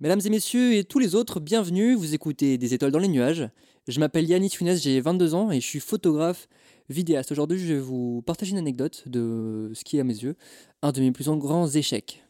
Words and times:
Mesdames 0.00 0.20
et 0.24 0.30
messieurs 0.30 0.74
et 0.74 0.84
tous 0.84 1.00
les 1.00 1.16
autres, 1.16 1.40
bienvenue, 1.40 1.94
vous 1.96 2.14
écoutez 2.14 2.56
Des 2.56 2.72
étoiles 2.72 2.92
dans 2.92 3.00
les 3.00 3.08
nuages. 3.08 3.48
Je 3.88 3.98
m'appelle 3.98 4.28
Yannis 4.28 4.50
Funes, 4.50 4.76
j'ai 4.76 5.00
22 5.00 5.34
ans 5.34 5.50
et 5.50 5.60
je 5.60 5.66
suis 5.66 5.80
photographe 5.80 6.48
vidéaste. 6.88 7.32
Aujourd'hui, 7.32 7.58
je 7.58 7.74
vais 7.74 7.80
vous 7.80 8.22
partager 8.22 8.52
une 8.52 8.58
anecdote 8.58 9.02
de 9.06 9.72
ce 9.74 9.82
qui 9.82 9.96
est 9.96 10.00
à 10.00 10.04
mes 10.04 10.14
yeux 10.14 10.36
un 10.82 10.92
de 10.92 11.00
mes 11.00 11.10
plus 11.10 11.28
grands 11.28 11.66
échecs. 11.66 12.22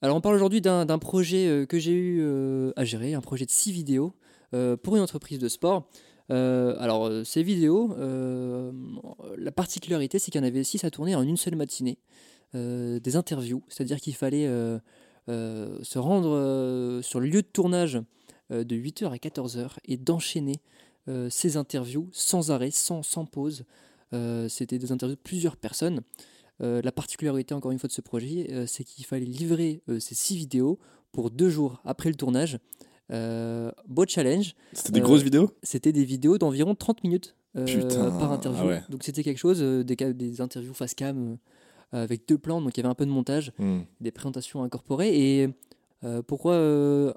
Alors 0.00 0.16
on 0.16 0.22
parle 0.22 0.34
aujourd'hui 0.34 0.62
d'un 0.62 0.98
projet 0.98 1.46
euh, 1.46 1.66
que 1.66 1.78
j'ai 1.78 1.92
eu 1.92 2.20
euh, 2.22 2.72
à 2.74 2.86
gérer, 2.86 3.12
un 3.12 3.20
projet 3.20 3.44
de 3.44 3.50
6 3.50 3.70
vidéos 3.70 4.14
euh, 4.54 4.78
pour 4.78 4.96
une 4.96 5.02
entreprise 5.02 5.38
de 5.38 5.48
sport. 5.48 5.86
alors 6.30 7.10
ces 7.26 7.42
vidéos, 7.42 7.94
la 9.36 9.52
particularité 9.52 10.18
c'est 10.18 10.30
qu'il 10.30 10.40
y 10.40 10.44
en 10.44 10.46
avait 10.46 10.64
6 10.64 10.84
à 10.84 10.90
tourner 10.90 11.14
en 11.14 11.22
une 11.22 11.36
seule 11.36 11.56
matinée. 11.56 11.98
des 12.54 13.16
interviews, 13.16 13.62
c'est-à-dire 13.68 14.00
qu'il 14.00 14.14
fallait 14.14 14.48
se 15.28 15.98
rendre 15.98 16.30
euh, 16.34 17.02
sur 17.02 17.20
le 17.20 17.26
lieu 17.26 17.42
de 17.42 17.46
tournage 17.46 18.00
euh, 18.50 18.64
de 18.64 18.76
8h 18.76 19.10
à 19.10 19.16
14h 19.16 19.76
et 19.86 19.96
d'enchaîner 19.96 20.60
ces 21.28 21.58
interviews 21.58 22.08
sans 22.12 22.50
arrêt, 22.50 22.70
sans, 22.70 23.02
sans 23.02 23.26
pause. 23.26 23.66
C'était 24.48 24.78
des 24.78 24.90
interviews 24.90 25.16
de 25.16 25.20
plusieurs 25.20 25.58
personnes. 25.58 26.00
la 26.60 26.92
particularité, 26.92 27.52
encore 27.52 27.72
une 27.72 27.78
fois, 27.78 27.88
de 27.88 27.92
ce 27.92 28.00
projet, 28.00 28.64
c'est 28.66 28.84
qu'il 28.84 29.04
fallait 29.04 29.26
livrer 29.26 29.82
ces 30.00 30.14
six 30.14 30.34
vidéos 30.34 30.78
pour 31.12 31.30
deux 31.30 31.50
jours 31.50 31.82
après 31.84 32.08
le 32.08 32.14
tournage. 32.14 32.58
beau 33.10 34.06
challenge. 34.08 34.54
C'était 34.72 34.92
des 34.92 35.00
grosses 35.02 35.20
vidéos? 35.20 35.50
C'était 35.62 35.92
des 35.92 36.06
vidéos 36.06 36.38
d'environ 36.38 36.74
30 36.74 37.04
minutes 37.04 37.36
par 37.52 38.32
interview. 38.32 38.70
Ah 38.70 38.86
Donc 38.88 39.02
c'était 39.02 39.22
quelque 39.22 39.36
chose, 39.36 39.60
des, 39.60 39.96
des 39.96 40.40
interviews 40.40 40.72
face 40.72 40.94
cam 40.94 41.36
avec 41.92 42.26
deux 42.28 42.38
plans, 42.38 42.60
donc 42.60 42.76
il 42.76 42.80
y 42.80 42.80
avait 42.80 42.90
un 42.90 42.94
peu 42.94 43.06
de 43.06 43.10
montage, 43.10 43.52
hmm. 43.58 43.80
des 44.00 44.10
présentations 44.10 44.62
incorporées. 44.62 45.14
Et 45.14 45.48
euh, 46.04 46.22
pourquoi, 46.22 46.52
euh, 46.52 47.12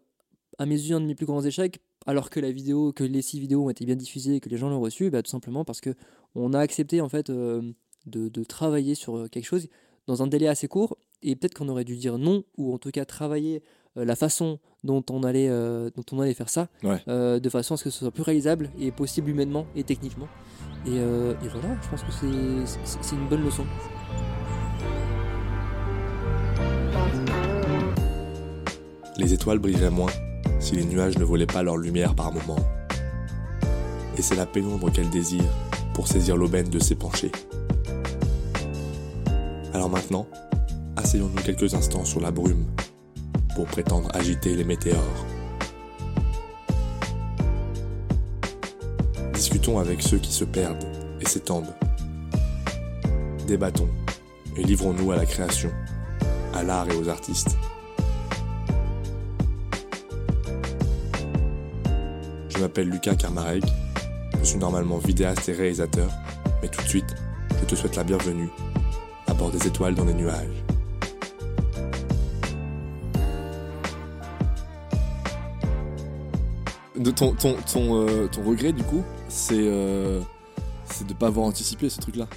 à 0.57 0.65
mes 0.65 0.75
yeux, 0.75 0.95
un 0.95 1.01
de 1.01 1.05
mes 1.05 1.15
plus 1.15 1.25
grands 1.25 1.43
échecs, 1.43 1.79
alors 2.05 2.29
que 2.29 2.39
la 2.39 2.51
vidéo, 2.51 2.93
que 2.93 3.03
les 3.03 3.21
six 3.21 3.39
vidéos 3.39 3.65
ont 3.65 3.69
été 3.69 3.85
bien 3.85 3.95
diffusées 3.95 4.35
et 4.35 4.39
que 4.39 4.49
les 4.49 4.57
gens 4.57 4.69
l'ont 4.69 4.79
reçu, 4.79 5.09
bah, 5.09 5.21
tout 5.21 5.29
simplement 5.29 5.65
parce 5.65 5.81
que 5.81 5.93
on 6.35 6.53
a 6.53 6.59
accepté 6.59 7.01
en 7.01 7.09
fait 7.09 7.29
euh, 7.29 7.61
de, 8.05 8.43
travailler 8.43 8.95
sur 8.95 9.29
quelque 9.29 9.45
chose 9.45 9.67
dans 10.05 10.23
un 10.23 10.27
délai 10.27 10.47
assez 10.47 10.67
court 10.67 10.97
et 11.21 11.35
peut-être 11.35 11.53
qu'on 11.53 11.67
aurait 11.67 11.83
dû 11.83 11.97
dire 11.97 12.17
non 12.17 12.43
ou 12.57 12.73
en 12.73 12.77
tout 12.77 12.91
cas 12.91 13.03
travailler 13.03 13.61
la 13.95 14.15
façon 14.15 14.59
dont 14.83 15.03
on 15.09 15.23
allait, 15.23 15.49
dont 15.49 16.03
on 16.11 16.19
allait 16.19 16.35
faire 16.35 16.49
ça, 16.49 16.69
de 16.85 17.49
façon 17.49 17.73
à 17.73 17.77
ce 17.77 17.85
que 17.85 17.89
ce 17.89 17.99
soit 17.99 18.11
plus 18.11 18.21
réalisable 18.21 18.69
et 18.79 18.91
possible 18.91 19.31
humainement 19.31 19.65
et 19.75 19.83
techniquement. 19.83 20.27
Et, 20.85 20.95
et 20.95 21.47
voilà, 21.49 21.75
je 21.81 21.89
pense 21.89 22.03
que 22.03 22.11
c'est 22.85 23.15
une 23.15 23.27
bonne 23.27 23.43
leçon. 23.43 23.65
Les 29.17 29.33
étoiles 29.33 29.59
brilleraient 29.59 29.89
moins 29.89 30.11
si 30.59 30.75
les 30.75 30.85
nuages 30.85 31.17
ne 31.17 31.23
volaient 31.23 31.45
pas 31.45 31.63
leur 31.63 31.77
lumière 31.77 32.15
par 32.15 32.31
moments. 32.31 32.59
Et 34.17 34.21
c'est 34.21 34.35
la 34.35 34.45
pénombre 34.45 34.91
qu'elle 34.91 35.09
désire 35.09 35.43
pour 35.93 36.07
saisir 36.07 36.35
l'aubaine 36.35 36.69
de 36.69 36.79
ses. 36.79 36.97
Alors 39.73 39.89
maintenant, 39.89 40.27
asseyons-nous 40.95 41.41
quelques 41.43 41.73
instants 41.73 42.05
sur 42.05 42.19
la 42.19 42.31
brume 42.31 42.65
pour 43.55 43.65
prétendre 43.65 44.09
agiter 44.13 44.55
les 44.55 44.63
météores. 44.63 45.25
Discutons 49.33 49.79
avec 49.79 50.01
ceux 50.01 50.17
qui 50.17 50.31
se 50.31 50.43
perdent 50.43 50.85
et 51.21 51.25
s'étendent. 51.27 51.73
Débattons 53.47 53.89
et 54.57 54.63
livrons-nous 54.63 55.11
à 55.11 55.15
la 55.15 55.25
création, 55.25 55.71
à 56.53 56.63
l'art 56.63 56.89
et 56.89 56.95
aux 56.95 57.09
artistes. 57.09 57.55
Je 62.57 62.63
m'appelle 62.63 62.89
Lucas 62.89 63.13
Karmarek, 63.13 63.63
je 64.39 64.43
suis 64.43 64.57
normalement 64.57 64.97
vidéaste 64.97 65.47
et 65.47 65.53
réalisateur, 65.53 66.09
mais 66.59 66.67
tout 66.67 66.81
de 66.81 66.87
suite, 66.87 67.15
je 67.59 67.65
te 67.65 67.75
souhaite 67.75 67.95
la 67.95 68.03
bienvenue 68.03 68.49
à 69.27 69.35
bord 69.35 69.51
des 69.51 69.67
étoiles 69.67 69.93
dans 69.93 70.05
les 70.05 70.15
nuages. 70.15 70.63
De 76.97 77.11
ton, 77.11 77.35
ton, 77.35 77.57
ton, 77.71 78.07
euh, 78.07 78.25
ton 78.25 78.41
regret, 78.43 78.73
du 78.73 78.81
coup, 78.81 79.03
c'est 79.29 79.53
euh, 79.55 80.19
de 81.01 81.13
ne 81.13 81.13
pas 81.13 81.27
avoir 81.27 81.45
anticipé 81.45 81.89
ce 81.89 81.99
truc-là 81.99 82.27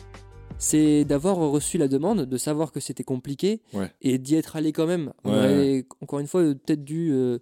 c'est 0.62 1.06
d'avoir 1.06 1.38
reçu 1.38 1.78
la 1.78 1.88
demande, 1.88 2.26
de 2.26 2.36
savoir 2.36 2.70
que 2.70 2.80
c'était 2.80 3.02
compliqué 3.02 3.62
et 4.02 4.18
d'y 4.18 4.34
être 4.34 4.56
allé 4.56 4.72
quand 4.72 4.86
même. 4.86 5.10
encore 6.02 6.18
une 6.20 6.26
fois, 6.26 6.42
peut-être 6.42 6.84
dû 6.84 7.12
euh, 7.12 7.38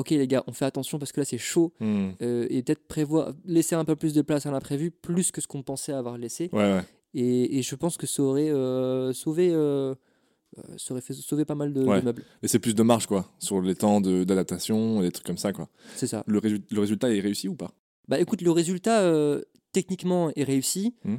ok 0.00 0.10
les 0.10 0.26
gars, 0.26 0.42
on 0.46 0.52
fait 0.52 0.64
attention 0.64 0.98
parce 0.98 1.12
que 1.12 1.20
là 1.20 1.24
c'est 1.24 1.38
chaud 1.38 1.72
hmm. 1.80 2.10
euh, 2.22 2.46
et 2.50 2.62
peut-être 2.62 2.86
prévoir, 2.86 3.32
laisser 3.44 3.74
un 3.74 3.84
peu 3.84 3.96
plus 3.96 4.12
de 4.12 4.22
place 4.22 4.46
à 4.46 4.50
l'imprévu, 4.50 4.90
plus 4.90 5.30
que 5.30 5.40
ce 5.40 5.46
qu'on 5.46 5.62
pensait 5.62 5.92
avoir 5.92 6.18
laissé. 6.18 6.50
Et, 7.12 7.62
je 7.62 7.74
pense 7.74 7.96
que 7.96 8.06
ça 8.06 8.22
aurait 8.22 8.50
euh, 8.50 9.12
sauvé. 9.12 9.50
Euh, 9.52 9.94
ça 10.76 10.94
aurait 10.94 11.00
fait 11.00 11.12
sauver 11.14 11.44
pas 11.44 11.54
mal 11.54 11.72
de, 11.72 11.82
meubles. 11.82 12.24
Et 12.42 12.48
c'est 12.48 12.58
plus 12.58 12.74
de 12.74 12.82
marge, 12.82 13.06
quoi, 13.06 13.30
sur 13.38 13.60
les 13.60 13.74
temps 13.74 14.00
d'adaptation, 14.00 15.00
des 15.00 15.10
trucs 15.12 15.26
comme 15.26 15.38
ça, 15.38 15.52
quoi. 15.52 15.68
C'est 15.94 16.06
ça. 16.08 16.24
Le, 16.26 16.40
le, 16.40 16.80
résultat 16.80 17.12
est 17.12 17.20
réussi 17.20 17.48
ou 17.48 17.54
pas? 17.54 17.72
Bah 18.08 18.18
écoute, 18.18 18.42
le 18.42 18.50
résultat, 18.50 19.12
techniquement 19.72 20.30
est 20.34 20.44
réussi. 20.44 20.94
Hmm. 21.04 21.18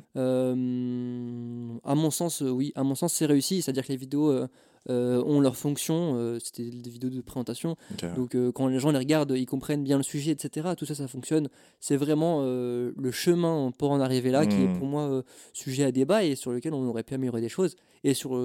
à 1.83 1.95
mon 1.95 2.11
sens, 2.11 2.41
oui, 2.41 2.71
à 2.75 2.83
mon 2.83 2.95
sens, 2.95 3.13
c'est 3.13 3.25
réussi. 3.25 3.61
C'est-à-dire 3.61 3.85
que 3.85 3.91
les 3.91 3.97
vidéos 3.97 4.31
euh, 4.31 4.47
ont 4.89 5.39
leur 5.39 5.55
fonction. 5.55 6.15
Euh, 6.15 6.39
c'était 6.43 6.69
des 6.69 6.89
vidéos 6.89 7.09
de 7.09 7.21
présentation. 7.21 7.75
Donc 8.15 8.35
euh, 8.35 8.51
quand 8.51 8.67
les 8.67 8.79
gens 8.79 8.91
les 8.91 8.97
regardent, 8.97 9.33
ils 9.35 9.45
comprennent 9.45 9.83
bien 9.83 9.97
le 9.97 10.03
sujet, 10.03 10.31
etc. 10.31 10.69
Tout 10.77 10.85
ça, 10.85 10.95
ça 10.95 11.07
fonctionne. 11.07 11.49
C'est 11.79 11.97
vraiment 11.97 12.41
le 12.41 13.11
chemin 13.11 13.71
pour 13.77 13.91
en 13.91 13.99
arriver 13.99 14.31
là 14.31 14.45
qui 14.45 14.55
est 14.55 14.67
hmm. 14.67 14.77
pour 14.77 14.87
moi 14.87 15.23
sujet 15.53 15.83
à 15.83 15.91
débat 15.91 16.23
et 16.23 16.35
sur 16.35 16.51
lequel 16.51 16.73
on 16.73 16.87
aurait 16.87 17.03
pu 17.03 17.13
améliorer 17.13 17.41
des 17.41 17.49
choses. 17.49 17.75
Et, 18.03 18.13
sur, 18.13 18.39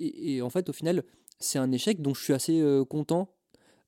et, 0.00 0.42
en 0.42 0.50
fait, 0.50 0.68
au 0.68 0.72
final, 0.72 1.04
c'est 1.38 1.58
un 1.58 1.70
échec 1.70 2.02
dont 2.02 2.14
je 2.14 2.22
suis 2.22 2.32
assez 2.32 2.62
content 2.88 3.28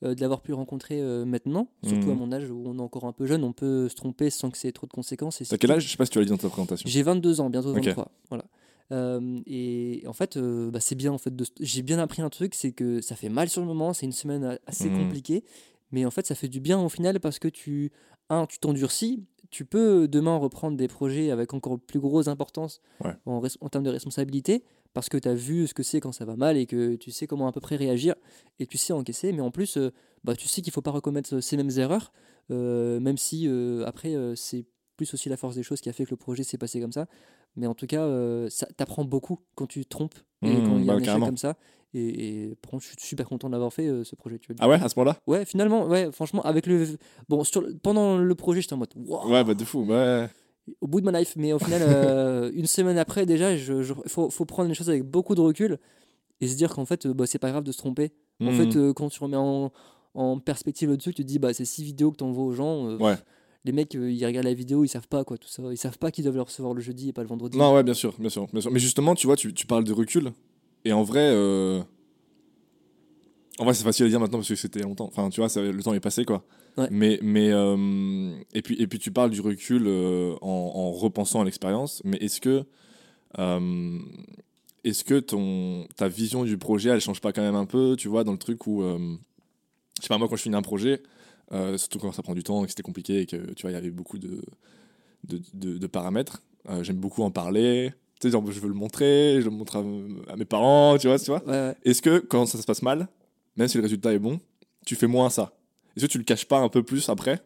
de 0.02 0.20
l'avoir 0.20 0.40
pu 0.40 0.52
rencontrer 0.52 1.00
maintenant, 1.24 1.68
surtout 1.84 2.10
à 2.10 2.14
hmm. 2.14 2.18
mon 2.18 2.32
âge 2.32 2.50
où 2.50 2.62
on 2.66 2.78
est 2.78 2.82
encore 2.82 3.04
un 3.04 3.12
peu 3.12 3.26
jeune, 3.26 3.44
on 3.44 3.52
peut 3.52 3.88
se 3.88 3.94
tromper 3.94 4.30
sans 4.30 4.50
que 4.50 4.58
c'est 4.58 4.72
trop 4.72 4.86
de 4.86 4.92
conséquences. 4.92 5.42
T'as 5.48 5.56
quel 5.56 5.72
âge? 5.72 5.84
Je 5.84 5.90
sais 5.90 5.96
pas 5.96 6.04
si 6.04 6.10
tu 6.10 6.18
l'as 6.18 6.24
dit 6.24 6.30
dans 6.30 6.36
ta 6.36 6.48
présentation. 6.48 6.88
J'ai 6.88 7.02
22 7.02 7.40
ans, 7.40 7.50
bientôt 7.50 7.72
23. 7.72 8.10
Voilà. 8.28 8.44
Euh, 8.92 9.40
et 9.46 10.04
en 10.06 10.12
fait, 10.12 10.36
euh, 10.36 10.70
bah, 10.70 10.80
c'est 10.80 10.94
bien. 10.94 11.12
En 11.12 11.18
fait, 11.18 11.32
j'ai 11.60 11.82
bien 11.82 11.98
appris 11.98 12.22
un 12.22 12.30
truc, 12.30 12.54
c'est 12.54 12.72
que 12.72 13.00
ça 13.00 13.16
fait 13.16 13.28
mal 13.28 13.48
sur 13.48 13.60
le 13.60 13.66
moment. 13.66 13.92
C'est 13.92 14.06
une 14.06 14.12
semaine 14.12 14.58
assez 14.66 14.90
mmh. 14.90 14.98
compliquée, 14.98 15.44
mais 15.90 16.04
en 16.04 16.10
fait, 16.10 16.26
ça 16.26 16.34
fait 16.34 16.48
du 16.48 16.60
bien 16.60 16.80
au 16.80 16.88
final 16.88 17.18
parce 17.20 17.38
que 17.38 17.48
tu, 17.48 17.90
un, 18.28 18.46
tu 18.46 18.58
t'endurcis. 18.58 19.24
Tu 19.50 19.66
peux 19.66 20.08
demain 20.08 20.36
reprendre 20.38 20.78
des 20.78 20.88
projets 20.88 21.30
avec 21.30 21.52
encore 21.52 21.78
plus 21.78 22.00
grosse 22.00 22.26
importance 22.26 22.80
en, 23.26 23.42
en, 23.60 23.68
termes 23.68 23.84
de 23.84 23.90
responsabilité 23.90 24.64
parce 24.94 25.10
que 25.10 25.18
tu 25.18 25.28
as 25.28 25.34
vu 25.34 25.66
ce 25.66 25.74
que 25.74 25.82
c'est 25.82 26.00
quand 26.00 26.12
ça 26.12 26.24
va 26.24 26.36
mal 26.36 26.56
et 26.56 26.64
que 26.64 26.94
tu 26.96 27.10
sais 27.10 27.26
comment 27.26 27.46
à 27.46 27.52
peu 27.52 27.60
près 27.60 27.76
réagir 27.76 28.14
et 28.60 28.66
tu 28.66 28.78
sais 28.78 28.94
encaisser. 28.94 29.30
Mais 29.32 29.42
en 29.42 29.50
plus, 29.50 29.76
euh, 29.76 29.90
bah, 30.24 30.36
tu 30.36 30.48
sais 30.48 30.62
qu'il 30.62 30.72
faut 30.72 30.80
pas 30.80 30.90
recommettre 30.90 31.40
ces 31.40 31.58
mêmes 31.58 31.70
erreurs, 31.76 32.12
même 32.48 33.18
si 33.18 33.46
après, 33.84 34.14
c'est 34.36 34.64
plus 34.96 35.12
aussi 35.14 35.28
la 35.28 35.36
force 35.36 35.54
des 35.54 35.62
choses 35.62 35.80
qui 35.80 35.88
a 35.88 35.92
fait 35.92 36.04
que 36.04 36.10
le 36.10 36.16
projet 36.16 36.44
s'est 36.44 36.58
passé 36.58 36.80
comme 36.80 36.92
ça. 36.92 37.06
Mais 37.56 37.66
en 37.66 37.74
tout 37.74 37.86
cas, 37.86 38.02
euh, 38.02 38.48
ça 38.50 38.66
t'apprend 38.76 39.04
beaucoup 39.04 39.40
quand 39.54 39.66
tu 39.66 39.84
te 39.84 39.88
trompes 39.88 40.14
et 40.42 40.48
mmh, 40.48 40.68
quand 40.68 40.78
il 40.78 40.84
y 40.84 40.90
a 40.90 40.92
bah, 40.92 40.94
un 40.94 41.00
échec 41.00 41.20
comme 41.20 41.36
ça. 41.36 41.56
Et, 41.94 42.46
et 42.46 42.56
je 42.72 42.86
suis 42.86 42.96
super 42.98 43.28
content 43.28 43.50
d'avoir 43.50 43.72
fait 43.72 43.86
euh, 43.86 44.02
ce 44.02 44.16
projet. 44.16 44.38
Tu 44.38 44.54
ah 44.58 44.68
ouais, 44.68 44.80
à 44.82 44.88
ce 44.88 44.98
moment-là? 44.98 45.18
Ouais, 45.26 45.44
finalement, 45.44 45.86
ouais, 45.86 46.10
franchement, 46.10 46.40
avec 46.42 46.66
le. 46.66 46.86
Bon, 47.28 47.44
sur, 47.44 47.66
pendant 47.82 48.16
le 48.16 48.34
projet, 48.34 48.62
j'étais 48.62 48.72
en 48.72 48.78
mode. 48.78 48.94
ouais, 48.96 49.44
bah 49.44 49.52
de 49.52 49.64
fou, 49.64 49.84
ouais. 49.84 50.28
Au 50.80 50.86
bout 50.86 51.00
de 51.00 51.04
ma 51.04 51.18
life, 51.18 51.34
mais 51.36 51.52
au 51.52 51.58
final, 51.58 51.82
euh, 51.84 52.50
une 52.54 52.66
semaine 52.66 52.96
après, 52.96 53.26
déjà, 53.26 53.52
il 53.52 53.58
je, 53.58 53.92
faut, 54.06 54.30
faut, 54.30 54.44
prendre 54.46 54.68
les 54.68 54.74
choses 54.74 54.88
avec 54.88 55.02
beaucoup 55.02 55.34
de 55.34 55.40
recul 55.40 55.78
et 56.40 56.48
se 56.48 56.56
dire 56.56 56.72
qu'en 56.72 56.86
fait, 56.86 57.06
bah, 57.08 57.26
c'est 57.26 57.38
pas 57.38 57.50
grave 57.50 57.64
de 57.64 57.72
se 57.72 57.78
tromper. 57.78 58.12
En 58.40 58.52
mmh. 58.52 58.54
fait, 58.54 58.92
quand 58.94 59.10
tu 59.10 59.22
remets 59.22 59.36
en, 59.36 59.70
en 60.14 60.38
perspective 60.38 60.88
là-dessus, 60.88 61.12
tu 61.12 61.22
te 61.22 61.28
dis, 61.28 61.38
bah, 61.38 61.52
c'est 61.52 61.66
six 61.66 61.84
vidéos 61.84 62.12
que 62.12 62.16
tu 62.16 62.24
envoies 62.24 62.44
aux 62.44 62.52
gens. 62.52 62.96
ouais 62.96 63.16
les 63.64 63.72
mecs, 63.72 63.94
euh, 63.94 64.10
ils 64.10 64.24
regardent 64.26 64.46
la 64.46 64.54
vidéo, 64.54 64.84
ils 64.84 64.88
savent 64.88 65.08
pas 65.08 65.24
quoi, 65.24 65.38
tout 65.38 65.48
ça. 65.48 65.62
Ils 65.70 65.76
savent 65.76 65.98
pas 65.98 66.10
qu'ils 66.10 66.24
doivent 66.24 66.36
le 66.36 66.42
recevoir 66.42 66.74
le 66.74 66.80
jeudi 66.80 67.08
et 67.10 67.12
pas 67.12 67.22
le 67.22 67.28
vendredi. 67.28 67.56
Non, 67.56 67.74
ouais, 67.74 67.82
bien 67.82 67.94
sûr, 67.94 68.14
bien 68.18 68.28
sûr. 68.28 68.48
Bien 68.52 68.60
sûr. 68.60 68.70
Mais 68.72 68.80
justement, 68.80 69.14
tu 69.14 69.26
vois, 69.26 69.36
tu, 69.36 69.54
tu 69.54 69.66
parles 69.66 69.84
de 69.84 69.92
recul. 69.92 70.32
Et 70.84 70.92
en 70.92 71.04
vrai, 71.04 71.30
euh... 71.32 71.80
en 73.58 73.64
vrai, 73.64 73.74
c'est 73.74 73.84
facile 73.84 74.06
à 74.06 74.08
dire 74.08 74.18
maintenant 74.18 74.38
parce 74.38 74.48
que 74.48 74.56
c'était 74.56 74.80
longtemps. 74.80 75.06
Enfin, 75.06 75.28
tu 75.30 75.40
vois, 75.40 75.48
le 75.62 75.82
temps 75.82 75.94
est 75.94 76.00
passé, 76.00 76.24
quoi. 76.24 76.44
Mais, 76.90 77.18
mais 77.22 77.50
euh... 77.52 78.32
et 78.52 78.62
puis, 78.62 78.80
et 78.80 78.86
puis, 78.86 78.98
tu 78.98 79.12
parles 79.12 79.30
du 79.30 79.40
recul 79.40 79.86
en, 79.86 80.48
en, 80.48 80.90
repensant 80.90 81.40
à 81.40 81.44
l'expérience. 81.44 82.02
Mais 82.04 82.16
est-ce 82.16 82.40
que, 82.40 82.64
est-ce 84.82 85.04
que 85.04 85.20
ton, 85.20 85.86
ta 85.96 86.08
vision 86.08 86.42
du 86.42 86.58
projet, 86.58 86.90
elle 86.90 87.00
change 87.00 87.20
pas 87.20 87.32
quand 87.32 87.42
même 87.42 87.54
un 87.54 87.66
peu, 87.66 87.94
tu 87.96 88.08
vois, 88.08 88.24
dans 88.24 88.32
le 88.32 88.38
truc 88.38 88.66
où, 88.66 88.82
je 88.82 90.02
sais 90.02 90.08
pas, 90.08 90.18
moi, 90.18 90.26
quand 90.26 90.36
je 90.36 90.42
finis 90.42 90.56
un 90.56 90.62
projet 90.62 91.00
euh, 91.52 91.76
surtout 91.76 91.98
quand 91.98 92.12
ça 92.12 92.22
prend 92.22 92.34
du 92.34 92.42
temps, 92.42 92.62
que 92.62 92.68
c'était 92.68 92.82
compliqué 92.82 93.20
et 93.20 93.26
que 93.26 93.52
tu 93.54 93.62
vois, 93.62 93.70
il 93.70 93.74
y 93.74 93.76
avait 93.76 93.90
beaucoup 93.90 94.18
de, 94.18 94.42
de, 95.24 95.40
de, 95.78 95.86
paramètres. 95.86 96.42
Euh, 96.68 96.82
j'aime 96.82 96.96
beaucoup 96.96 97.22
en 97.22 97.30
parler. 97.30 97.92
Tu 98.20 98.30
sais, 98.30 98.38
je 98.50 98.60
veux 98.60 98.68
le 98.68 98.74
montrer, 98.74 99.38
je 99.40 99.44
le 99.46 99.50
montre 99.50 99.76
à, 100.28 100.36
mes 100.36 100.44
parents, 100.44 100.96
tu 100.98 101.08
vois. 101.08 101.18
Tu 101.18 101.26
vois 101.26 101.42
Est-ce 101.84 102.00
que 102.00 102.18
quand 102.18 102.46
ça 102.46 102.58
se 102.58 102.64
passe 102.64 102.82
mal, 102.82 103.08
même 103.56 103.68
si 103.68 103.76
le 103.76 103.82
résultat 103.82 104.12
est 104.12 104.18
bon, 104.18 104.40
tu 104.86 104.94
fais 104.94 105.08
moins 105.08 105.28
ça? 105.30 105.52
Est-ce 105.96 106.06
que 106.06 106.10
tu 106.10 106.18
le 106.18 106.24
caches 106.24 106.46
pas 106.46 106.58
un 106.58 106.68
peu 106.68 106.82
plus 106.82 107.08
après? 107.08 107.38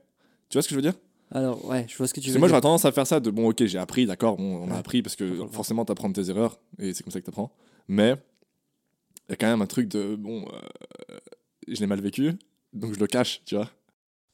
Tu 0.49 0.55
vois 0.57 0.63
ce 0.63 0.69
que 0.69 0.75
je 0.75 0.77
veux 0.77 0.83
dire? 0.83 0.95
Alors, 1.33 1.65
ouais, 1.69 1.87
je 1.89 1.97
vois 1.97 2.07
ce 2.07 2.15
que 2.15 2.21
tu 2.21 2.29
veux 2.29 2.35
que 2.35 2.39
moi, 2.39 2.47
dire. 2.47 2.51
j'aurais 2.51 2.61
tendance 2.61 2.85
à 2.85 2.93
faire 2.93 3.07
ça 3.07 3.19
de 3.19 3.31
bon, 3.31 3.49
ok, 3.51 3.65
j'ai 3.65 3.79
appris, 3.79 4.07
d'accord, 4.07 4.37
bon, 4.37 4.59
on 4.63 4.69
a 4.69 4.75
Ouais. 4.75 4.79
appris 4.79 5.03
parce 5.03 5.17
que 5.17 5.25
D'accord. 5.25 5.53
forcément, 5.53 5.85
t'apprends 5.85 6.09
de 6.09 6.15
tes 6.23 6.31
erreurs 6.31 6.61
et 6.79 6.95
c'est 6.95 7.03
comme 7.03 7.13
ça 7.13 7.21
que 7.21 7.27
t'apprends. 7.27 7.51
Mais 7.89 8.15
il 9.29 9.31
y 9.31 9.33
a 9.33 9.37
quand 9.37 9.49
même 9.49 9.63
un 9.63 9.67
truc 9.67 9.89
de 9.89 10.15
bon, 10.15 10.45
euh, 10.53 11.19
je 11.67 11.81
l'ai 11.81 11.87
mal 11.89 12.01
vécu, 12.01 12.35
donc 12.73 12.95
je 12.95 13.01
le 13.01 13.09
cache, 13.09 13.43
tu 13.45 13.57
vois. 13.57 13.71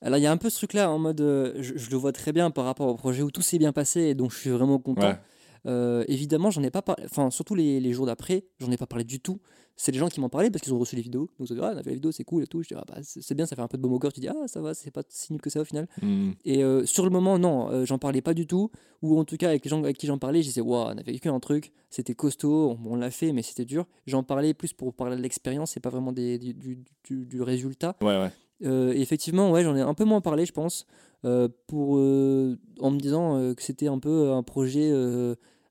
Alors, 0.03 0.19
il 0.19 0.23
y 0.23 0.27
a 0.27 0.33
un 0.33 0.37
peu 0.37 0.51
ce 0.51 0.57
truc-là 0.57 0.91
en 0.91 0.99
mode. 0.99 1.21
euh, 1.21 1.55
je, 1.61 1.77
je 1.77 1.91
le 1.91 1.97
vois 1.97 2.13
très 2.13 2.33
bien 2.33 2.51
par 2.51 2.65
rapport 2.65 2.89
au 2.89 2.95
projet 2.97 3.23
où 3.23 3.31
tout 3.31 3.43
s'est 3.43 3.59
bien 3.59 3.73
passé 3.73 4.01
et 4.01 4.15
dont 4.15 4.29
je 4.29 4.37
suis 4.37 4.51
vraiment 4.51 4.79
content. 4.79 5.09
Ouais. 5.09 5.19
Euh, 5.67 6.05
évidemment, 6.09 6.51
j'en 6.51 6.63
ai 6.65 6.71
pas 6.71 6.83
parlé, 6.83 7.05
enfin, 7.05 7.31
surtout 7.31 7.55
les, 7.55 7.79
les 7.79 7.93
jours 7.93 8.07
d'après, 8.07 8.45
j'en 8.59 8.69
ai 8.73 8.77
pas 8.77 8.87
parlé 8.87 9.05
du 9.05 9.21
tout. 9.21 9.39
C'est 9.77 9.91
les 9.93 9.99
gens 9.99 10.09
qui 10.09 10.21
m'en 10.21 10.29
parlaient 10.29 10.51
parce 10.51 10.61
qu'ils 10.63 10.75
ont 10.75 10.79
reçu 10.79 10.97
les 10.97 11.03
vidéos. 11.03 11.31
Donc, 11.39 11.49
ils 11.49 11.53
ont 11.53 11.55
dit, 11.57 11.61
ah, 11.63 11.73
on 11.75 11.79
a 11.79 11.83
fait 11.83 11.91
la 11.91 11.95
vidéo, 11.95 12.11
c'est 12.13 12.25
cool 12.25 12.43
et 12.43 12.47
tout. 12.47 12.63
Je 12.63 12.69
dis, 12.69 12.75
ah, 12.77 12.85
bah, 12.87 12.97
c'est 13.03 13.35
bien, 13.35 13.47
ça 13.47 13.57
fait 13.57 13.63
un 13.63 13.69
peu 13.69 13.79
de 13.79 13.83
baume 13.83 13.93
au 13.95 13.99
cœur. 13.99 14.13
Tu 14.13 14.21
dis, 14.21 14.29
ah, 14.29 14.47
ça 14.47 14.61
va, 14.61 14.75
c'est 14.75 14.91
pas 14.91 15.03
si 15.09 15.33
nul 15.33 15.41
que 15.41 15.49
ça 15.51 15.61
au 15.61 15.65
final. 15.65 15.89
Hmm. 16.03 16.33
Et 16.45 16.63
euh, 16.63 16.85
sur 16.85 17.05
le 17.05 17.11
moment, 17.11 17.39
non, 17.39 17.71
euh, 17.71 17.85
j'en 17.87 17.99
parlais 17.99 18.21
pas 18.21 18.35
du 18.35 18.47
tout. 18.47 18.71
Ou 19.01 19.19
en 19.19 19.25
tout 19.25 19.37
cas, 19.37 19.49
avec 19.49 19.65
les 19.65 19.69
gens 19.71 19.79
avec 19.83 19.97
qui 19.97 20.07
j'en 20.09 20.19
parlais, 20.19 20.43
je 20.43 20.49
disais, 20.49 20.61
waouh, 20.61 20.89
on 20.95 20.99
a 20.99 21.03
vécu 21.03 21.29
un 21.29 21.41
truc, 21.41 21.73
c'était 21.91 22.15
costaud, 22.15 22.77
on, 22.85 22.93
on 22.93 22.97
l'a 22.97 23.11
fait, 23.11 23.33
mais 23.33 23.43
c'était 23.43 23.65
dur. 23.65 23.87
J'en 24.07 24.23
parlais 24.25 24.53
plus 24.53 24.73
pour 24.75 24.93
parler 24.95 25.17
de 25.17 25.23
l'expérience 25.23 25.77
et 25.77 25.81
pas 25.81 25.91
vraiment 25.91 26.13
des, 26.13 26.39
du, 26.39 26.53
du, 26.55 26.79
du- 27.05 27.25
du 27.25 27.41
résultat. 27.41 27.97
Ouais, 28.03 28.19
ouais. 28.21 28.31
Euh, 28.65 28.93
effectivement, 28.95 29.51
ouais, 29.51 29.65
j'en 29.65 29.75
ai 29.77 29.81
un 29.81 29.95
peu 29.95 30.05
moins 30.05 30.21
parlé, 30.21 30.47
je 30.47 30.53
pense, 30.53 30.87
euh, 31.25 31.49
pour, 31.67 31.97
euh, 31.99 32.57
en 32.81 32.91
me 32.91 32.99
disant 33.01 33.55
que 33.55 33.63
c'était 33.63 33.89
un 33.89 33.99
peu 33.99 34.31
un 34.33 34.43
projet, 34.43 34.91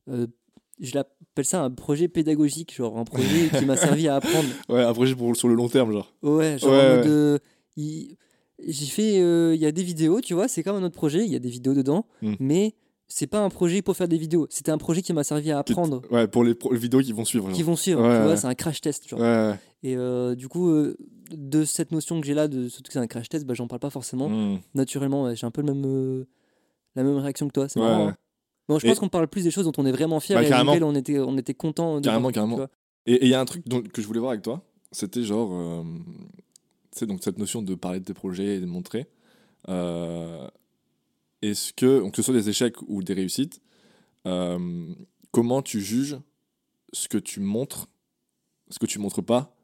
je 0.07 0.95
l'appelle 0.95 1.45
ça 1.45 1.63
un 1.63 1.69
projet 1.71 2.07
pédagogique, 2.07 2.75
genre 2.75 2.97
un 2.97 3.03
projet 3.05 3.49
qui 3.57 3.65
m'a 3.65 3.77
servi 3.77 4.07
à 4.07 4.15
apprendre. 4.15 4.47
Ouais, 4.69 4.81
un 4.83 4.93
projet 4.93 5.15
pour, 5.15 5.35
sur 5.35 5.47
le 5.47 5.53
long 5.55 5.69
terme, 5.69 5.91
genre. 5.91 6.13
Ouais, 6.23 6.57
genre 6.57 6.71
Ouais, 6.71 6.77
en 6.79 6.95
mode, 6.97 7.05
ouais. 7.07 7.39
il- 7.77 8.17
j'ai 8.67 8.85
fait, 8.85 9.15
il 9.55 9.59
y 9.61 9.65
a 9.65 9.71
des 9.71 9.83
vidéos, 9.83 10.21
tu 10.21 10.33
vois, 10.35 10.47
c'est 10.47 10.61
comme 10.63 10.75
un 10.75 10.83
autre 10.83 10.95
projet, 10.95 11.25
il 11.25 11.31
y 11.31 11.35
a 11.35 11.39
des 11.39 11.49
vidéos 11.49 11.73
dedans, 11.73 12.05
Mm. 12.21 12.33
mais 12.39 12.75
c'est 13.07 13.25
pas 13.27 13.39
un 13.39 13.49
projet 13.49 13.81
pour 13.81 13.95
faire 13.97 14.07
des 14.07 14.17
vidéos, 14.19 14.45
c'était 14.51 14.71
un 14.71 14.77
projet 14.77 15.01
qui 15.01 15.13
m'a 15.13 15.23
servi 15.23 15.51
à 15.51 15.57
apprendre, 15.59 16.01
Ouais, 16.11 16.27
pour 16.27 16.43
les, 16.43 16.53
pro- 16.53 16.71
les 16.71 16.77
vidéos 16.79 16.99
qui 17.01 17.11
vont 17.11 17.25
suivre. 17.25 17.47
genre. 17.47 17.55
qui 17.55 17.63
vont 17.63 17.75
suivre, 17.75 18.01
Ouais, 18.01 18.17
tu 18.17 18.23
vois, 18.23 18.38
c'est 18.38 18.45
un 18.47 18.53
crash 18.53 18.79
test, 18.81 19.05
tu 19.07 19.15
Ouais, 19.15 19.19
vois. 19.21 19.49
ouais. 19.51 19.55
Et 20.33 20.35
du 20.35 20.47
coup, 20.47 20.69
de 21.37 21.65
cette 21.65 21.91
notion 21.91 22.19
que 22.21 22.27
j'ai 22.27 22.33
là, 22.33 22.47
de 22.47 22.67
surtout 22.69 22.89
que 22.89 22.93
c'est 22.93 22.99
un 22.99 23.07
crash 23.07 23.29
test, 23.29 23.45
bah, 23.45 23.53
j'en 23.53 23.67
parle 23.67 23.79
pas 23.79 23.89
forcément. 23.89 24.29
Hmm. 24.29 24.59
naturellement, 24.73 25.23
ouais, 25.23 25.35
j'ai 25.35 25.45
un 25.45 25.51
peu 25.51 25.61
le 25.61 25.73
même, 25.73 25.83
euh, 25.85 26.25
la 26.95 27.03
même 27.03 27.17
réaction 27.17 27.47
que 27.47 27.53
toi. 27.53 27.69
C'est 27.69 27.79
marrant. 27.79 28.09
hein. 28.09 28.17
Je 28.69 28.85
Et- 28.85 28.89
pense 28.89 28.99
qu'on 28.99 29.09
parle 29.09 29.27
plus 29.27 29.43
des 29.43 29.51
choses 29.51 29.65
dont 29.65 29.73
on 29.77 29.85
est 29.85 29.91
vraiment 29.91 30.19
fier 30.21 30.35
Bah, 30.35 30.43
et 30.43 30.61
auxquelles 30.69 30.83
on 30.83 30.95
était, 30.95 31.19
on 31.19 31.37
était 31.37 31.53
content. 31.53 31.99
de 31.99 32.05
Carrément, 32.05 32.23
voir, 32.23 32.33
carrément. 32.33 32.67
Et 33.05 33.25
il 33.25 33.29
y 33.29 33.33
a 33.33 33.39
un 33.41 33.45
truc 33.45 33.67
dont- 33.67 33.81
que 33.81 34.01
je 34.01 34.07
voulais 34.07 34.19
voir 34.19 34.31
avec 34.31 34.43
toi, 34.43 34.63
c'était 34.91 35.23
genre, 35.23 35.49
euh, 35.53 35.83
tu 36.91 36.99
sais, 36.99 37.05
donc 37.05 37.21
cette 37.23 37.37
notion 37.37 37.61
de 37.61 37.75
parler 37.75 37.99
de 37.99 38.05
tes 38.05 38.13
projets 38.13 38.55
et 38.57 38.59
de 38.59 38.65
montrer. 38.65 39.07
Euh, 39.69 40.47
Est-ce 41.41 41.73
que, 41.73 41.99
donc 42.01 42.11
que 42.11 42.17
ce 42.17 42.21
soit 42.21 42.33
des 42.35 42.49
échecs 42.49 42.75
ou 42.87 43.01
des 43.03 43.13
réussites, 43.13 43.61
euh, 44.27 44.93
comment 45.31 45.61
tu 45.63 45.81
juges 45.81 46.17
ce 46.93 47.07
que 47.07 47.17
tu 47.17 47.39
montres, 47.39 47.87
ce 48.69 48.77
que 48.79 48.85
tu 48.85 48.99
montres 48.99 49.23
pas, 49.23 49.55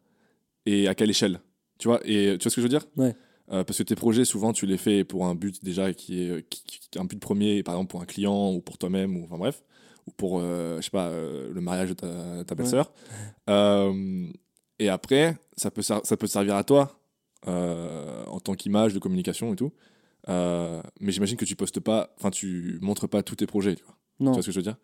et 0.65 0.87
à 0.87 0.95
quelle 0.95 1.11
échelle? 1.11 1.39
Tu 1.79 1.87
vois, 1.87 1.99
et 2.05 2.37
tu 2.37 2.43
vois 2.43 2.49
ce 2.51 2.55
que 2.55 2.61
je 2.61 2.65
veux 2.65 2.69
dire 2.69 2.85
Ouais. 2.97 3.15
Euh, 3.51 3.63
parce 3.63 3.77
que 3.77 3.83
tes 3.83 3.95
projets, 3.95 4.25
souvent, 4.25 4.51
tu 4.51 4.65
les 4.65 4.77
fais 4.77 5.03
pour 5.05 5.25
un 5.25 5.33
but 5.35 5.63
déjà 5.63 5.93
qui 5.93 6.21
est, 6.23 6.47
qui, 6.49 6.63
qui- 6.65 6.99
un 6.99 7.05
but 7.05 7.19
premier, 7.19 7.63
par 7.63 7.75
exemple 7.75 7.91
pour 7.91 8.01
un 8.01 8.05
client 8.05 8.51
ou 8.51 8.59
pour 8.61 8.77
toi-même, 8.77 9.15
ou 9.15 9.23
enfin 9.23 9.37
bref, 9.37 9.63
ou 10.05 10.11
pour, 10.11 10.39
euh, 10.39 10.77
je 10.77 10.81
sais 10.81 10.89
pas, 10.91 11.07
euh, 11.07 11.49
le 11.53 11.61
mariage 11.61 11.89
de 11.89 11.93
ta, 11.93 12.43
ta 12.43 12.55
belle-sœur. 12.55 12.91
Et 14.79 14.89
après, 14.89 15.37
ça 15.55 15.71
peut, 15.71 15.81
ça 15.81 16.01
peut 16.01 16.27
servir 16.27 16.55
à 16.55 16.63
toi 16.63 16.99
en 17.45 18.39
tant 18.41 18.53
qu'image 18.55 18.93
de 18.93 18.99
communication 18.99 19.53
et 19.53 19.55
tout. 19.55 19.71
Mais 20.27 21.11
j'imagine 21.11 21.37
que 21.37 21.45
tu 21.45 21.55
postes 21.55 21.79
pas, 21.79 22.13
enfin, 22.17 22.31
tu 22.31 22.77
montres 22.81 23.07
pas 23.07 23.23
tous 23.23 23.35
tes 23.35 23.47
projets, 23.47 23.75
tu 23.75 23.83
vois. 23.83 23.97
Tu 24.19 24.25
vois 24.25 24.41
ce 24.41 24.47
que 24.47 24.51
je 24.51 24.57
veux 24.59 24.63
dire? 24.63 24.77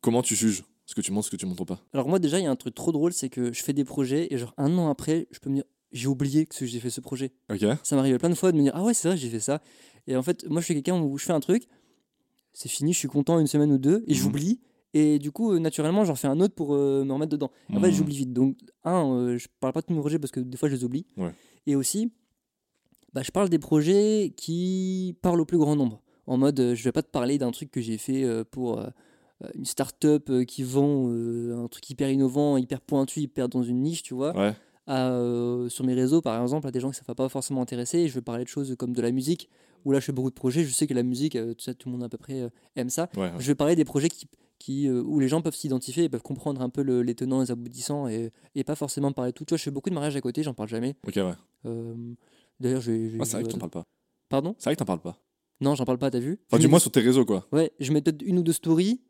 Comment 0.00 0.22
tu 0.22 0.34
juges 0.34 0.64
ce 0.86 0.94
que 0.94 1.00
tu 1.02 1.12
montres, 1.12 1.26
ce 1.26 1.30
que 1.32 1.36
tu 1.36 1.44
montres 1.46 1.66
pas? 1.66 1.80
Alors 1.92 2.08
moi 2.08 2.18
déjà, 2.18 2.38
il 2.38 2.44
y 2.44 2.46
a 2.46 2.50
un 2.50 2.56
truc 2.56 2.74
trop 2.74 2.92
drôle, 2.92 3.12
c'est 3.12 3.28
que 3.28 3.52
je 3.52 3.62
fais 3.62 3.72
des 3.74 3.84
projets 3.84 4.32
et 4.32 4.38
genre 4.38 4.54
un 4.56 4.78
an 4.78 4.88
après, 4.88 5.26
je 5.32 5.38
peux 5.40 5.50
me 5.50 5.56
dire, 5.56 5.64
j'ai 5.92 6.06
oublié 6.08 6.46
que 6.46 6.66
j'ai 6.66 6.80
fait 6.80 6.90
ce 6.90 7.00
projet. 7.00 7.32
Ok 7.50 7.64
Ça 7.82 7.96
m'arrivait 7.96 8.18
plein 8.18 8.30
de 8.30 8.34
fois 8.34 8.52
de 8.52 8.56
me 8.56 8.62
dire, 8.62 8.72
ah 8.74 8.82
ouais, 8.84 8.94
c'est 8.94 9.08
vrai, 9.08 9.16
j'ai 9.16 9.28
fait 9.30 9.40
ça. 9.40 9.60
Et 10.06 10.16
en 10.16 10.22
fait, 10.22 10.46
moi, 10.48 10.60
je 10.60 10.64
suis 10.66 10.74
quelqu'un 10.74 11.00
où 11.00 11.16
je 11.18 11.24
fais 11.24 11.32
un 11.32 11.40
truc, 11.40 11.64
c'est 12.52 12.68
fini, 12.68 12.92
je 12.92 12.98
suis 12.98 13.08
content 13.08 13.38
une 13.38 13.46
semaine 13.46 13.72
ou 13.72 13.78
deux, 13.78 14.04
et 14.06 14.12
Mhm. 14.14 14.18
j'oublie. 14.20 14.60
Et 14.94 15.18
du 15.18 15.30
coup, 15.32 15.52
euh, 15.52 15.58
naturellement, 15.58 16.04
j'en 16.04 16.14
fais 16.14 16.28
un 16.28 16.40
autre 16.40 16.54
pour 16.54 16.74
euh, 16.74 17.04
me 17.04 17.12
remettre 17.12 17.30
dedans. 17.30 17.50
En 17.74 17.80
fait, 17.80 17.88
Mhm. 17.88 17.94
j'oublie 17.94 18.16
vite. 18.16 18.32
Donc, 18.32 18.56
un, 18.84 19.04
euh, 19.12 19.38
je 19.38 19.46
parle 19.60 19.72
pas 19.74 19.80
de 19.82 19.86
tous 19.86 19.92
mes 19.92 20.00
projets 20.00 20.18
parce 20.18 20.30
que 20.30 20.40
des 20.40 20.56
fois, 20.56 20.68
je 20.68 20.74
les 20.74 20.84
oublie. 20.84 21.06
Ouais. 21.18 21.32
Et 21.66 21.76
aussi, 21.76 22.10
bah, 23.12 23.22
je 23.22 23.30
parle 23.30 23.48
des 23.50 23.58
projets 23.58 24.32
qui 24.36 25.16
parlent 25.22 25.40
au 25.40 25.44
plus 25.44 25.58
grand 25.58 25.76
nombre. 25.76 26.02
En 26.26 26.36
mode, 26.38 26.58
euh, 26.60 26.74
je 26.74 26.82
vais 26.84 26.92
pas 26.92 27.02
te 27.02 27.10
parler 27.10 27.36
d'un 27.38 27.50
truc 27.50 27.70
que 27.70 27.80
j'ai 27.80 27.98
fait 27.98 28.24
pour 28.50 28.82
une 29.54 29.64
start-up 29.64 30.30
qui 30.46 30.62
vend 30.64 31.10
un 31.12 31.68
truc 31.68 31.88
hyper 31.90 32.10
innovant, 32.10 32.56
hyper 32.56 32.80
pointu, 32.80 33.20
hyper 33.20 33.48
dans 33.48 33.62
une 33.62 33.82
niche, 33.82 34.02
tu 34.02 34.14
vois 34.14 34.36
Ouais. 34.36 34.54
À, 34.88 35.10
euh, 35.12 35.68
sur 35.68 35.84
mes 35.84 35.94
réseaux, 35.94 36.20
par 36.20 36.40
exemple, 36.42 36.66
à 36.66 36.70
des 36.72 36.80
gens 36.80 36.90
que 36.90 36.96
ça 36.96 37.02
ne 37.02 37.06
va 37.06 37.14
pas 37.14 37.28
forcément 37.28 37.62
intéresser. 37.62 37.98
Et 37.98 38.08
je 38.08 38.14
vais 38.14 38.20
parler 38.22 38.42
de 38.42 38.48
choses 38.48 38.74
comme 38.76 38.92
de 38.92 39.00
la 39.02 39.12
musique, 39.12 39.48
où 39.84 39.92
là, 39.92 40.00
je 40.00 40.06
fais 40.06 40.12
beaucoup 40.12 40.30
de 40.30 40.34
projets. 40.34 40.64
Je 40.64 40.72
sais 40.72 40.86
que 40.88 40.94
la 40.94 41.02
musique, 41.04 41.36
euh, 41.36 41.54
tout, 41.54 41.62
ça, 41.62 41.74
tout 41.74 41.88
le 41.88 41.92
monde 41.92 42.02
à 42.02 42.08
peu 42.08 42.18
près 42.18 42.40
euh, 42.40 42.48
aime 42.74 42.90
ça. 42.90 43.08
Ouais. 43.16 43.30
Je 43.38 43.46
vais 43.46 43.54
parler 43.54 43.76
des 43.76 43.84
projets 43.84 44.08
qui, 44.08 44.26
qui, 44.58 44.90
où 44.90 45.20
les 45.20 45.28
gens 45.28 45.40
peuvent 45.42 45.54
s'identifier 45.54 46.04
et 46.04 46.08
peuvent 46.08 46.22
comprendre 46.22 46.60
un 46.62 46.68
peu 46.70 46.82
le- 46.82 47.02
les 47.02 47.14
tenants, 47.14 47.40
les 47.42 47.50
aboutissants, 47.52 48.08
et, 48.08 48.32
et 48.56 48.64
pas 48.64 48.74
forcément 48.74 49.12
parler 49.12 49.30
de 49.30 49.34
tout. 49.36 49.44
Tu 49.44 49.50
vois, 49.52 49.58
je 49.58 49.62
fais 49.62 49.70
beaucoup 49.70 49.90
de 49.90 49.94
mariages 49.94 50.16
à 50.16 50.20
côté, 50.20 50.42
j'en 50.42 50.54
parle 50.54 50.68
jamais. 50.68 50.96
Ok, 51.06 51.14
ouais. 51.16 51.34
D'ailleurs, 52.60 52.80
vais- 52.80 53.18
Ah, 53.20 53.24
c'est 53.24 53.32
vrai 53.36 53.44
que 53.44 53.50
t'en 53.52 53.58
parles 53.58 53.70
pas. 53.70 53.84
Pardon? 54.28 54.54
C'est 54.58 54.64
vrai 54.64 54.74
que 54.74 54.78
t'en 54.80 54.84
parles 54.84 55.00
pas. 55.00 55.18
Non, 55.60 55.74
j'en 55.74 55.84
parle 55.84 55.98
pas, 55.98 56.10
t'as 56.10 56.18
vu? 56.18 56.38
Enfin, 56.50 56.58
du 56.60 56.68
moins 56.68 56.78
sur 56.78 56.90
tes 56.90 57.00
réseaux, 57.00 57.24
quoi. 57.24 57.46
Ouais, 57.52 57.72
je 57.80 57.92
mets 57.92 58.00
peut-être 58.00 58.22
une 58.22 58.38
ou 58.38 58.42
deux 58.42 58.52
stories 58.52 59.00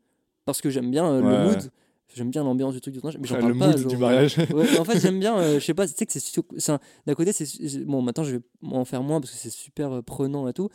parce 0.45 0.61
que 0.61 0.69
j'aime 0.69 0.89
bien 0.91 1.19
le 1.19 1.23
mood. 1.45 1.71
J'aime 2.15 2.31
bien 2.31 2.43
l'ambiance 2.43 2.73
du 2.73 2.81
truc 2.81 2.93
du 2.93 2.99
tournage, 3.01 3.17
mais 3.19 3.27
j'en 3.27 3.35
Ouais, 3.35 3.41
parle 3.41 3.53
le 3.53 3.59
pas. 3.59 3.67
mood 3.67 3.77
genre, 3.77 3.89
du 3.89 3.95
euh, 3.95 3.99
mariage. 3.99 4.37
Ouais, 4.53 4.79
en 4.79 4.83
fait, 4.83 4.99
j'aime 4.99 5.19
bien, 5.19 5.37
euh, 5.37 5.59
je 5.59 5.65
sais 5.65 5.73
pas, 5.73 5.87
tu 5.87 5.93
sais 5.95 6.05
que 6.05 6.11
c'est 6.57 6.71
d'un 7.05 7.13
côté, 7.15 7.31
c'est 7.33 7.85
bon, 7.85 8.01
maintenant 8.01 8.23
je 8.23 8.37
vais 8.37 8.41
en 8.63 8.83
faire 8.85 9.03
moins 9.03 9.21
parce 9.21 9.31
que 9.31 9.37
c'est 9.37 9.49
super 9.51 9.91
euh, 9.93 10.01
prenant 10.01 10.47
et 10.47 10.53
tout. 10.53 10.69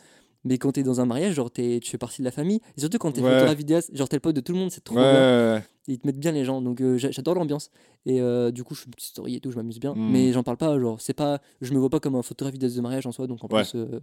Mais 0.47 0.59
quand 0.59 0.71
t'es 0.73 0.83
dans 0.83 1.01
un 1.01 1.05
mariage, 1.05 1.33
genre 1.33 1.49
t'es- 1.49 1.79
tu 1.81 1.89
fais 1.89 1.97
partie 1.97 2.21
de 2.21 2.25
la 2.25 2.31
famille. 2.31 2.59
Et 2.77 2.79
surtout 2.79 2.99
quand 2.99 3.11
t'es 3.11 3.21
Ouais. 3.21 3.31
photographe 3.33 3.57
vidéaste, 3.57 3.95
genre 3.97 4.07
t'es 4.07 4.15
le 4.17 4.21
pote 4.21 4.35
de 4.35 4.41
tout 4.41 4.53
le 4.53 4.59
monde, 4.59 4.69
c'est 4.71 4.83
trop 4.83 4.95
ouais, 4.95 5.01
bien. 5.01 5.63
Ils 5.87 5.97
te 5.99 6.05
mettent 6.07 6.19
bien 6.19 6.31
les 6.31 6.45
gens, 6.45 6.61
donc 6.61 6.81
euh, 6.81 6.97
j'a- 6.97 7.09
j'adore 7.11 7.33
l'ambiance. 7.35 7.71
Et 8.05 8.21
euh, 8.21 8.51
du 8.51 8.63
coup, 8.63 8.75
je 8.75 8.81
fais 8.81 8.85
une 8.85 8.93
petite 8.93 9.09
story 9.09 9.35
et 9.35 9.39
tout, 9.39 9.49
je 9.51 9.55
m'amuse 9.55 9.79
bien. 9.79 9.93
Mm. 9.95 10.11
Mais 10.11 10.31
j'en 10.33 10.43
parle 10.43 10.57
pas, 10.57 10.79
genre, 10.79 11.01
c'est 11.01 11.13
pas, 11.15 11.41
je 11.61 11.73
me 11.73 11.79
vois 11.79 11.89
pas 11.89 11.99
comme 11.99 12.15
un 12.15 12.21
photographe 12.21 12.53
vidéaste 12.53 12.75
de 12.75 12.81
mariage 12.81 13.07
en 13.07 13.11
soi, 13.11 13.25
donc 13.25 13.43
en 13.43 13.47
plus, 13.47 13.71
euh, 13.75 13.99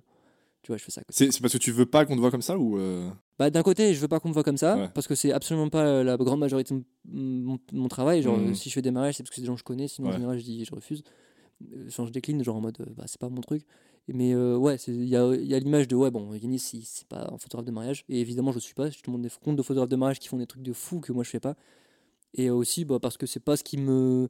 tu 0.62 0.68
vois, 0.68 0.76
je 0.76 0.84
fais 0.84 0.90
ça. 0.92 1.02
C'est 1.08 1.32
c'est 1.32 1.40
parce 1.40 1.52
que 1.52 1.58
tu 1.58 1.72
veux 1.72 1.86
pas 1.86 2.04
qu'on 2.04 2.14
te 2.14 2.20
voit 2.20 2.30
comme 2.30 2.42
ça 2.42 2.58
ou 2.58 2.78
euh, 2.78 3.08
Bah, 3.38 3.50
d'un 3.50 3.62
côté, 3.62 3.94
je 3.94 4.00
veux 4.00 4.08
pas 4.08 4.20
qu'on 4.20 4.28
me 4.28 4.34
voit 4.34 4.44
comme 4.44 4.56
ça, 4.56 4.76
Ouais. 4.76 4.88
parce 4.94 5.06
que 5.08 5.14
c'est 5.14 5.32
absolument 5.32 5.68
pas 5.68 5.84
euh, 5.84 6.04
la 6.04 6.16
grande 6.16 6.40
majorité 6.40 6.74
de 6.74 6.82
mon, 7.06 7.58
mon 7.72 7.88
travail. 7.88 8.22
Genre, 8.22 8.38
Mm. 8.38 8.54
si 8.54 8.68
je 8.68 8.74
fais 8.74 8.82
des 8.82 8.90
mariages, 8.90 9.16
c'est 9.16 9.22
parce 9.22 9.30
que 9.30 9.36
c'est 9.36 9.42
des 9.42 9.46
gens 9.48 9.54
que 9.54 9.58
je 9.60 9.64
connais, 9.64 9.88
sinon 9.88 10.08
en 10.08 10.12
général, 10.12 10.38
je 10.38 10.44
dis 10.44 10.64
je 10.64 10.74
refuse. 10.74 11.02
Euh, 11.74 11.88
Genre, 11.88 12.06
je 12.06 12.12
décline, 12.12 12.42
genre 12.44 12.56
en 12.56 12.60
mode, 12.60 12.78
bah, 12.96 13.04
c'est 13.06 13.20
pas 13.20 13.28
mon 13.28 13.40
truc. 13.40 13.62
Mais 14.08 14.34
euh, 14.34 14.56
ouais, 14.56 14.76
il 14.88 15.04
y 15.08 15.14
a, 15.16 15.24
a 15.28 15.58
l'image 15.60 15.86
de, 15.86 15.94
ouais, 15.94 16.10
bon, 16.10 16.34
Yanis, 16.34 16.58
c'est 16.84 17.06
pas 17.06 17.28
un 17.32 17.38
photographe 17.38 17.66
de 17.66 17.70
mariage. 17.70 18.04
Et 18.08 18.20
évidemment, 18.20 18.50
je 18.50 18.58
suis 18.58 18.74
pas. 18.74 18.90
Je 18.90 19.00
te 19.00 19.08
montre 19.10 19.22
des 19.22 19.30
comptes 19.44 19.54
de 19.56 19.62
photographes 19.62 19.88
de 19.90 19.96
mariage 19.96 20.18
qui 20.18 20.26
font 20.28 20.38
des 20.38 20.46
trucs 20.46 20.62
de 20.64 20.72
fou 20.72 20.98
que 21.00 21.12
moi 21.12 21.22
je 21.22 21.30
fais 21.30 21.38
pas. 21.40 21.54
Et 22.34 22.50
aussi, 22.50 22.84
bah, 22.84 22.98
parce 23.00 23.16
que 23.16 23.26
c'est 23.26 23.38
pas 23.40 23.56
ce 23.56 23.62
qui 23.62 23.76
me 23.78 24.28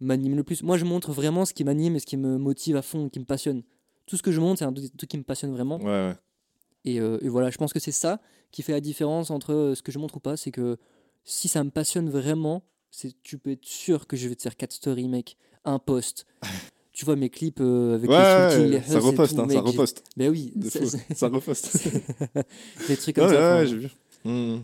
m'anime 0.00 0.36
le 0.36 0.42
plus. 0.44 0.62
Moi, 0.62 0.76
je 0.76 0.84
montre 0.84 1.12
vraiment 1.12 1.44
ce 1.46 1.54
qui 1.54 1.64
m'anime 1.64 1.96
et 1.96 2.00
ce 2.00 2.06
qui 2.06 2.16
me 2.18 2.36
motive 2.36 2.76
à 2.76 2.82
fond, 2.82 3.08
qui 3.08 3.18
me 3.20 3.24
passionne. 3.24 3.62
Tout 4.06 4.16
ce 4.16 4.22
que 4.22 4.32
je 4.32 4.40
montre, 4.40 4.58
c'est 4.58 4.64
un 4.64 4.72
truc 4.72 5.08
qui 5.08 5.18
me 5.18 5.22
passionne 5.22 5.52
vraiment. 5.52 5.78
Ouais, 5.78 5.84
ouais. 5.86 6.14
Et, 6.84 7.00
euh, 7.00 7.18
et 7.22 7.28
voilà, 7.28 7.50
je 7.50 7.56
pense 7.56 7.72
que 7.72 7.80
c'est 7.80 7.92
ça 7.92 8.20
qui 8.50 8.62
fait 8.62 8.72
la 8.72 8.80
différence 8.80 9.30
entre 9.30 9.52
euh, 9.52 9.74
ce 9.74 9.82
que 9.82 9.90
je 9.92 9.98
montre 9.98 10.16
ou 10.16 10.20
pas. 10.20 10.36
C'est 10.36 10.50
que 10.50 10.76
si 11.24 11.48
ça 11.48 11.64
me 11.64 11.70
passionne 11.70 12.10
vraiment, 12.10 12.62
tu 13.22 13.38
peux 13.38 13.52
être 13.52 13.64
sûr 13.64 14.06
que 14.06 14.16
je 14.16 14.28
vais 14.28 14.34
te 14.34 14.42
faire 14.42 14.56
4 14.56 14.72
stories, 14.72 15.08
mec, 15.08 15.36
un 15.64 15.78
post. 15.78 16.26
tu 16.92 17.04
vois 17.06 17.16
mes 17.16 17.30
clips 17.30 17.60
euh, 17.60 17.94
avec 17.94 18.08
Ouais, 18.10 18.18
les 18.48 18.54
shooting, 18.54 18.70
les 18.72 18.80
ça 18.82 19.00
reposte, 19.00 19.34
tout, 19.34 19.40
hein, 19.40 19.46
mec, 19.46 19.56
ça 19.56 19.62
reposte. 19.62 20.04
Ben 20.16 20.30
oui, 20.30 20.52
ça- 20.68 20.98
Ça 21.14 21.28
reposte. 21.28 21.88
des 22.88 22.96
trucs 22.96 23.16
comme 23.16 23.26
ouais, 23.28 23.34
ça. 23.34 23.56
ouais, 23.56 23.66
j'ai 23.66 23.76
vu. 23.78 23.90
Hmm. 24.24 24.60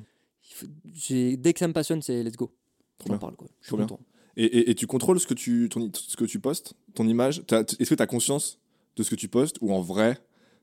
dès 1.39 1.53
que 1.53 1.59
ça 1.59 1.67
me 1.69 1.73
passionne, 1.73 2.03
c'est 2.03 2.23
let's 2.23 2.37
go. 2.37 2.53
Trop 2.99 3.17
parle 3.17 3.35
quoi. 3.37 3.49
Je 3.63 3.67
suis 3.69 3.77
content. 3.77 3.99
Et, 4.37 4.45
et, 4.45 4.71
et 4.71 4.75
tu 4.75 4.87
contrôles 4.87 5.19
ce 5.19 5.27
que 5.27 5.35
tu, 5.35 5.69
ton, 5.69 5.91
ce 5.93 6.17
que 6.17 6.25
tu 6.25 6.39
postes, 6.39 6.75
ton 6.95 7.09
image? 7.09 7.43
Est-ce 7.51 7.91
que 7.91 7.95
tu 7.95 8.03
as 8.03 8.07
conscience 8.07 8.60
de 8.97 9.03
ce 9.03 9.11
que 9.11 9.15
tu 9.17 9.29
postes 9.29 9.57
ou 9.61 9.73
en 9.73 9.81
vrai, 9.81 10.19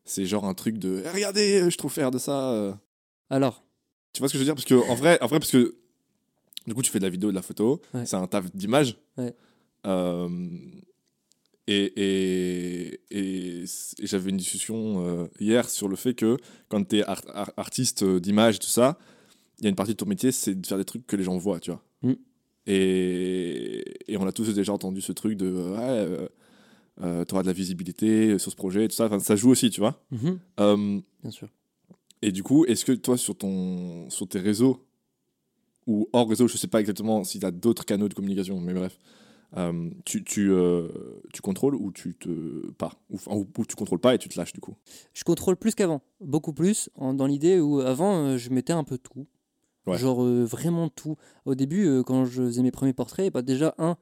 c'est 0.06 0.26
genre 0.26 0.46
un 0.46 0.54
truc 0.54 0.78
de 0.78 1.02
Eh, 1.06 1.10
regardez, 1.10 1.60
je 1.64 1.70
suis 1.70 1.78
trop 1.78 1.90
fier 1.90 2.12
de 2.12 2.18
ça 2.18 2.52
euh. 2.52 2.74
Alors, 3.30 3.64
Tu 4.14 4.20
vois 4.20 4.28
ce 4.30 4.34
que 4.34 4.38
je 4.38 4.44
veux 4.44 4.46
dire? 4.48 4.56
Parce 4.56 4.66
que 4.66 4.76
en 4.90 4.96
vrai, 4.96 5.18
en 5.22 5.28
vrai, 5.28 5.40
parce 5.40 5.52
que 5.52 5.76
du 6.66 6.74
coup, 6.74 6.82
tu 6.82 6.92
fais 6.92 7.00
de 7.00 7.04
la 7.06 7.10
vidéo, 7.10 7.30
de 7.30 7.36
la 7.36 7.42
photo, 7.42 7.82
Ouais. 7.94 8.06
c'est 8.06 8.16
un 8.16 8.28
taf 8.28 8.54
d'image. 8.56 8.98
Ouais. 9.18 9.34
Euh, 9.86 10.28
et 11.68 11.94
et, 11.98 13.02
et, 13.12 13.64
et 13.64 14.08
j'avais 14.08 14.30
une 14.30 14.38
discussion 14.38 15.06
euh, 15.06 15.28
hier 15.40 15.70
sur 15.70 15.88
le 15.88 15.96
fait 15.96 16.14
que 16.14 16.38
quand 16.70 16.84
tu 16.88 17.00
es 17.00 17.04
artiste 17.58 18.04
euh, 18.04 18.20
d'image, 18.20 18.60
tout 18.60 18.68
ça, 18.70 18.98
il 19.60 19.64
y 19.64 19.68
a 19.68 19.70
une 19.70 19.76
partie 19.76 19.92
de 19.94 19.98
ton 19.98 20.06
métier, 20.06 20.32
c'est 20.32 20.56
de 20.56 20.66
faire 20.66 20.78
des 20.78 20.86
trucs 20.86 21.06
que 21.08 21.16
les 21.16 21.24
gens 21.24 21.38
voient, 21.38 21.60
tu 21.60 21.72
vois. 21.72 21.84
Mm. 22.04 22.14
Et, 22.68 24.12
et 24.12 24.18
on 24.18 24.28
a 24.28 24.32
tous 24.32 24.54
déjà 24.54 24.74
entendu 24.74 25.02
ce 25.02 25.12
truc 25.14 25.38
de 25.38 25.50
ouais, 25.50 25.78
euh, 25.80 26.28
euh, 27.02 27.24
tu 27.26 27.34
auras 27.34 27.44
de 27.44 27.48
la 27.48 27.54
visibilité 27.54 28.38
sur 28.40 28.52
ce 28.52 28.56
projet, 28.56 28.88
tout 28.88 28.96
ça. 28.96 29.06
Enfin, 29.06 29.20
ça 29.20 29.36
joue 29.36 29.50
aussi, 29.50 29.70
tu 29.70 29.80
vois. 29.82 30.04
Mhm. 30.12 30.40
Euh, 30.60 31.00
Bien 31.22 31.32
sûr. 31.32 31.50
et 32.22 32.32
du 32.32 32.44
coup, 32.44 32.66
est-ce 32.66 32.86
que 32.86 32.92
toi, 32.94 33.18
sur, 33.18 33.36
ton, 33.38 34.10
sur 34.10 34.28
tes 34.28 34.40
réseaux, 34.40 34.84
ou 35.86 36.10
hors 36.14 36.28
réseau, 36.28 36.48
je 36.48 36.58
sais 36.58 36.68
pas 36.68 36.80
exactement 36.82 37.24
si 37.24 37.40
tu 37.40 37.46
as 37.46 37.52
d'autres 37.52 37.86
canaux 37.86 38.10
de 38.10 38.14
communication, 38.14 38.60
mais 38.60 38.74
bref, 38.74 38.98
euh, 39.56 39.90
tu, 40.04 40.24
tu, 40.26 40.52
euh, 40.52 40.90
tu 41.34 41.42
contrôles 41.42 41.76
ou 41.76 41.92
tu 41.94 42.14
te. 42.16 42.30
pas? 42.72 42.92
Ou, 43.10 43.18
ou- 43.34 43.48
ou 43.58 43.66
tu 43.66 43.76
contrôles 43.78 44.00
pas 44.00 44.14
et 44.14 44.18
tu 44.18 44.28
te 44.28 44.38
lâches 44.38 44.52
du 44.52 44.60
coup? 44.60 44.76
Je 45.14 45.24
contrôle 45.24 45.56
plus 45.56 45.74
qu'avant, 45.76 46.02
beaucoup 46.20 46.52
plus, 46.52 46.90
en- 46.96 47.14
dans 47.14 47.26
l'idée 47.28 47.60
où 47.62 47.80
avant 47.80 48.16
euh, 48.26 48.38
je 48.38 48.50
mettais 48.50 48.74
un 48.74 48.84
peu 48.84 48.98
tout. 48.98 49.26
Ouais. 49.86 49.98
Genre 49.98 50.22
vraiment 50.22 50.90
tout. 50.90 51.16
Au 51.46 51.56
début, 51.56 52.04
quand 52.06 52.26
je 52.26 52.44
faisais 52.44 52.62
mes 52.62 52.72
premiers 52.72 52.92
portraits, 52.92 53.32
bah, 53.32 53.42
déjà, 53.42 53.74
un, 53.78 53.96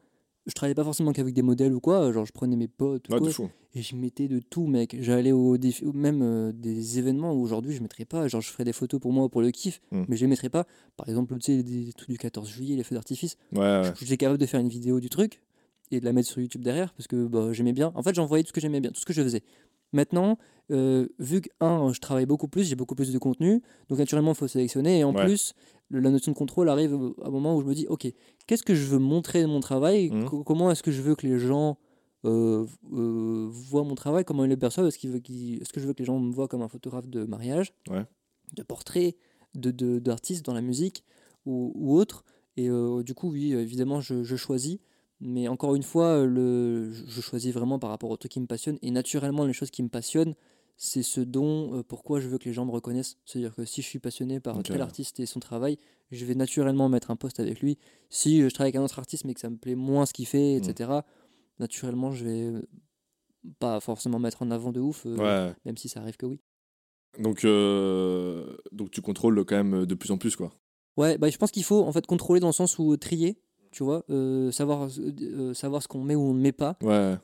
je 0.46 0.54
travaillais 0.54 0.76
pas 0.76 0.84
forcément 0.84 1.12
qu'avec 1.12 1.34
des 1.34 1.42
modèles 1.42 1.74
ou 1.74 1.80
quoi, 1.80 2.12
genre 2.12 2.26
je 2.26 2.32
prenais 2.32 2.56
mes 2.56 2.68
potes 2.68 3.08
quoi, 3.08 3.20
fou. 3.32 3.50
et 3.74 3.82
je 3.82 3.96
mettais 3.96 4.28
de 4.28 4.40
tout, 4.40 4.68
mec. 4.68 4.96
J'allais 5.00 5.32
au 5.32 5.58
défi, 5.58 5.84
même 5.94 6.22
euh, 6.22 6.52
des 6.54 7.00
événements 7.00 7.34
où 7.34 7.42
aujourd'hui 7.42 7.74
je 7.74 7.82
mettrais 7.82 8.06
pas, 8.06 8.28
genre 8.28 8.42
je 8.42 8.50
ferais 8.52 8.64
des 8.64 8.74
photos 8.74 9.00
pour 9.00 9.12
moi 9.12 9.28
pour 9.30 9.42
le 9.42 9.52
kiff, 9.52 9.82
Mm. 9.92 10.04
mais 10.08 10.16
je 10.18 10.22
les 10.22 10.28
mettrais 10.30 10.50
pas. 10.50 10.66
Par 10.98 11.10
exemple, 11.10 11.34
tu 11.40 11.42
sais, 11.58 11.64
des 11.64 11.92
trucs 11.94 12.10
du 12.12 12.18
14 12.18 12.48
juillet, 12.50 12.76
les 12.76 12.84
feux 12.84 12.96
d'artifice. 12.96 13.38
Ouais, 13.54 13.60
ouais. 13.60 13.94
J'étais 14.00 14.18
capable 14.18 14.40
de 14.40 14.46
faire 14.46 14.60
une 14.60 14.70
vidéo 14.70 15.00
du 15.00 15.10
truc 15.10 15.42
et 15.92 16.00
de 16.00 16.06
la 16.06 16.14
mettre 16.14 16.28
sur 16.30 16.40
YouTube 16.42 16.62
derrière 16.64 16.94
parce 16.94 17.08
que 17.08 17.26
bah, 17.28 17.52
j'aimais 17.54 17.74
bien. 17.74 17.92
En 17.96 18.04
fait, 18.04 18.14
j'envoyais 18.16 18.44
tout 18.44 18.50
ce 18.50 18.54
que 18.54 18.62
j'aimais 18.62 18.80
bien, 18.82 18.92
tout 18.92 19.00
ce 19.02 19.06
que 19.06 19.14
je 19.14 19.22
faisais. 19.24 19.44
Maintenant, 19.94 20.38
euh, 20.72 21.08
vu 21.20 21.42
que, 21.42 21.50
un, 21.62 21.94
je 21.94 22.00
travaille 22.00 22.26
beaucoup 22.26 22.48
plus, 22.48 22.64
j'ai 22.68 22.76
beaucoup 22.76 22.96
plus 22.96 23.14
de 23.14 23.18
contenu, 23.18 23.62
donc 23.88 24.00
naturellement, 24.00 24.32
il 24.32 24.36
faut 24.36 24.48
sélectionner. 24.48 25.00
Et 25.00 25.04
en 25.04 25.14
Ouais. 25.16 25.24
plus, 25.26 25.54
la 25.92 26.10
notion 26.10 26.32
de 26.32 26.38
contrôle 26.38 26.70
arrive 26.70 26.94
à 27.22 27.28
un 27.28 27.30
moment 27.32 27.56
où 27.56 27.62
je 27.62 27.66
me 27.66 27.74
dis, 27.76 27.86
ok, 27.88 28.08
qu'est-ce 28.48 28.64
que 28.64 28.74
je 28.76 28.86
veux 28.86 29.00
montrer 29.00 29.42
de 29.42 29.48
mon 29.48 29.60
travail. 29.60 30.10
Co- 30.26 30.44
Comment 30.44 30.72
est-ce 30.72 30.84
que 30.84 30.92
je 30.92 31.02
veux 31.02 31.16
que 31.16 31.26
les 31.28 31.38
gens 31.40 31.78
euh, 32.26 32.66
euh, 32.94 33.48
voient 33.52 33.84
mon 33.84 33.96
travail 33.96 34.26
Comment 34.26 34.44
ils 34.46 34.50
le 34.50 34.58
perçoivent 34.58 34.88
Est-ce 34.88 34.98
que 34.98 35.08
je 35.08 35.14
veux 35.88 35.94
que 35.94 36.00
les 36.00 36.06
gens 36.06 36.20
me 36.20 36.32
voient 36.34 36.48
comme 36.48 36.62
un 36.64 36.68
photographe 36.68 37.08
de 37.08 37.26
mariage, 37.26 37.74
Ouais. 37.90 38.04
de 38.56 38.64
portrait, 38.64 39.16
de, 39.54 39.72
de- 39.72 40.00
d'artiste 40.00 40.44
dans 40.46 40.54
la 40.54 40.62
musique 40.62 41.04
ou, 41.46 41.72
ou 41.76 41.96
autre 41.96 42.24
Et 42.58 42.70
euh, 42.70 43.04
du 43.04 43.14
coup, 43.14 43.30
oui, 43.32 43.54
évidemment, 43.54 44.02
je, 44.02 44.24
je 44.24 44.36
choisis. 44.36 44.80
Mais 45.22 45.48
encore 45.48 45.76
une 45.76 45.84
fois, 45.84 46.26
le, 46.26 46.92
je 46.92 47.22
choisis 47.22 47.54
vraiment 47.54 47.80
par 47.80 47.90
rapport 47.90 48.10
aux 48.10 48.18
trucs 48.18 48.32
qui 48.34 48.40
me 48.42 48.48
passionnent. 48.48 48.80
Et 48.82 48.92
naturellement, 48.92 49.46
les 49.46 49.54
choses 49.54 49.72
qui 49.72 49.82
me 49.84 49.88
passionnent, 49.90 50.36
c'est 50.78 51.04
ce 51.04 51.22
dont, 51.22 51.74
euh, 51.78 51.84
pourquoi 51.84 52.20
je 52.20 52.28
veux 52.28 52.38
que 52.38 52.46
les 52.46 52.54
gens 52.54 52.66
me 52.66 52.72
reconnaissent. 52.72 53.18
C'est-à-dire 53.26 53.56
que 53.56 53.64
si 53.66 53.82
je 53.82 53.88
suis 53.88 54.00
passionné 54.00 54.40
par 54.40 54.58
Ok. 54.58 54.64
tel 54.66 54.82
artiste 54.82 55.20
et 55.20 55.26
son 55.26 55.40
travail, 55.40 55.78
je 56.12 56.26
vais 56.26 56.36
naturellement 56.36 56.90
mettre 56.90 57.12
un 57.12 57.16
post 57.16 57.40
avec 57.40 57.60
lui. 57.62 57.78
Si 58.10 58.42
euh, 58.42 58.50
je 58.50 58.54
travaille 58.54 58.70
avec 58.70 58.76
un 58.82 58.84
autre 58.84 59.00
artiste 59.00 59.24
mais 59.26 59.34
que 59.34 59.40
ça 59.40 59.50
me 59.50 59.58
plaît 59.58 59.76
moins 59.76 60.06
ce 60.06 60.14
qu'il 60.14 60.28
fait, 60.28 60.60
Mm. 60.60 60.70
etc., 60.70 60.92
naturellement, 61.60 62.12
je 62.12 62.26
vais 62.26 62.42
euh, 62.44 62.62
pas 63.60 63.80
forcément 63.80 64.20
mettre 64.20 64.42
en 64.42 64.52
avant 64.52 64.72
de 64.72 64.80
ouf, 64.82 65.06
euh, 65.06 65.16
Ouais. 65.50 65.54
même 65.66 65.78
si 65.78 65.88
ça 65.88 66.02
arrive 66.02 66.18
que 66.18 66.26
oui. 66.26 66.40
Donc, 67.20 67.46
euh, 67.46 68.58
donc 68.74 68.92
tu 68.92 69.02
contrôles 69.02 69.46
quand 69.46 69.56
même 69.64 69.86
de 69.86 69.96
plus 69.96 70.12
en 70.12 70.18
plus, 70.18 70.36
quoi. 70.36 70.52
Ouais, 70.98 71.18
bah, 71.18 71.30
je 71.30 71.38
pense 71.38 71.52
qu'il 71.52 71.64
faut 71.64 71.84
en 71.84 71.92
fait 71.94 72.06
contrôler 72.06 72.40
dans 72.42 72.48
le 72.48 72.54
sens 72.54 72.78
où 72.80 72.96
trier, 72.98 73.38
tu 73.72 73.84
vois, 73.84 74.04
euh, 74.10 74.52
savoir, 74.52 74.90
savoir 75.54 75.82
ce 75.84 75.88
qu'on 75.88 76.04
met 76.04 76.16
ou 76.16 76.22
on 76.22 76.34
ne 76.34 76.42
met 76.42 76.52
pas. 76.52 76.78
Ouais. 76.82 77.16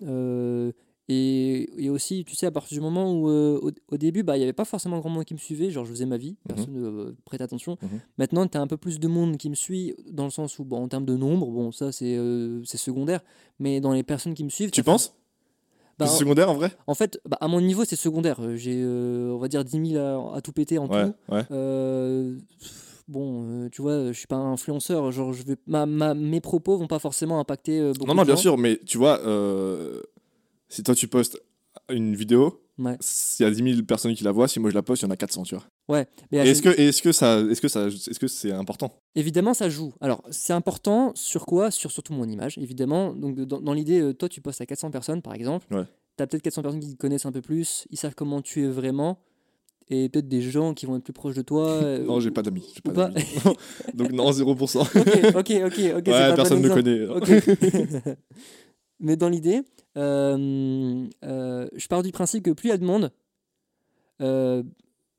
Euh, 1.12 1.66
et, 1.78 1.86
et 1.86 1.90
aussi, 1.90 2.24
tu 2.26 2.36
sais, 2.36 2.46
à 2.46 2.52
partir 2.52 2.76
du 2.78 2.82
moment 2.82 3.14
où 3.14 3.30
euh, 3.30 3.60
au, 3.62 3.72
au 3.94 3.98
début, 3.98 4.24
bah, 4.24 4.36
il 4.38 4.40
n'y 4.40 4.44
avait 4.44 4.54
pas 4.54 4.66
forcément 4.66 5.00
grand 5.00 5.10
monde 5.10 5.26
qui 5.26 5.34
me 5.34 5.40
suivait, 5.40 5.70
genre 5.70 5.86
je 5.86 5.92
faisais 5.92 6.06
ma 6.06 6.18
vie, 6.18 6.36
personne 6.48 6.74
ne 6.74 7.16
prête 7.26 7.42
attention. 7.42 7.78
Mhm. 7.82 7.90
Maintenant, 8.18 8.48
tu 8.48 8.58
as 8.58 8.62
un 8.62 8.68
peu 8.68 8.78
plus 8.78 9.00
de 9.00 9.08
monde 9.08 9.38
qui 9.38 9.50
me 9.50 9.56
suit, 9.56 9.96
dans 10.10 10.26
le 10.26 10.30
sens 10.32 10.58
où, 10.60 10.64
bon, 10.64 10.84
en 10.84 10.88
termes 10.88 11.06
de 11.06 11.16
nombre, 11.16 11.48
bon, 11.52 11.72
ça 11.72 11.92
c'est 11.92 12.16
euh, 12.18 12.64
secondaire, 12.66 13.22
mais 13.60 13.80
dans 13.82 13.92
les 13.94 14.04
personnes 14.04 14.34
qui 14.34 14.44
me 14.44 14.50
suivent. 14.50 14.72
Tu 14.72 14.84
penses? 14.84 15.16
Bah, 16.00 16.08
C'est 16.08 16.20
secondaire 16.20 16.50
en 16.50 16.56
vrai? 16.56 16.72
En 16.88 16.96
fait, 16.96 17.20
bah, 17.28 17.38
à 17.42 17.48
mon 17.48 17.62
niveau, 17.62 17.84
c'est 17.86 17.96
secondaire. 17.96 18.40
Euh, 18.42 18.56
J'ai, 18.56 18.82
euh, 18.82 19.32
on 19.34 19.38
va 19.38 19.48
dire, 19.48 19.64
10 19.64 19.92
000 19.94 20.04
à, 20.04 20.38
à 20.38 20.42
tout 20.42 20.52
péter 20.52 20.78
en 20.80 20.88
Ouais, 20.88 21.06
tout. 21.06 21.14
ouais. 21.34 21.44
Euh, 21.52 22.38
bon, 23.08 23.44
euh, 23.66 23.70
tu 23.70 23.82
vois, 23.84 24.08
je 24.08 24.18
suis 24.18 24.26
pas 24.28 24.38
un 24.38 24.54
influenceur. 24.54 25.12
Genre, 25.12 25.32
je 25.34 25.44
vais, 25.44 25.58
ma, 25.68 25.86
ma- 25.86 26.16
mes 26.16 26.42
propos 26.42 26.78
vont 26.78 26.88
pas 26.88 26.98
forcément 26.98 27.40
impacter 27.40 27.80
euh, 27.80 27.94
beaucoup 27.94 28.08
Non, 28.08 28.16
non, 28.16 28.22
de 28.24 28.28
bien 28.28 28.36
gens. 28.36 28.42
sûr, 28.42 28.58
mais 28.58 28.80
tu 28.86 28.98
vois, 28.98 29.20
euh, 29.20 30.02
si 30.72 30.84
toi 30.84 30.96
tu 30.96 31.08
postes 31.08 31.38
une 31.90 32.16
vidéo, 32.16 32.58
Ouais. 32.78 32.98
s'il 33.00 33.46
y 33.46 33.48
a 33.48 33.52
10 33.52 33.74
000 33.76 33.86
personnes 33.86 34.16
qui 34.16 34.24
la 34.24 34.32
voient, 34.32 34.48
si 34.48 34.60
moi 34.60 34.70
je 34.72 34.76
la 34.76 34.82
poste, 34.82 35.04
il 35.04 35.06
y 35.06 35.08
en 35.08 35.12
a 35.12 35.18
400, 35.18 35.44
tu 35.44 35.56
vois. 35.56 35.66
Ouais. 35.88 36.08
Est-ce 36.32 36.62
que, 36.62 36.70
est-ce 36.70 37.02
que 37.02 37.12
ça, 37.12 37.40
est-ce 37.42 37.62
que 37.62 37.68
ça, 37.68 37.88
est-ce 37.88 38.18
que 38.18 38.28
c'est 38.28 38.52
important? 38.52 38.96
Évidemment, 39.14 39.54
ça 39.54 39.70
joue. 39.70 39.94
Alors, 40.02 40.24
c'est 40.32 40.54
important 40.54 41.12
sur 41.14 41.46
quoi? 41.46 41.70
Sur 41.70 41.92
surtout 41.92 42.14
mon 42.14 42.26
image, 42.28 42.58
évidemment. 42.58 43.14
Donc, 43.14 43.36
dans, 43.42 43.62
dans 43.62 43.74
l'idée, 43.74 44.00
euh, 44.02 44.14
toi, 44.14 44.30
tu 44.30 44.42
postes 44.42 44.62
à 44.62 44.66
400 44.66 44.90
personnes, 44.90 45.22
par 45.22 45.36
exemple. 45.36 45.68
Ouais. 45.72 45.84
Tu 46.18 46.24
as 46.24 46.28
peut-être 46.28 46.42
400 46.44 46.62
personnes 46.64 46.80
qui 46.80 46.94
te 46.94 46.98
connaissent 46.98 47.26
un 47.26 47.32
peu 47.32 47.42
plus, 47.42 47.86
ils 47.92 47.98
savent 47.98 48.16
comment 48.16 48.42
tu 48.42 48.64
es 48.64 48.68
vraiment. 48.68 49.20
Et 49.90 50.08
peut-être 50.08 50.30
des 50.30 50.42
gens 50.42 50.74
qui 50.74 50.86
vont 50.86 50.96
être 50.96 51.04
plus 51.04 51.14
proches 51.14 51.36
de 51.36 51.42
toi. 51.42 51.68
euh, 51.84 52.04
Non, 52.04 52.20
j'ai 52.20 52.32
pas 52.32 52.42
d'amis. 52.42 52.74
Donc 53.94 54.12
non, 54.12 54.32
0%. 54.32 54.80
ok, 55.36 55.36
ok, 55.36 55.98
ok. 55.98 56.08
ouais, 56.08 56.36
personne 56.36 56.62
ne 56.62 56.70
connaît. 56.70 57.06
Ok. 57.06 58.18
Mais 59.00 59.18
dans 59.18 59.30
l'idée, 59.30 59.62
je 59.96 61.88
pars 61.88 62.04
du 62.04 62.12
principe 62.12 62.44
que 62.44 62.52
plus 62.52 62.70
il 62.70 62.72
y 62.72 62.74
a 62.74 62.78
de 62.78 62.86
monde, 62.86 63.12
euh, 64.22 64.64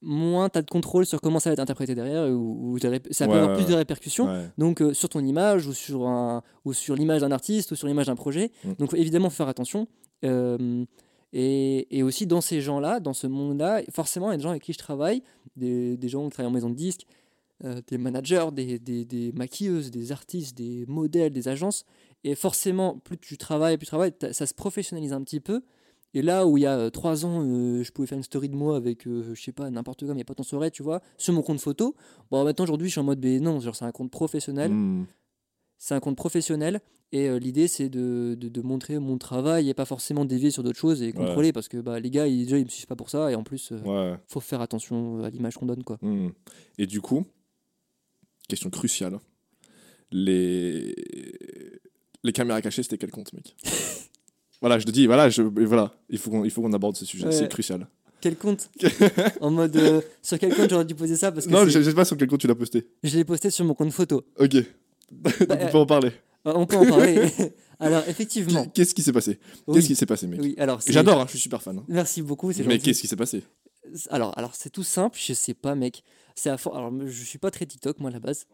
moins 0.00 0.48
tu 0.48 0.58
as 0.58 0.62
de 0.62 0.70
contrôle 0.70 1.06
sur 1.06 1.20
comment 1.20 1.38
ça 1.38 1.50
va 1.50 1.54
être 1.54 1.60
interprété 1.60 1.94
derrière, 1.94 2.28
ou, 2.28 2.76
ça 2.78 2.88
peut 2.90 3.32
Ouais, 3.32 3.38
avoir 3.38 3.56
plus 3.56 3.66
de 3.66 3.74
répercussions. 3.74 4.26
Ouais. 4.26 4.50
Donc 4.58 4.80
euh, 4.82 4.92
sur 4.92 5.08
ton 5.08 5.20
image, 5.20 5.66
ou 5.66 5.72
sur, 5.72 6.06
un, 6.06 6.42
ou 6.64 6.72
sur 6.72 6.96
l'image 6.96 7.20
d'un 7.20 7.30
artiste, 7.30 7.70
ou 7.72 7.76
sur 7.76 7.86
l'image 7.86 8.06
d'un 8.06 8.16
projet. 8.16 8.50
Mm. 8.64 8.72
Donc 8.78 8.94
évidemment, 8.94 9.30
faut 9.30 9.36
faire 9.36 9.48
attention. 9.48 9.86
Euh, 10.24 10.84
et, 11.32 11.96
et 11.96 12.02
aussi 12.02 12.26
dans 12.26 12.40
ces 12.40 12.60
gens-là, 12.60 13.00
dans 13.00 13.14
ce 13.14 13.26
monde-là, 13.26 13.82
forcément, 13.90 14.30
il 14.30 14.32
y 14.32 14.34
a 14.34 14.36
des 14.38 14.42
gens 14.42 14.50
avec 14.50 14.62
qui 14.62 14.72
je 14.72 14.78
travaille, 14.78 15.22
des, 15.56 15.96
des 15.96 16.08
gens 16.08 16.24
qui 16.24 16.30
travaillent 16.30 16.50
en 16.50 16.54
maison 16.54 16.70
de 16.70 16.74
disques, 16.74 17.06
euh, 17.64 17.80
des 17.86 17.96
managers, 17.96 18.46
des, 18.52 18.78
des, 18.78 19.04
des 19.04 19.32
maquilleuses, 19.32 19.90
des 19.90 20.12
artistes, 20.12 20.56
des 20.56 20.84
modèles, 20.88 21.32
des 21.32 21.48
agences. 21.48 21.84
Et 22.24 22.34
forcément, 22.34 22.98
plus 22.98 23.18
tu 23.18 23.36
travailles, 23.36 23.76
plus 23.78 23.86
tu 23.86 23.90
travailles, 23.90 24.14
ça 24.32 24.46
se 24.46 24.54
professionnalise 24.54 25.12
un 25.12 25.22
petit 25.22 25.40
peu. 25.40 25.62
Et 26.14 26.20
là 26.22 26.46
où 26.46 26.58
il 26.58 26.62
y 26.62 26.66
a 26.66 26.76
euh, 26.76 26.90
trois 26.90 27.24
ans, 27.24 27.42
euh, 27.42 27.82
je 27.82 27.90
pouvais 27.90 28.06
faire 28.06 28.18
une 28.18 28.22
story 28.24 28.48
de 28.50 28.54
moi 28.54 28.76
avec, 28.76 29.06
euh, 29.06 29.34
je 29.34 29.40
sais 29.42 29.50
pas, 29.52 29.70
n'importe 29.70 30.04
quoi, 30.04 30.14
mais 30.14 30.24
pas 30.24 30.34
ton 30.34 30.42
soirée, 30.42 30.70
tu 30.70 30.82
vois, 30.82 31.00
sur 31.16 31.32
mon 31.32 31.40
compte 31.42 31.58
photo. 31.60 31.96
Bon, 32.30 32.44
maintenant 32.44 32.64
aujourd'hui, 32.64 32.88
je 32.88 32.92
suis 32.92 33.00
en 33.00 33.04
mode, 33.04 33.18
ben 33.18 33.42
non, 33.42 33.60
genre 33.60 33.74
c'est 33.74 33.86
un 33.86 33.92
compte 33.92 34.10
professionnel. 34.10 34.70
Hmm. 34.70 35.06
C'est 35.78 35.94
un 35.94 36.00
compte 36.00 36.16
professionnel. 36.16 36.80
Et 37.12 37.28
euh, 37.28 37.38
l'idée, 37.38 37.66
c'est 37.66 37.88
de, 37.88 38.36
de, 38.38 38.48
de 38.48 38.60
montrer 38.62 38.98
mon 38.98 39.18
travail 39.18 39.68
et 39.68 39.74
pas 39.74 39.84
forcément 39.86 40.24
dévier 40.24 40.50
sur 40.50 40.62
d'autres 40.62 40.78
choses 40.78 41.02
et 41.02 41.12
contrôler 41.12 41.52
parce 41.52 41.68
que 41.68 41.78
bah, 41.78 41.98
les 41.98 42.10
gars, 42.10 42.26
ils, 42.28 42.44
déjà, 42.44 42.58
ils 42.58 42.64
me 42.64 42.70
suivent 42.70 42.86
pas 42.86 42.94
pour 42.96 43.10
ça. 43.10 43.32
Et 43.32 43.34
en 43.34 43.42
plus, 43.42 43.72
Ouais. 43.84 44.14
faut 44.28 44.40
faire 44.40 44.60
attention 44.60 45.24
à 45.24 45.30
l'image 45.30 45.56
qu'on 45.56 45.66
donne, 45.66 45.82
quoi. 45.82 45.98
Hmm. 46.02 46.28
Et 46.78 46.86
du 46.86 47.00
coup, 47.00 47.24
question 48.48 48.70
cruciale. 48.70 49.18
Les 50.10 50.94
les 52.22 52.32
caméras 52.32 52.60
cachées, 52.62 52.82
c'était 52.82 52.98
quel 52.98 53.10
compte, 53.10 53.32
mec 53.32 53.54
Voilà, 54.60 54.78
je 54.78 54.84
te 54.86 54.90
dis, 54.92 55.06
voilà, 55.06 55.28
je, 55.28 55.42
voilà, 55.42 55.92
il 56.08 56.18
faut 56.18 56.30
qu'on 56.30 56.48
qu'on 56.48 56.72
aborde 56.72 56.96
ce 56.96 57.04
sujet, 57.04 57.26
Ouais. 57.26 57.32
c'est 57.32 57.48
crucial. 57.48 57.88
Quel 58.20 58.36
compte 58.36 58.70
En 59.40 59.50
mode, 59.50 59.74
euh, 59.76 60.00
sur 60.22 60.38
quel 60.38 60.54
compte 60.54 60.70
j'aurais 60.70 60.84
dû 60.84 60.94
poser 60.94 61.16
ça 61.16 61.32
parce 61.32 61.46
que 61.46 61.50
Non, 61.50 61.64
je 61.64 61.70
je 61.70 61.82
sais 61.82 61.94
pas 61.94 62.04
sur 62.04 62.16
quel 62.16 62.28
compte 62.28 62.38
tu 62.40 62.46
l'as 62.46 62.54
posté. 62.54 62.86
je 63.02 63.16
l'ai 63.16 63.24
posté 63.24 63.50
sur 63.50 63.64
mon 63.64 63.74
compte 63.74 63.90
photo. 63.92 64.24
Ok. 64.38 64.52
Donc, 65.12 65.58
on 65.60 65.66
peut 65.68 65.78
en 65.78 65.86
parler. 65.86 66.12
Euh, 66.46 66.52
On 66.54 66.64
peut 66.66 66.76
en 66.76 66.86
parler. 66.86 67.28
Alors, 67.80 68.04
effectivement. 68.08 68.64
Qu'est-ce 68.66 68.94
qui 68.94 69.02
s'est 69.02 69.12
passé? 69.12 69.40
Oui, 69.66 69.74
Qu'est-ce 69.74 69.86
qui 69.88 69.94
s'est 69.96 70.06
passé, 70.06 70.28
mec? 70.28 70.40
Oui, 70.40 70.56
J'adore, 70.86 71.20
hein, 71.20 71.24
je 71.26 71.30
suis 71.32 71.40
super 71.40 71.60
fan. 71.60 71.82
Merci 71.88 72.22
beaucoup, 72.22 72.52
c'est 72.52 72.62
Mais 72.64 72.78
qu'est-ce 72.78 73.00
qui 73.00 73.08
s'est 73.08 73.16
passé? 73.16 73.42
Alors, 74.10 74.36
alors 74.38 74.54
c'est 74.54 74.70
tout 74.70 74.84
simple, 74.84 75.18
je 75.20 75.32
sais 75.34 75.54
pas, 75.54 75.74
mec. 75.74 76.04
C'est 76.36 76.48
à 76.50 76.56
for- 76.56 76.76
Alors, 76.76 76.92
je 77.04 77.24
suis 77.24 77.38
pas 77.38 77.50
très 77.50 77.66
TikTok, 77.66 77.98
moi, 77.98 78.10
à 78.10 78.12
la 78.12 78.20
base. 78.20 78.46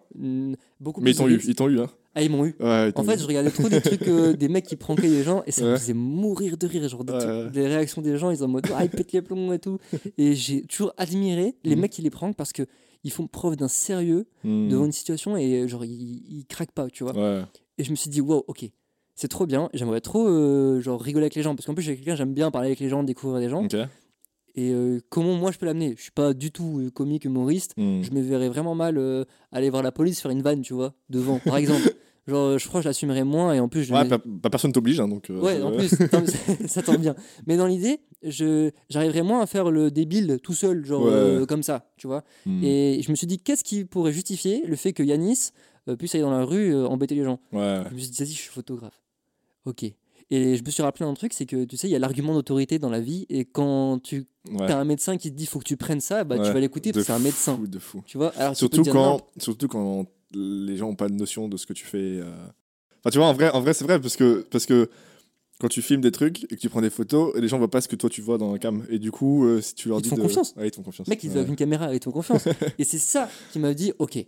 Beaucoup 0.80 1.00
Mais 1.02 1.10
ils 1.10 1.16
t'ont 1.16 1.28
eu, 1.28 1.38
ils 1.46 1.54
t'ont 1.54 1.68
eu, 1.68 1.80
hein. 1.80 1.90
Ah, 2.18 2.22
ils 2.22 2.30
m'ont 2.30 2.44
eu. 2.44 2.54
Ouais, 2.60 2.92
En 2.96 3.04
fait, 3.04 3.18
je 3.18 3.26
regardais 3.26 3.50
trop 3.50 3.68
des 3.68 3.80
trucs, 3.80 4.06
euh, 4.08 4.32
des 4.34 4.48
mecs 4.48 4.66
qui 4.66 4.76
prankaient 4.76 5.08
les 5.08 5.22
gens 5.22 5.42
et 5.46 5.52
ça 5.52 5.64
me 5.64 5.76
faisait 5.76 5.94
mourir 5.94 6.56
de 6.58 6.66
rire. 6.66 6.88
Genre, 6.88 7.04
des, 7.04 7.12
Ouais, 7.12 7.18
trucs- 7.20 7.30
ouais. 7.30 7.50
des 7.50 7.66
réactions 7.66 8.02
des 8.02 8.16
gens, 8.16 8.30
ils 8.30 8.38
sont 8.38 8.44
en 8.44 8.48
mode 8.48 8.66
ah, 8.74 8.84
ils 8.84 8.90
pètent 8.90 9.12
les 9.12 9.22
plombs 9.22 9.52
et 9.52 9.58
tout. 9.58 9.78
Et 10.18 10.34
j'ai 10.34 10.62
toujours 10.62 10.92
admiré 10.96 11.54
les 11.64 11.74
Mhm. 11.76 11.82
mecs 11.82 11.92
qui 11.92 12.02
les 12.02 12.10
prankent 12.10 12.36
parce 12.36 12.52
que 12.52 12.62
ils 13.04 13.12
font 13.12 13.26
preuve 13.28 13.54
d'un 13.56 13.68
sérieux 13.68 14.26
Hmm. 14.42 14.68
devant 14.68 14.84
une 14.84 14.92
situation 14.92 15.36
et 15.36 15.68
genre, 15.68 15.84
ils, 15.84 15.90
ils 16.38 16.44
craquent 16.46 16.72
pas, 16.72 16.88
tu 16.88 17.04
vois. 17.04 17.14
Ouais. 17.16 17.42
Et 17.78 17.84
je 17.84 17.90
me 17.92 17.96
suis 17.96 18.10
dit, 18.10 18.20
wow, 18.20 18.44
ok, 18.48 18.68
c'est 19.14 19.28
trop 19.28 19.46
bien. 19.46 19.68
J'aimerais 19.72 20.00
trop 20.00 20.26
euh, 20.28 20.80
genre, 20.80 21.00
rigoler 21.00 21.24
avec 21.26 21.36
les 21.36 21.42
gens 21.42 21.54
parce 21.54 21.64
qu'en 21.66 21.74
plus, 21.74 21.84
suis 21.84 21.94
quelqu'un, 21.96 22.16
j'aime 22.16 22.34
bien 22.34 22.50
parler 22.50 22.66
avec 22.68 22.80
les 22.80 22.88
gens, 22.88 23.04
découvrir 23.04 23.38
des 23.40 23.48
gens. 23.48 23.64
Et 24.54 24.72
euh, 24.72 24.98
comment 25.08 25.34
moi 25.34 25.52
je 25.52 25.58
peux 25.58 25.66
l'amener? 25.66 25.94
Je 25.96 26.02
suis 26.02 26.10
pas 26.10 26.34
du 26.34 26.50
tout 26.50 26.80
euh, 26.80 26.90
comique, 26.90 27.24
humoriste. 27.24 27.74
Hmm. 27.76 28.02
Je 28.02 28.10
me 28.10 28.20
verrais 28.20 28.48
vraiment 28.48 28.74
mal 28.74 28.98
euh, 28.98 29.24
aller 29.52 29.70
voir 29.70 29.84
la 29.84 29.92
police 29.92 30.20
faire 30.20 30.32
une 30.32 30.42
vanne, 30.42 30.62
tu 30.62 30.74
vois, 30.74 30.94
devant, 31.10 31.38
par 31.38 31.56
exemple. 31.58 31.82
Genre, 32.28 32.38
euh, 32.46 32.58
je 32.58 32.68
crois 32.68 32.80
que 32.80 32.84
je 32.84 32.88
l'assumerais 32.90 33.24
moins 33.24 33.54
et 33.54 33.60
en 33.60 33.68
plus, 33.68 33.82
je 33.84 33.92
Ouais, 33.92 34.02
mets- 34.04 34.08
pas, 34.10 34.18
pas 34.18 34.50
personne 34.50 34.70
t'oblige, 34.72 35.00
hein, 35.00 35.08
donc. 35.08 35.30
euh, 35.30 35.40
Ouais, 35.40 35.60
en 35.62 35.72
ouais. 35.72 35.78
plus, 35.88 35.88
ça 36.68 36.82
tombe 36.82 36.98
bien. 36.98 37.14
Mais 37.46 37.56
dans 37.56 37.66
l'idée, 37.66 38.00
je 38.22 38.70
j'arriverais 38.90 39.22
moins 39.22 39.40
à 39.40 39.46
faire 39.46 39.70
le 39.70 39.90
débile 39.90 40.38
tout 40.42 40.52
seul, 40.54 40.84
genre 40.84 41.02
Ouais. 41.04 41.10
euh, 41.12 41.46
comme 41.46 41.62
ça, 41.62 41.90
tu 41.96 42.06
vois. 42.06 42.22
Hmm. 42.46 42.62
Et 42.62 43.00
je 43.02 43.10
me 43.10 43.16
suis 43.16 43.26
dit, 43.26 43.38
qu'est-ce 43.38 43.64
qui 43.64 43.84
pourrait 43.84 44.12
justifier 44.12 44.62
le 44.66 44.76
fait 44.76 44.92
que 44.92 45.02
Yanis 45.02 45.50
euh, 45.88 45.96
puisse 45.96 46.14
aller 46.14 46.22
dans 46.22 46.30
la 46.30 46.44
rue 46.44 46.74
embêter 46.74 47.14
les 47.14 47.24
gens? 47.24 47.40
Ouais. 47.52 47.82
Je 47.88 47.94
me 47.94 47.98
suis 47.98 48.10
dit, 48.10 48.18
vas-y, 48.22 48.32
je 48.32 48.40
suis 48.40 48.50
photographe. 48.50 49.00
Ok. 49.64 49.84
Et 50.30 50.56
je 50.56 50.62
me 50.62 50.68
suis 50.70 50.82
rappelé 50.82 51.06
un 51.08 51.14
truc, 51.14 51.32
c'est 51.32 51.46
que 51.46 51.64
tu 51.64 51.78
sais, 51.78 51.88
il 51.88 51.90
y 51.92 51.96
a 51.96 51.98
l'argument 51.98 52.34
d'autorité 52.34 52.78
dans 52.78 52.90
la 52.90 53.00
vie, 53.00 53.24
et 53.30 53.46
quand 53.46 53.98
tu 54.02 54.26
as 54.60 54.76
un 54.76 54.84
médecin 54.84 55.16
qui 55.16 55.30
te 55.30 55.34
dit 55.36 55.46
faut 55.46 55.58
que 55.58 55.64
tu 55.64 55.78
prennes 55.78 56.02
ça, 56.02 56.24
bah 56.24 56.36
tu 56.38 56.52
vas 56.52 56.60
l'écouter 56.60 56.92
parce 56.92 57.06
que 57.06 57.06
c'est 57.06 57.16
un 57.18 57.22
médecin. 57.22 57.58
De 57.66 57.78
fou. 57.78 58.02
Tu 58.04 58.18
vois? 58.18 58.34
Alors, 58.36 58.54
surtout, 58.54 58.82
quand, 58.82 59.22
surtout 59.38 59.68
quand 59.68 60.04
les 60.34 60.76
gens 60.76 60.88
n'ont 60.88 60.96
pas 60.96 61.08
de 61.08 61.14
notion 61.14 61.48
de 61.48 61.56
ce 61.56 61.66
que 61.66 61.72
tu 61.72 61.84
fais. 61.84 62.20
Euh. 62.20 62.30
Enfin, 63.00 63.10
tu 63.10 63.18
vois, 63.18 63.28
en 63.28 63.34
vrai, 63.34 63.50
en 63.50 63.60
vrai 63.60 63.74
c'est 63.74 63.84
vrai, 63.84 64.00
parce 64.00 64.16
que, 64.16 64.46
parce 64.50 64.66
que 64.66 64.90
quand 65.60 65.68
tu 65.68 65.82
filmes 65.82 66.00
des 66.00 66.12
trucs 66.12 66.44
et 66.44 66.56
que 66.56 66.60
tu 66.60 66.68
prends 66.68 66.80
des 66.80 66.90
photos, 66.90 67.34
les 67.36 67.48
gens 67.48 67.58
voient 67.58 67.70
pas 67.70 67.80
ce 67.80 67.88
que 67.88 67.96
toi 67.96 68.08
tu 68.08 68.20
vois 68.20 68.38
dans 68.38 68.52
la 68.52 68.58
cam. 68.58 68.84
Et 68.90 68.98
du 68.98 69.10
coup, 69.10 69.44
euh, 69.44 69.60
si 69.60 69.74
tu 69.74 69.88
leur 69.88 69.98
ils 69.98 70.02
dis. 70.02 70.10
Te 70.10 70.14
font 70.14 70.22
confiance. 70.22 70.54
ils 70.62 70.70
te 70.70 70.76
font 70.76 70.82
confiance. 70.82 71.08
Mec, 71.08 71.22
ils 71.24 71.32
ouais. 71.32 71.44
une 71.44 71.56
caméra, 71.56 71.92
ils 71.92 72.00
te 72.00 72.04
font 72.04 72.12
confiance. 72.12 72.46
et 72.78 72.84
c'est 72.84 72.98
ça 72.98 73.28
qui 73.52 73.58
m'a 73.58 73.74
dit 73.74 73.92
ok, 73.98 74.24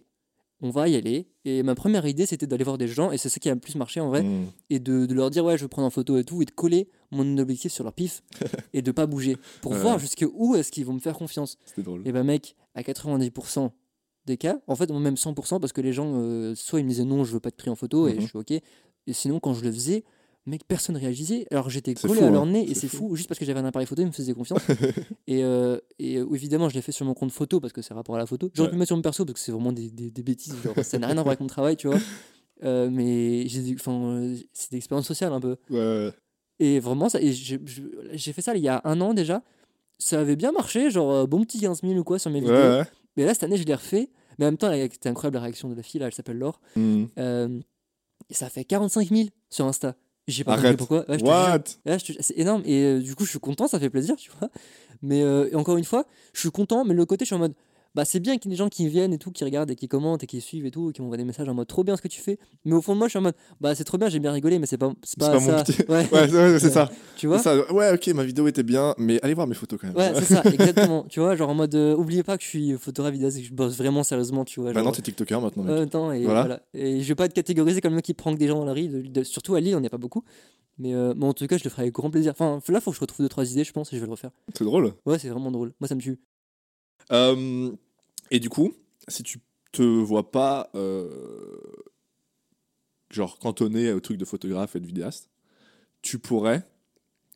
on 0.63 0.71
va 0.71 0.89
y 0.89 0.97
aller. 0.97 1.29
Et 1.45 1.63
ma 1.63 1.75
première 1.75 2.07
idée, 2.07 2.27
c'était 2.27 2.47
d'aller 2.47 2.65
voir 2.65 2.79
des 2.79 2.89
gens, 2.89 3.13
et 3.13 3.19
c'est 3.19 3.29
ça 3.29 3.39
qui 3.41 3.49
a 3.49 3.55
le 3.55 3.61
plus 3.61 3.77
marché 3.77 4.01
en 4.01 4.09
vrai, 4.09 4.23
mm. 4.23 4.47
et 4.71 4.79
de, 4.79 5.07
de, 5.07 5.15
leur 5.15 5.31
dire 5.31 5.45
ouais, 5.45 5.57
je 5.57 5.63
veux 5.63 5.69
prendre 5.69 5.87
en 5.87 5.91
photo 5.91 6.19
et 6.19 6.25
tout, 6.25 6.43
et 6.43 6.45
de 6.45 6.51
coller 6.51 6.89
mon 7.11 7.39
objectif 7.39 7.73
sur 7.73 7.85
leur 7.85 7.93
pif, 7.93 8.23
et 8.73 8.83
de 8.83 8.91
pas 8.91 9.07
bouger, 9.07 9.37
pour 9.63 9.75
voir 9.75 9.99
jusqu'où 9.99 10.57
est-ce 10.57 10.71
qu'ils 10.71 10.85
vont 10.85 10.95
me 10.95 11.01
faire 11.01 11.17
confiance. 11.17 11.57
C'était 11.65 11.83
drôle. 11.83 12.03
Et 12.05 12.13
bah 12.13 12.25
mec, 12.25 12.57
à 12.75 12.83
90% 12.83 13.71
des 14.31 14.39
cas, 14.39 14.61
en 14.67 14.77
fait, 14.77 14.91
même 14.91 15.15
100%, 15.15 15.61
parce 15.61 15.73
que 15.73 15.81
les 15.81 15.93
gens, 15.93 16.13
euh, 16.15 16.55
soit 16.55 16.81
ils 16.81 16.85
me 16.85 16.89
disaient 16.89 17.05
non, 17.05 17.25
je 17.25 17.33
veux 17.33 17.41
pas 17.41 17.49
être 17.49 17.57
pris 17.57 17.71
en 17.71 17.77
photo, 17.77 18.09
et 18.09 18.13
mm-hmm. 18.13 18.21
je 18.21 18.27
suis 18.27 18.39
ok, 18.39 18.51
et 18.53 19.13
sinon, 19.13 19.41
quand 19.41 19.55
je 19.55 19.65
le 19.65 19.73
faisais, 19.73 20.05
mec, 20.47 20.67
personne 20.67 20.97
réagissait. 20.97 21.47
Alors 21.51 21.71
j'étais 21.71 21.95
collé 21.95 22.21
à 22.21 22.31
leur 22.31 22.43
hein. 22.43 22.47
nez 22.47 22.71
et 22.71 22.75
c'est 22.75 22.89
fou. 22.89 23.15
juste 23.17 23.29
parce 23.29 23.39
que 23.39 23.45
j'avais 23.45 23.61
un 23.61 23.65
appareil 23.65 23.87
photo, 23.87 24.03
ils 24.03 24.07
me 24.07 24.13
faisaient 24.13 24.35
confiance. 24.35 24.63
et, 25.27 25.43
euh, 25.45 25.79
et 25.99 26.19
euh, 26.19 26.35
évidemment, 26.35 26.69
je 26.69 26.75
l'ai 26.75 26.83
fait 26.83 26.93
sur 26.93 27.07
mon 27.07 27.15
compte 27.15 27.33
photo 27.33 27.61
parce 27.61 27.73
que 27.73 27.83
c'est 27.83 27.95
rapport 27.95 28.15
à 28.17 28.19
la 28.19 28.27
photo. 28.27 28.51
J'aurais 28.55 28.69
pu 28.69 28.75
le 28.75 28.79
mettre 28.79 28.89
sur 28.89 28.97
mon 28.97 29.03
perso 29.03 29.25
parce 29.25 29.35
que 29.35 29.41
c'est 29.41 29.53
vraiment 29.53 29.73
des, 29.73 29.91
des, 29.91 30.23
bêtises. 30.23 30.55
Genre, 30.63 30.75
ça 30.85 30.99
n'a 30.99 31.07
rien 31.07 31.19
à 31.19 31.23
voir 31.23 31.29
avec 31.29 31.41
mon 31.41 31.47
travail, 31.47 31.77
tu 31.77 31.89
vois. 31.89 31.99
Mais 32.63 33.49
c'est 33.49 34.71
des 34.71 34.77
expériences 34.77 35.07
sociales 35.07 35.33
un 35.33 35.41
peu. 35.41 35.57
Et 36.59 36.79
vraiment, 36.79 37.09
j'ai 37.09 38.33
fait 38.33 38.43
ça 38.43 38.55
il 38.55 38.63
y 38.63 38.69
a 38.69 38.83
un 38.85 39.01
an 39.01 39.15
déjà. 39.15 39.43
Ça 39.99 40.21
avait 40.21 40.37
bien 40.37 40.53
marché, 40.53 40.91
genre 40.91 41.29
bon 41.29 41.45
petit 41.45 41.61
15 41.61 41.83
000 41.83 41.95
ou 41.95 42.05
quoi 42.05 42.19
sur 42.19 42.31
mes 42.31 42.41
vidéos. 42.41 42.83
Mais 43.17 43.25
là, 43.25 43.35
cette 43.35 43.45
année, 43.45 43.57
je 43.57 43.65
l'ai 43.65 43.75
refait. 43.75 44.11
Mais 44.41 44.47
en 44.47 44.49
même 44.49 44.59
temps, 44.59 44.73
c'était 44.73 45.09
incroyable 45.09 45.37
la 45.37 45.43
réaction 45.43 45.69
de 45.69 45.75
la 45.75 45.83
fille, 45.83 46.01
là, 46.01 46.07
elle 46.07 46.15
s'appelle 46.15 46.39
Laure. 46.39 46.61
Mmh. 46.75 47.05
et 48.29 48.35
ça 48.35 48.49
fait 48.49 48.65
45 48.65 49.09
000 49.09 49.29
sur 49.51 49.67
Insta. 49.67 49.95
J'ai 50.27 50.45
pas 50.45 50.57
compris 50.57 50.77
pourquoi. 50.77 51.05
c'est 51.99 52.39
énorme. 52.39 52.63
Et 52.65 52.83
euh, 52.85 53.01
du 53.01 53.15
coup, 53.15 53.25
je 53.25 53.31
suis 53.31 53.41
content, 53.41 53.67
ça 53.69 53.79
fait 53.79 53.91
plaisir, 53.91 54.17
tu 54.17 54.31
vois. 54.39 54.51
Mais 55.03 55.23
euh, 55.23 55.51
encore 55.55 55.77
une 55.77 55.85
fois, 55.85 56.07
je 56.33 56.41
suis 56.41 56.51
content, 56.51 56.85
mais 56.85 56.93
de 56.93 56.99
l'autre 56.99 57.09
côté, 57.09 57.25
je 57.25 57.27
suis 57.27 57.35
en 57.35 57.41
mode 57.41 57.55
bah 57.95 58.05
c'est 58.05 58.21
bien 58.21 58.39
qu'il 58.39 58.51
y 58.51 58.55
ait 58.55 58.57
des 58.57 58.59
gens 58.59 58.69
qui 58.69 58.89
viennent 58.89 59.13
et 59.13 59.19
tout, 59.19 59.31
qui 59.31 59.45
regardent 59.45 59.71
et 59.71 59.77
qui 59.77 59.89
commentent 59.89 60.23
et 60.23 60.27
qui 60.27 60.41
suivent 60.41 60.67
et 60.67 60.71
tout, 60.71 60.91
et 60.91 60.93
qui 60.93 61.03
m'envoient 61.03 61.17
des 61.17 61.25
messages 61.25 61.49
en 61.49 61.55
mode 61.55 61.67
trop 61.67 61.85
bien 61.85 61.97
ce 61.97 62.03
que 62.03 62.09
tu 62.09 62.21
fais. 62.21 62.39
Mais 62.65 62.75
au 62.75 62.83
fond 62.83 62.95
de 62.95 62.99
moi, 62.99 63.09
je 63.09 63.11
suis 63.11 63.19
en 63.19 63.23
mode 63.23 63.35
bah 63.61 63.75
c'est 63.75 63.85
trop 63.85 63.99
bien, 63.99 64.09
j'ai 64.09 64.21
bien 64.21 64.33
rigolé, 64.33 64.59
mais 64.59 64.67
c'est 64.67 64.79
pas, 64.79 64.93
c'est 65.03 65.19
pas, 65.19 65.39
ça. 65.39 65.65
Mon. 65.89 65.95
Ouais, 65.95 66.09
ouais, 66.13 66.59
c'est 66.59 66.71
ça. 66.71 66.91
Tu 67.17 67.27
vois? 67.27 67.39
Ça. 67.39 67.71
Ouais, 67.71 67.93
ok, 67.93 68.07
ma 68.15 68.25
vidéo 68.25 68.49
était 68.49 68.63
bien, 68.63 68.95
mais 68.97 69.23
allez 69.23 69.35
voir 69.35 69.47
mes 69.47 69.55
photos 69.55 69.79
quand 69.79 69.89
même. 69.89 69.97
Ouais, 69.97 70.13
c'est 70.15 70.35
ça, 70.35 70.43
exactement. 70.45 71.05
tu 71.09 71.21
vois, 71.21 71.37
genre 71.37 71.51
en 71.51 71.55
mode 71.55 71.75
euh, 71.75 71.95
oubliez 71.95 72.23
pas 72.23 72.39
que 72.39 72.45
je 72.45 72.49
suis 72.49 72.73
photographe 72.79 73.13
vidéaste 73.13 73.37
et 73.37 73.43
que 73.43 73.49
je 73.49 73.53
bosse 73.53 73.77
vraiment 73.77 74.03
sérieusement, 74.03 74.45
tu 74.45 74.61
vois. 74.61 74.73
Maintenant, 74.73 74.93
t'es 74.93 75.03
TikToker 75.03 75.41
maintenant. 75.41 75.65
Mec. 75.65 75.95
Euh, 75.95 76.13
et 76.13 76.25
voilà. 76.25 76.61
Et 76.73 77.03
je 77.03 77.09
vais 77.09 77.15
pas 77.15 77.27
être 77.27 77.35
catégorisé 77.35 77.81
comme 77.81 77.93
le 77.93 77.97
mec 77.97 78.05
qui 78.05 78.15
prend 78.15 78.33
des 78.33 78.47
gens 78.47 78.59
dans 78.59 78.65
la 78.65 78.73
rue, 78.73 78.91
surtout 79.25 79.55
à 79.55 79.61
Lille, 79.61 79.77
on 79.77 79.81
n'est 79.81 79.91
pas 79.91 79.99
beaucoup. 79.99 80.25
Mais, 80.81 80.95
euh, 80.95 81.13
mais, 81.15 81.27
en 81.27 81.35
tout 81.35 81.47
cas, 81.47 81.59
je 81.59 81.65
le 81.65 81.71
ferai 81.71 81.83
avec 81.83 81.95
grand 81.95 82.11
plaisir. 82.11 82.33
Enfin, 82.33 82.59
là, 82.69 82.81
faut 82.81 82.91
que 82.91 82.97
je 82.97 83.01
retrouve 83.03 83.23
deux 83.23 83.29
trois 83.29 83.51
idées, 83.53 83.65
je 83.65 83.73
pense, 83.73 83.93
et 83.93 83.97
je 83.97 84.01
vais 84.01 84.07
le 84.07 84.13
refaire. 84.13 84.31
C'est 84.57 84.65
drôle. 84.65 84.95
Ouais, 85.05 85.19
c'est 85.19 85.29
vraiment 85.29 85.51
drôle. 85.51 85.75
Moi, 85.79 85.89
ça 85.89 85.95
me 85.95 86.01
tue. 86.01 86.19
Euh, 87.13 87.71
et 88.31 88.41
du 88.41 88.49
coup, 88.49 88.75
si 89.09 89.23
tu 89.23 89.41
te 89.73 89.83
vois 89.83 90.31
pas 90.31 90.71
euh, 90.75 91.09
genre 93.11 93.39
cantonné 93.39 93.93
au 93.93 94.01
truc 94.01 94.17
de 94.17 94.25
photographe 94.25 94.77
et 94.77 94.81
de 94.81 94.87
vidéaste, 94.87 95.29
tu 96.03 96.19
pourrais. 96.19 96.63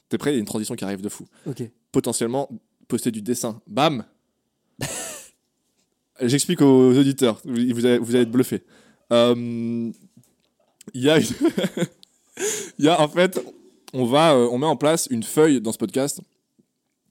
T'es 0.09 0.19
prêt 0.19 0.33
Il 0.33 0.35
y 0.35 0.37
a 0.37 0.41
une 0.41 0.47
transition 0.47 0.75
qui 0.75 0.85
arrive 0.85 1.01
de 1.01 1.09
fou. 1.09 1.27
Ok. 1.47 1.63
Potentiellement 1.93 2.49
poster 2.89 3.11
du 3.11 3.23
dessin. 3.23 3.61
Bam 3.67 4.05
J'explique 6.21 6.61
aux 6.61 6.97
auditeurs. 6.97 7.41
Vous 7.45 7.87
allez, 7.87 7.99
vous 7.99 8.15
allez 8.15 8.23
être 8.23 8.31
bluffés. 8.31 8.63
Euh, 9.13 9.91
il 10.93 11.03
y 11.03 11.11
a 11.11 11.19
une... 11.19 11.27
Il 12.79 12.85
y 12.85 12.89
a 12.89 13.01
en 13.01 13.09
fait, 13.09 13.41
on 13.93 14.05
va, 14.05 14.35
euh, 14.35 14.49
on 14.51 14.59
met 14.59 14.67
en 14.67 14.77
place 14.77 15.07
une 15.11 15.23
feuille 15.23 15.61
dans 15.61 15.73
ce 15.73 15.79
podcast. 15.79 16.21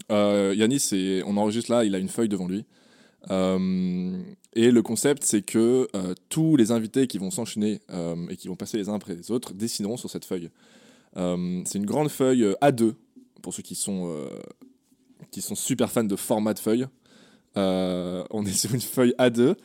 Yanis, 0.09 0.89
on 1.25 1.37
enregistre 1.37 1.71
là, 1.71 1.83
il 1.83 1.95
a 1.95 1.97
une 1.97 2.09
feuille 2.09 2.29
devant 2.29 2.47
lui. 2.47 2.65
Euh, 3.31 4.21
et 4.53 4.71
le 4.71 4.81
concept, 4.81 5.23
c'est 5.23 5.41
que 5.41 5.87
euh, 5.95 6.13
tous 6.29 6.55
les 6.55 6.71
invités 6.71 7.07
qui 7.07 7.17
vont 7.17 7.31
s'enchaîner 7.31 7.81
euh, 7.91 8.15
et 8.29 8.35
qui 8.35 8.47
vont 8.47 8.55
passer 8.55 8.77
les 8.77 8.89
uns 8.89 8.95
après 8.95 9.15
les 9.15 9.31
autres 9.31 9.53
dessineront 9.53 9.97
sur 9.97 10.09
cette 10.09 10.25
feuille. 10.25 10.49
c'est 11.15 11.77
une 11.77 11.85
grande 11.85 12.09
feuille 12.09 12.43
A2 12.61 12.93
pour 13.41 13.53
ceux 13.53 13.63
qui 13.63 13.75
sont, 13.75 14.15
qui 15.31 15.41
sont 15.41 15.55
super 15.55 15.91
fans 15.91 16.03
de 16.03 16.15
format 16.15 16.53
de 16.53 16.59
feuille. 16.59 16.87
on 17.55 18.45
est 18.45 18.51
sur 18.57 18.73
une 18.73 18.81
feuille 18.81 19.13
A2 19.19 19.55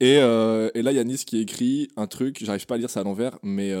et, 0.00 0.14
et 0.14 0.82
là, 0.82 0.92
Yanis 0.92 1.24
qui 1.26 1.40
écrit 1.40 1.88
un 1.96 2.06
truc, 2.06 2.38
j'arrive 2.44 2.66
pas 2.66 2.76
à 2.76 2.78
lire 2.78 2.90
ça 2.90 3.00
à 3.00 3.04
l'envers, 3.04 3.38
mais, 3.42 3.72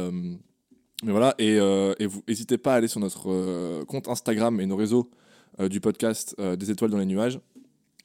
mais 1.04 1.12
voilà. 1.12 1.34
Et, 1.38 1.54
et 1.54 2.06
vous 2.06 2.22
n'hésitez 2.26 2.58
pas 2.58 2.74
à 2.74 2.76
aller 2.76 2.88
sur 2.88 3.00
notre 3.00 3.84
compte 3.84 4.08
Instagram 4.08 4.60
et 4.60 4.66
nos 4.66 4.76
réseaux 4.76 5.10
du 5.58 5.80
podcast 5.80 6.36
Des 6.40 6.70
étoiles 6.70 6.90
dans 6.90 6.98
les 6.98 7.06
nuages 7.06 7.40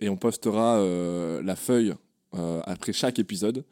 et 0.03 0.09
on 0.09 0.17
postera 0.17 0.79
euh, 0.79 1.41
la 1.43 1.55
feuille 1.55 1.93
euh, 2.35 2.61
après 2.65 2.93
chaque 2.93 3.19
épisode 3.19 3.63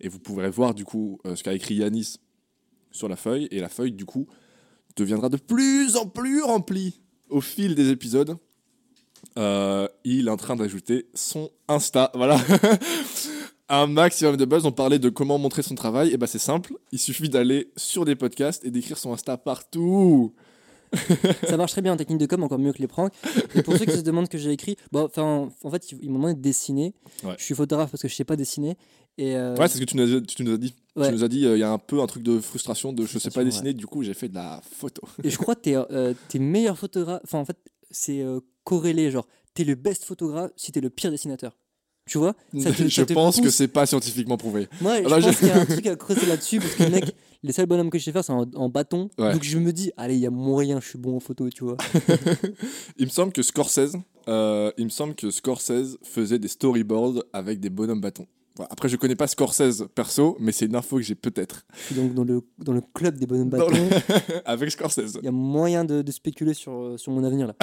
et 0.00 0.08
vous 0.08 0.18
pourrez 0.18 0.48
voir 0.48 0.72
du 0.72 0.84
coup 0.84 1.18
euh, 1.26 1.34
ce 1.34 1.42
qu'a 1.42 1.52
écrit 1.52 1.74
Yanis 1.74 2.16
sur 2.92 3.08
la 3.08 3.16
feuille 3.16 3.48
et 3.50 3.60
la 3.60 3.68
feuille 3.68 3.92
du 3.92 4.04
coup 4.04 4.26
deviendra 4.96 5.28
de 5.28 5.36
plus 5.36 5.96
en 5.96 6.06
plus 6.06 6.42
remplie 6.42 7.00
au 7.28 7.40
fil 7.40 7.74
des 7.74 7.90
épisodes. 7.90 8.36
il 9.36 10.26
est 10.26 10.30
en 10.30 10.36
train 10.36 10.56
d'ajouter 10.56 11.06
son 11.14 11.50
Insta, 11.68 12.10
voilà. 12.14 12.38
un 13.68 13.86
maximum 13.86 14.36
de 14.36 14.44
buzz. 14.44 14.66
On 14.66 14.72
parlait 14.72 14.98
de 14.98 15.08
comment 15.08 15.38
montrer 15.38 15.62
son 15.62 15.76
travail. 15.76 16.12
Et 16.12 16.16
bah 16.16 16.26
c'est 16.26 16.40
simple. 16.40 16.74
Il 16.90 16.98
suffit 16.98 17.28
d'aller 17.28 17.70
sur 17.76 18.04
des 18.04 18.16
podcasts 18.16 18.64
et 18.64 18.72
d'écrire 18.72 18.98
son 18.98 19.12
Insta 19.12 19.36
partout. 19.36 20.34
ça 21.48 21.56
marche 21.56 21.72
très 21.72 21.82
bien 21.82 21.92
en 21.92 21.96
technique 21.96 22.18
de 22.18 22.26
com, 22.26 22.42
encore 22.42 22.58
mieux 22.58 22.72
que 22.72 22.78
les 22.78 22.88
pranks. 22.88 23.12
Et 23.54 23.62
pour 23.62 23.76
ceux 23.76 23.84
qui 23.84 23.96
se 23.96 24.00
demandent 24.02 24.26
ce 24.26 24.30
que 24.30 24.38
j'ai 24.38 24.50
écrit, 24.50 24.76
bon, 24.92 25.08
en 25.16 25.70
fait, 25.70 25.92
ils 25.92 26.10
m'ont 26.10 26.18
demandé 26.18 26.34
de 26.34 26.40
dessiner. 26.40 26.94
Je 27.38 27.44
suis 27.44 27.54
photographe 27.54 27.90
parce 27.90 28.02
que 28.02 28.08
je 28.08 28.14
sais 28.14 28.24
pas 28.24 28.36
dessiner. 28.36 28.76
Et 29.18 29.36
euh, 29.36 29.56
Ouais, 29.56 29.68
c'est 29.68 29.74
ce 29.74 29.80
que 29.80 29.84
tu 29.84 29.96
nous 29.96 30.16
as, 30.16 30.20
tu 30.20 30.42
nous 30.44 30.54
as 30.54 30.58
dit. 30.58 30.74
Tu 30.96 31.10
nous 31.10 31.24
as 31.24 31.28
dit, 31.28 31.46
euh, 31.46 31.56
il 31.56 31.60
y 31.60 31.64
a 31.64 31.70
un 31.70 31.78
peu 31.78 32.00
un 32.00 32.06
truc 32.06 32.22
de 32.22 32.40
frustration 32.40 32.92
de 32.92 33.04
je 33.06 33.18
sais 33.18 33.30
pas 33.30 33.44
dessiner, 33.44 33.72
du 33.74 33.86
coup, 33.86 34.02
j'ai 34.02 34.14
fait 34.14 34.28
de 34.28 34.34
la 34.34 34.60
photo. 34.62 35.02
Et 35.22 35.30
je 35.30 35.38
crois 35.38 35.54
que 35.54 35.62
tu 35.62 35.70
es, 35.70 35.76
euh, 35.76 36.14
meilleur 36.34 36.78
photographe. 36.78 37.20
Enfin, 37.24 37.38
en 37.38 37.44
fait, 37.44 37.58
c'est 37.90 38.24
corrélé. 38.64 39.10
Genre, 39.10 39.26
tu 39.54 39.62
es 39.62 39.64
le 39.64 39.74
best 39.74 40.04
photographe 40.04 40.50
si 40.56 40.72
tu 40.72 40.78
es 40.78 40.82
le 40.82 40.90
pire 40.90 41.10
dessinateur. 41.10 41.56
Tu 42.10 42.18
vois 42.18 42.34
Je 42.52 43.02
pense 43.04 43.40
que 43.40 43.50
c'est 43.50 43.68
pas 43.68 43.86
scientifiquement 43.86 44.36
prouvé. 44.36 44.66
Moi, 44.80 45.00
je 45.00 45.08
pense 45.08 45.36
qu'il 45.38 45.46
y 45.46 45.52
a 45.52 45.60
un 45.60 45.64
truc 45.64 45.86
à 45.86 45.94
creuser 46.04 46.26
là-dessus 46.26 46.58
parce 46.58 46.74
que, 46.74 46.82
mec, 46.90 47.14
les 47.44 47.52
seuls 47.52 47.66
bonhommes 47.66 47.88
que 47.88 47.98
je 48.00 48.04
sais 48.04 48.10
faire, 48.10 48.24
c'est 48.24 48.32
en, 48.32 48.68
bâton. 48.68 49.10
Donc 49.16 49.44
je 49.44 49.58
me 49.58 49.72
dis, 49.72 49.92
allez, 49.96 50.16
il 50.16 50.20
y 50.20 50.26
a 50.26 50.30
moyen, 50.30 50.80
je 50.80 50.88
suis 50.88 50.98
bon 50.98 51.16
en 51.16 51.20
photo, 51.20 51.48
tu 51.50 51.62
vois. 51.62 51.76
il 52.98 53.06
me 53.06 53.10
semble 53.10 53.32
que 53.32 53.42
Scorsese, 53.42 53.96
euh, 54.26 54.72
il 54.76 54.86
me 54.86 54.90
semble 54.90 55.14
que 55.14 55.30
Scorsese 55.30 55.98
faisait 56.02 56.40
des 56.40 56.48
storyboards 56.48 57.22
avec 57.32 57.60
des 57.60 57.70
bonhommes 57.70 58.00
bâtons. 58.00 58.26
Après, 58.68 58.88
je 58.88 58.96
connais 58.96 59.16
pas 59.16 59.26
Scorsese 59.26 59.84
perso, 59.94 60.36
mais 60.40 60.52
c'est 60.52 60.66
une 60.66 60.74
info 60.74 60.96
que 60.96 61.02
j'ai 61.02 61.14
peut-être. 61.14 61.64
Donc 61.92 62.14
dans 62.14 62.24
le, 62.24 62.42
dans 62.58 62.72
le 62.72 62.82
club 62.94 63.16
des 63.16 63.26
bonhommes 63.26 63.48
bâtons. 63.48 63.72
avec 64.44 64.70
Scorsese. 64.70 65.18
Il 65.20 65.24
y 65.24 65.28
a 65.28 65.32
moyen 65.32 65.84
de, 65.84 66.02
de 66.02 66.12
spéculer 66.12 66.52
sur, 66.52 66.72
euh, 66.72 66.96
sur 66.98 67.12
mon 67.12 67.24
avenir 67.24 67.46
là. 67.46 67.56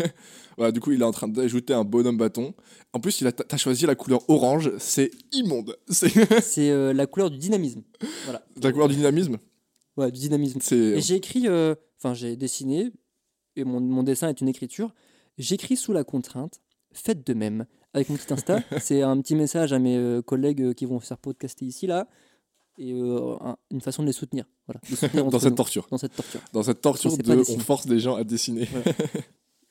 voilà, 0.56 0.72
du 0.72 0.80
coup, 0.80 0.92
il 0.92 1.00
est 1.00 1.04
en 1.04 1.12
train 1.12 1.28
d'ajouter 1.28 1.74
un 1.74 1.84
bonhomme 1.84 2.16
bâton. 2.16 2.54
En 2.92 3.00
plus, 3.00 3.20
il 3.20 3.26
a, 3.26 3.32
as 3.50 3.56
choisi 3.56 3.86
la 3.86 3.94
couleur 3.94 4.28
orange, 4.28 4.72
c'est 4.78 5.10
immonde. 5.32 5.76
C'est 5.88 6.70
euh, 6.70 6.92
la 6.92 7.06
couleur 7.06 7.30
du 7.30 7.38
dynamisme. 7.38 7.82
Voilà. 8.24 8.42
La 8.62 8.72
couleur 8.72 8.88
du 8.88 8.96
dynamisme? 8.96 9.36
Ouais, 9.96 10.10
du 10.10 10.20
dynamisme. 10.20 10.60
Et 10.72 11.00
j'ai 11.00 11.16
écrit, 11.16 11.46
euh, 11.46 11.74
enfin, 11.98 12.14
j'ai 12.14 12.36
dessiné, 12.36 12.90
et 13.56 13.64
mon, 13.64 13.80
mon 13.80 14.02
dessin 14.02 14.28
est 14.28 14.40
une 14.40 14.48
écriture. 14.48 14.94
J'écris 15.38 15.76
sous 15.76 15.92
la 15.92 16.04
contrainte, 16.04 16.60
faites 16.92 17.26
de 17.26 17.34
même 17.34 17.66
avec 17.94 18.08
mon 18.08 18.16
petit 18.16 18.32
Insta. 18.32 18.60
c'est 18.80 19.02
un 19.02 19.20
petit 19.20 19.34
message 19.34 19.72
à 19.72 19.78
mes 19.78 19.96
euh, 19.96 20.22
collègues 20.22 20.62
euh, 20.62 20.72
qui 20.72 20.86
vont 20.86 21.00
faire 21.00 21.18
podcaster 21.18 21.64
ici, 21.64 21.86
là. 21.86 22.08
Et 22.78 22.92
euh, 22.94 23.36
une 23.70 23.80
façon 23.80 24.02
de 24.02 24.06
les 24.06 24.12
soutenir. 24.12 24.44
Voilà, 24.66 24.80
dans 25.30 25.38
cette 25.38 25.54
torture. 25.54 25.86
Dans 25.90 25.98
cette 25.98 26.14
torture. 26.14 26.40
Dans 26.52 26.62
cette 26.62 26.80
torture 26.80 27.16
de 27.16 27.52
on 27.56 27.58
force 27.58 27.86
des 27.86 28.00
gens 28.00 28.14
à 28.14 28.24
dessiner. 28.24 28.68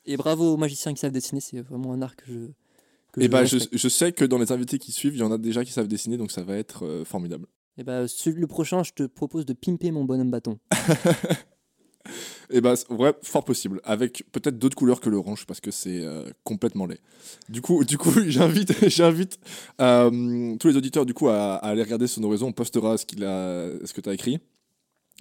Et 0.04 0.16
bravo 0.16 0.54
aux 0.54 0.56
magiciens 0.56 0.92
qui 0.94 1.00
savent 1.00 1.12
dessiner, 1.12 1.40
c'est 1.40 1.60
vraiment 1.60 1.92
un 1.92 2.02
art 2.02 2.16
que 2.16 2.24
je. 2.26 3.20
et 3.22 3.28
bah, 3.28 3.44
je, 3.44 3.58
je, 3.72 3.88
sais 3.88 4.12
que 4.12 4.24
dans 4.24 4.38
les 4.38 4.52
invités 4.52 4.78
qui 4.78 4.92
suivent, 4.92 5.14
il 5.14 5.20
y 5.20 5.24
en 5.24 5.32
a 5.32 5.38
déjà 5.38 5.64
qui 5.64 5.72
savent 5.72 5.88
dessiner, 5.88 6.16
donc 6.16 6.30
ça 6.30 6.42
va 6.42 6.56
être 6.56 7.02
formidable. 7.04 7.46
Et 7.76 7.84
bah, 7.84 8.02
le 8.02 8.46
prochain, 8.46 8.82
je 8.82 8.92
te 8.92 9.02
propose 9.04 9.44
de 9.44 9.52
pimper 9.52 9.90
mon 9.90 10.04
bonhomme 10.04 10.30
bâton. 10.30 10.58
Et 12.06 12.10
eh 12.50 12.60
bah, 12.60 12.74
ouais, 12.88 13.14
fort 13.22 13.44
possible. 13.44 13.80
Avec 13.84 14.24
peut-être 14.32 14.58
d'autres 14.58 14.76
couleurs 14.76 15.00
que 15.00 15.10
l'orange 15.10 15.46
parce 15.46 15.60
que 15.60 15.70
c'est 15.70 16.02
euh, 16.02 16.30
complètement 16.44 16.86
laid. 16.86 17.00
Du 17.48 17.60
coup, 17.60 17.84
du 17.84 17.98
coup 17.98 18.12
j'invite, 18.26 18.88
j'invite 18.88 19.38
euh, 19.80 20.56
tous 20.56 20.68
les 20.68 20.76
auditeurs 20.76 21.06
du 21.06 21.14
coup 21.14 21.28
à, 21.28 21.54
aller 21.56 21.82
regarder 21.82 22.06
nos 22.18 22.28
réseaux. 22.28 22.46
On 22.46 22.52
postera 22.52 22.96
ce, 22.96 23.06
qu'il 23.06 23.24
a, 23.24 23.68
ce 23.84 23.92
que 23.92 24.00
tu 24.00 24.08
as 24.08 24.14
écrit. 24.14 24.40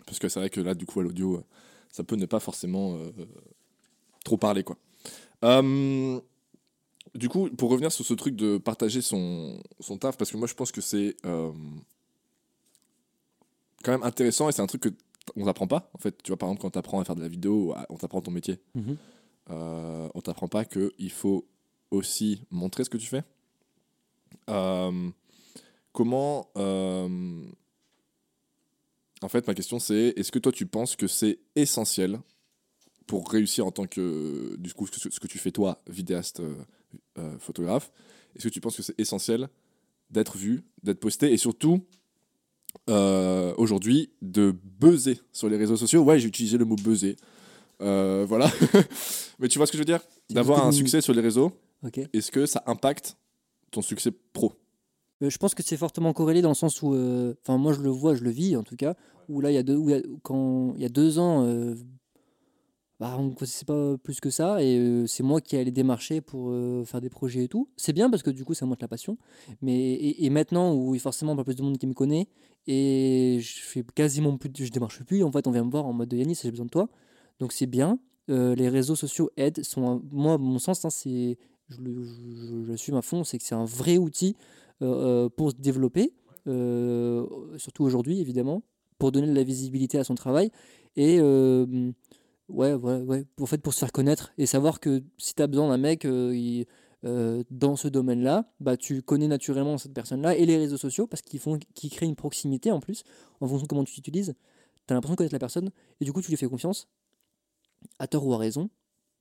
Parce 0.06 0.20
que 0.20 0.30
c'est 0.30 0.40
vrai 0.40 0.50
que 0.50 0.62
là, 0.62 0.74
du 0.74 0.86
coup, 0.86 1.02
à 1.02 1.04
l'audio, 1.04 1.44
ça 1.92 2.04
peut 2.04 2.16
ne 2.16 2.26
pas 2.26 2.40
forcément 2.40 2.98
trop 4.24 4.38
parler, 4.38 4.64
quoi. 4.64 4.78
Hum, 5.42 6.22
du 7.16 7.28
coup, 7.28 7.50
pour 7.50 7.70
revenir 7.70 7.92
sur 7.92 8.06
ce 8.06 8.14
truc 8.14 8.36
de 8.36 8.58
partager 8.58 9.02
son, 9.02 9.62
son 9.82 9.98
taf, 9.98 10.18
parce 10.18 10.32
que 10.32 10.38
moi 10.38 10.48
je 10.48 10.54
pense 10.54 10.72
que 10.72 10.80
c'est 10.80 11.18
quand 11.24 11.54
même 13.88 14.04
intéressant 14.04 14.48
et 14.50 14.52
c'est 14.54 14.62
un 14.62 14.68
truc 14.68 14.82
que 14.82 14.90
on 15.36 15.46
t'apprend 15.46 15.68
pas. 15.68 15.90
En 15.94 15.98
fait, 15.98 16.22
tu 16.24 16.30
vois, 16.30 16.38
par 16.38 16.50
exemple, 16.50 16.62
quand 16.62 16.72
tu 16.72 16.80
apprends 16.80 17.00
à 17.00 17.06
faire 17.06 17.16
de 17.16 17.22
la 17.22 17.28
vidéo, 17.28 17.76
on 17.90 17.96
t'apprend 17.96 18.22
ton 18.22 18.32
métier. 18.32 18.60
Mhm. 18.76 18.98
Euh, 19.50 20.10
on 20.14 20.22
t'apprend 20.22 20.48
pas 20.48 20.66
qu'il 20.66 21.12
faut 21.12 21.48
aussi 21.92 22.44
montrer 22.52 22.84
ce 22.84 22.90
que 22.90 22.98
tu 22.98 23.08
fais. 23.08 23.24
Euh, 24.50 25.10
comment. 25.92 26.50
Euh, 26.58 27.44
en 29.22 29.28
fait, 29.28 29.48
ma 29.48 29.54
question 29.54 29.80
c'est 29.80 30.14
est-ce 30.16 30.32
que 30.32 30.40
toi 30.40 30.52
tu 30.52 30.66
penses 30.66 30.96
que 30.96 31.08
c'est 31.08 31.40
essentiel 31.56 32.20
pour 33.08 33.30
réussir 33.30 33.66
en 33.66 33.72
tant 33.72 33.88
que. 33.88 34.56
Du 34.58 34.74
coup, 34.74 34.88
ce 34.88 35.20
que 35.20 35.28
tu 35.28 35.40
fais 35.40 35.52
toi, 35.52 35.82
vidéaste, 35.88 36.42
photographe, 37.40 37.92
est-ce 38.36 38.48
que 38.48 38.54
tu 38.54 38.62
penses 38.62 38.78
que 38.78 38.84
c'est 38.84 39.00
essentiel 39.00 39.50
d'être 40.12 40.38
vu, 40.38 40.64
d'être 40.84 41.00
posté 41.00 41.32
et 41.32 41.38
surtout 41.38 41.86
euh, 42.90 43.54
aujourd'hui 43.58 44.10
de 44.22 44.54
buzzer 44.80 45.20
sur 45.32 45.50
les 45.50 45.58
réseaux 45.58 45.78
sociaux. 45.78 46.02
Ouais, 46.04 46.20
j'ai 46.20 46.28
utilisé 46.28 46.58
le 46.58 46.66
mot 46.66 46.76
buzzer. 46.76 47.16
Euh, 47.82 48.26
voilà. 48.28 48.52
Mais 49.40 49.48
tu 49.48 49.58
vois 49.58 49.68
ce 49.68 49.72
que 49.72 49.78
je 49.78 49.82
veux 49.82 49.86
dire? 49.86 50.02
D'avoir 50.30 50.66
un 50.66 50.72
succès 50.72 51.02
sur 51.02 51.14
les 51.14 51.22
réseaux. 51.22 51.52
Est-ce 52.14 52.32
que 52.32 52.46
ça 52.46 52.64
impacte 52.66 53.18
ton 53.72 53.82
succès 53.82 54.12
pro? 54.34 54.54
Euh, 55.22 55.30
Je 55.30 55.38
pense 55.38 55.54
que 55.56 55.64
c'est 55.64 55.78
fortement 55.78 56.14
corrélé 56.14 56.42
dans 56.42 56.50
le 56.50 56.56
sens 56.56 56.82
où, 56.82 56.90
enfin 57.42 57.58
moi 57.58 57.74
je 57.74 57.82
le 57.82 57.90
vois, 57.90 58.16
je 58.16 58.24
le 58.24 58.32
vis 58.32 58.56
en 58.56 58.64
tout 58.64 58.76
cas, 58.76 58.96
où 59.28 59.40
là 59.42 59.52
il 59.52 59.56
y 59.56 59.58
a 59.58 59.64
deux, 59.64 59.80
quand 60.24 60.74
il 60.76 60.82
y 60.82 60.86
a 60.86 60.90
deux 60.90 61.20
ans, 61.20 61.46
bah, 63.00 63.16
on 63.18 63.24
ne 63.24 63.34
connaissait 63.34 63.64
pas 63.64 63.98
plus 63.98 64.20
que 64.20 64.30
ça 64.30 64.62
et 64.62 64.78
euh, 64.78 65.08
c'est 65.08 65.24
moi 65.24 65.40
qui 65.40 65.56
allais 65.56 65.72
démarcher 65.72 66.20
pour 66.20 66.50
euh, 66.50 66.84
faire 66.84 67.00
des 67.00 67.10
projets 67.10 67.46
et 67.46 67.48
tout. 67.48 67.70
C'est 67.78 67.94
bien 67.94 68.10
parce 68.10 68.24
que 68.24 68.30
du 68.30 68.44
coup 68.44 68.54
ça 68.54 68.66
montre 68.66 68.82
la 68.82 68.90
passion. 68.90 69.18
Mais 69.62 69.94
et, 69.94 70.30
maintenant 70.30 70.76
où 70.76 70.98
forcément 71.00 71.34
pas 71.38 71.46
plus 71.46 71.56
de 71.56 71.62
monde 71.62 71.78
qui 71.78 71.88
me 71.88 71.94
connaît 71.94 72.28
et 72.68 73.40
je 73.42 73.62
fais 73.62 73.84
quasiment 73.96 74.36
plus, 74.38 74.52
je 74.58 74.70
démarche 74.70 75.02
plus. 75.04 75.24
En 75.24 75.32
fait, 75.32 75.48
on 75.48 75.52
vient 75.52 75.64
me 75.64 75.72
voir 75.72 75.86
en 75.86 75.94
mode 75.94 76.10
de 76.10 76.18
Yannis, 76.18 76.40
j'ai 76.44 76.52
besoin 76.52 76.66
de 76.66 76.72
toi. 76.72 76.90
Donc 77.40 77.54
c'est 77.54 77.68
bien. 77.68 78.00
Euh, 78.30 78.54
les 78.54 78.68
réseaux 78.68 78.96
sociaux 78.96 79.32
aident. 79.38 79.64
Sont 79.64 80.02
moi, 80.12 80.38
mon 80.38 80.60
sens, 80.60 80.84
hein, 80.84 80.90
c'est, 80.90 81.38
je, 81.70 81.78
je, 81.78 82.96
à 82.96 83.02
fond, 83.02 83.24
c'est 83.24 83.38
que 83.38 83.46
c'est 83.46 83.56
un 83.56 83.66
vrai 83.66 83.98
outil 83.98 84.36
pour 84.80 85.52
se 85.52 85.56
développer, 85.58 86.14
surtout 87.58 87.84
aujourd'hui 87.84 88.20
évidemment, 88.20 88.64
pour 88.98 89.12
donner 89.12 89.28
de 89.28 89.34
la 89.34 89.44
visibilité 89.44 89.98
à 90.00 90.04
son 90.06 90.16
travail 90.16 90.52
et 90.96 91.20
Ouais, 92.50 92.74
ouais, 92.74 93.02
ouais. 93.02 93.26
En 93.40 93.46
fait, 93.46 93.60
pour 93.60 93.74
se 93.74 93.80
faire 93.80 93.92
connaître 93.92 94.34
et 94.38 94.48
savoir 94.48 94.80
que 94.80 95.04
si 95.18 95.36
tu 95.36 95.42
as 95.42 95.48
besoin 95.48 95.70
d'un 95.70 95.78
mec 95.78 96.04
euh, 96.06 96.64
euh, 97.06 97.44
dans 97.52 97.76
ce 97.76 97.88
domaine-là, 97.88 98.52
bah, 98.60 98.76
tu 98.76 99.04
connais 99.04 99.28
naturellement 99.28 99.78
cette 99.78 99.94
personne-là 99.94 100.36
et 100.36 100.46
les 100.48 100.58
réseaux 100.58 100.78
sociaux 100.78 101.06
parce 101.06 101.22
qu'ils 101.22 101.40
font, 101.40 101.60
créent 101.76 102.08
une 102.08 102.16
proximité 102.16 102.72
en 102.72 102.80
plus 102.80 103.04
en 103.40 103.48
fonction 103.48 103.64
de 103.64 103.70
comment 103.70 103.84
tu 103.84 103.94
t'utilises. 103.94 104.34
Tu 104.88 104.94
as 104.94 104.96
l'impression 104.96 105.14
de 105.14 105.18
connaître 105.18 105.36
la 105.36 105.40
personne 105.40 105.70
et 106.02 106.06
du 106.06 106.12
coup, 106.12 106.24
tu 106.24 106.32
lui 106.32 106.38
fais 106.38 106.48
confiance, 106.48 106.88
à 108.00 108.08
tort 108.08 108.26
ou 108.26 108.34
à 108.34 108.38
raison. 108.38 108.64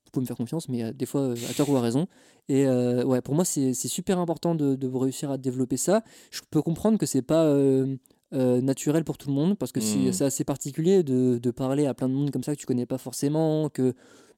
Vous 0.06 0.10
pouvez 0.10 0.22
me 0.22 0.26
faire 0.26 0.38
confiance, 0.38 0.70
mais 0.70 0.82
euh, 0.84 0.92
des 0.94 1.04
fois, 1.04 1.34
à 1.50 1.54
tort 1.54 1.68
ou 1.68 1.76
à 1.76 1.82
raison. 1.82 2.08
Et 2.48 2.66
ouais, 2.66 3.20
pour 3.20 3.34
moi, 3.34 3.44
c'est 3.44 3.74
super 3.74 4.18
important 4.18 4.54
de, 4.54 4.74
de, 4.74 4.88
réussir 4.88 5.30
à 5.30 5.36
développer 5.36 5.76
ça. 5.76 6.02
Je 6.30 6.40
peux 6.50 6.62
comprendre 6.62 6.96
que 6.96 7.04
c'est 7.04 7.20
pas 7.20 7.44
euh, 8.34 8.60
naturel 8.60 9.04
pour 9.04 9.16
tout 9.16 9.28
le 9.28 9.34
monde 9.34 9.56
parce 9.56 9.72
que 9.72 9.80
hmm. 9.80 10.12
c'est 10.12 10.24
assez 10.24 10.44
particulier 10.44 11.02
de, 11.02 11.38
de, 11.38 11.50
parler 11.50 11.86
à 11.86 11.94
plein 11.94 12.10
de 12.10 12.12
monde 12.12 12.30
comme 12.30 12.42
ça 12.42 12.54
que 12.54 12.60
tu 12.60 12.66
connais 12.66 12.84
pas 12.84 12.98
forcément 12.98 13.70
que 13.70 13.94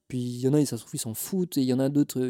puis 0.07 0.19
il 0.19 0.39
y 0.39 0.47
en 0.47 0.53
a 0.53 0.63
ça 0.63 0.77
se 0.77 0.83
trouve 0.83 0.95
ils 0.95 0.99
s'en 0.99 1.13
foutent 1.13 1.57
et 1.57 1.61
il 1.61 1.67
y 1.67 1.73
en 1.73 1.79
a 1.79 1.89
d'autres 1.89 2.25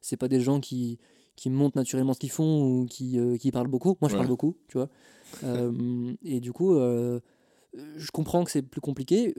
c'est 0.00 0.16
pas 0.16 0.26
des 0.26 0.40
gens 0.40 0.58
qui 0.58 0.98
qui 1.36 1.50
montrent 1.50 1.76
naturellement 1.76 2.14
ce 2.14 2.18
qu'ils 2.18 2.32
font 2.32 2.64
ou 2.64 2.86
qui, 2.86 3.20
euh, 3.20 3.36
qui 3.36 3.52
parlent 3.52 3.68
beaucoup. 3.68 3.96
Moi 4.00 4.08
je 4.08 4.16
parle 4.16 4.26
beaucoup 4.26 4.56
tu 4.68 4.78
vois. 4.78 4.88
Euh, 5.42 6.14
et 6.22 6.38
du 6.38 6.52
coup 6.52 6.74
je 6.76 8.10
comprends 8.12 8.44
que 8.44 8.52
c'est 8.52 8.62
plus 8.62 8.80
compliqué. 8.80 9.34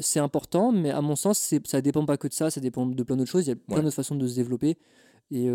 C'est 0.00 0.20
important 0.20 0.72
mais 0.72 0.90
à 0.90 1.02
mon 1.02 1.14
sens 1.14 1.54
ça 1.64 1.80
dépend 1.80 2.04
pas 2.04 2.16
que 2.16 2.26
de 2.26 2.32
ça 2.32 2.50
ça 2.50 2.60
dépend 2.60 2.84
de 2.86 3.02
plein 3.04 3.16
d'autres 3.16 3.30
choses. 3.30 3.46
Il 3.46 3.50
y 3.50 3.52
a 3.52 3.56
plein 3.56 3.82
d'autres 3.82 3.94
façons 3.94 4.16
de 4.16 4.26
se 4.26 4.34
développer. 4.34 4.76
Et 5.30 5.48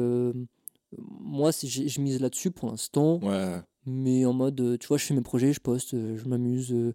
moi 0.97 1.51
je 1.51 2.01
mise 2.01 2.21
là-dessus 2.21 2.51
pour 2.51 2.69
l'instant. 2.69 3.19
Ouais 3.19 3.61
mais 3.87 4.25
en 4.25 4.33
mode, 4.33 4.59
euh, 4.59 4.77
tu 4.77 4.87
vois, 4.87 4.97
je 4.97 5.05
fais 5.05 5.13
mes 5.13 5.21
projets, 5.21 5.53
je 5.53 5.61
poste, 5.61 5.93
euh, 5.93 6.17
je 6.17 6.27
m'amuse, 6.27 6.73
euh, 6.73 6.93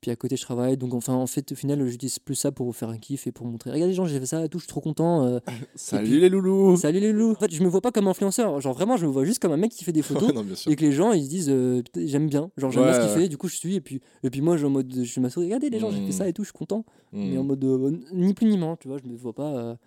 puis 0.00 0.10
à 0.10 0.16
côté 0.16 0.36
je 0.36 0.42
travaille. 0.42 0.76
Donc 0.76 0.92
enfin, 0.92 1.14
en 1.14 1.28
fait, 1.28 1.52
au 1.52 1.54
final, 1.54 1.86
j'utilise 1.86 2.18
plus 2.18 2.34
ça 2.34 2.50
pour 2.50 2.74
faire 2.74 2.88
un 2.88 2.98
kiff 2.98 3.28
et 3.28 3.32
pour 3.32 3.46
montrer, 3.46 3.70
regarde 3.70 3.88
les 3.88 3.94
gens, 3.94 4.06
j'ai 4.06 4.18
fait 4.18 4.26
ça 4.26 4.44
et 4.44 4.48
tout, 4.48 4.58
je 4.58 4.64
suis 4.64 4.68
trop 4.68 4.80
content. 4.80 5.40
salut 5.76 6.18
les 6.18 6.28
loulous 6.28 6.76
Salut 6.76 6.98
les 6.98 7.12
loulous 7.12 7.30
En 7.30 7.34
fait, 7.36 7.54
je 7.54 7.62
me 7.62 7.68
vois 7.68 7.80
pas 7.80 7.92
comme 7.92 8.08
influenceur, 8.08 8.60
genre 8.60 8.74
vraiment, 8.74 8.96
je 8.96 9.06
me 9.06 9.12
vois 9.12 9.24
juste 9.24 9.38
comme 9.38 9.52
un 9.52 9.56
mec 9.56 9.70
qui 9.70 9.84
fait 9.84 9.92
des 9.92 10.02
photos 10.02 10.32
et 10.66 10.74
que 10.74 10.84
les 10.84 10.90
gens, 10.90 11.12
ils 11.12 11.24
se 11.24 11.28
disent, 11.28 11.54
j'aime 11.96 12.28
bien, 12.28 12.50
genre 12.56 12.72
j'aime 12.72 12.82
bien 12.82 12.94
ce 12.94 13.06
qu'il 13.06 13.22
fait, 13.22 13.28
du 13.28 13.36
coup 13.36 13.46
je 13.46 13.56
suis, 13.56 13.76
et 13.76 13.80
puis, 13.80 14.00
et 14.24 14.30
puis 14.30 14.40
moi, 14.40 14.56
je, 14.56 14.66
en 14.66 14.70
mode, 14.70 14.92
je 14.92 15.20
m'assure, 15.20 15.42
regardez 15.42 15.70
les 15.70 15.78
gens, 15.78 15.92
j'ai 15.92 16.04
fait 16.04 16.12
ça 16.12 16.24
mmh. 16.24 16.28
et 16.28 16.32
tout, 16.32 16.42
je 16.42 16.48
suis 16.48 16.58
content. 16.58 16.84
Mais 17.12 17.38
en 17.38 17.44
mmh. 17.44 17.46
mode, 17.46 18.00
ni 18.12 18.34
plus 18.34 18.46
ni 18.46 18.58
moins, 18.58 18.76
tu 18.80 18.88
vois, 18.88 18.98
je 18.98 19.08
me 19.08 19.16
vois 19.16 19.32
pas... 19.32 19.78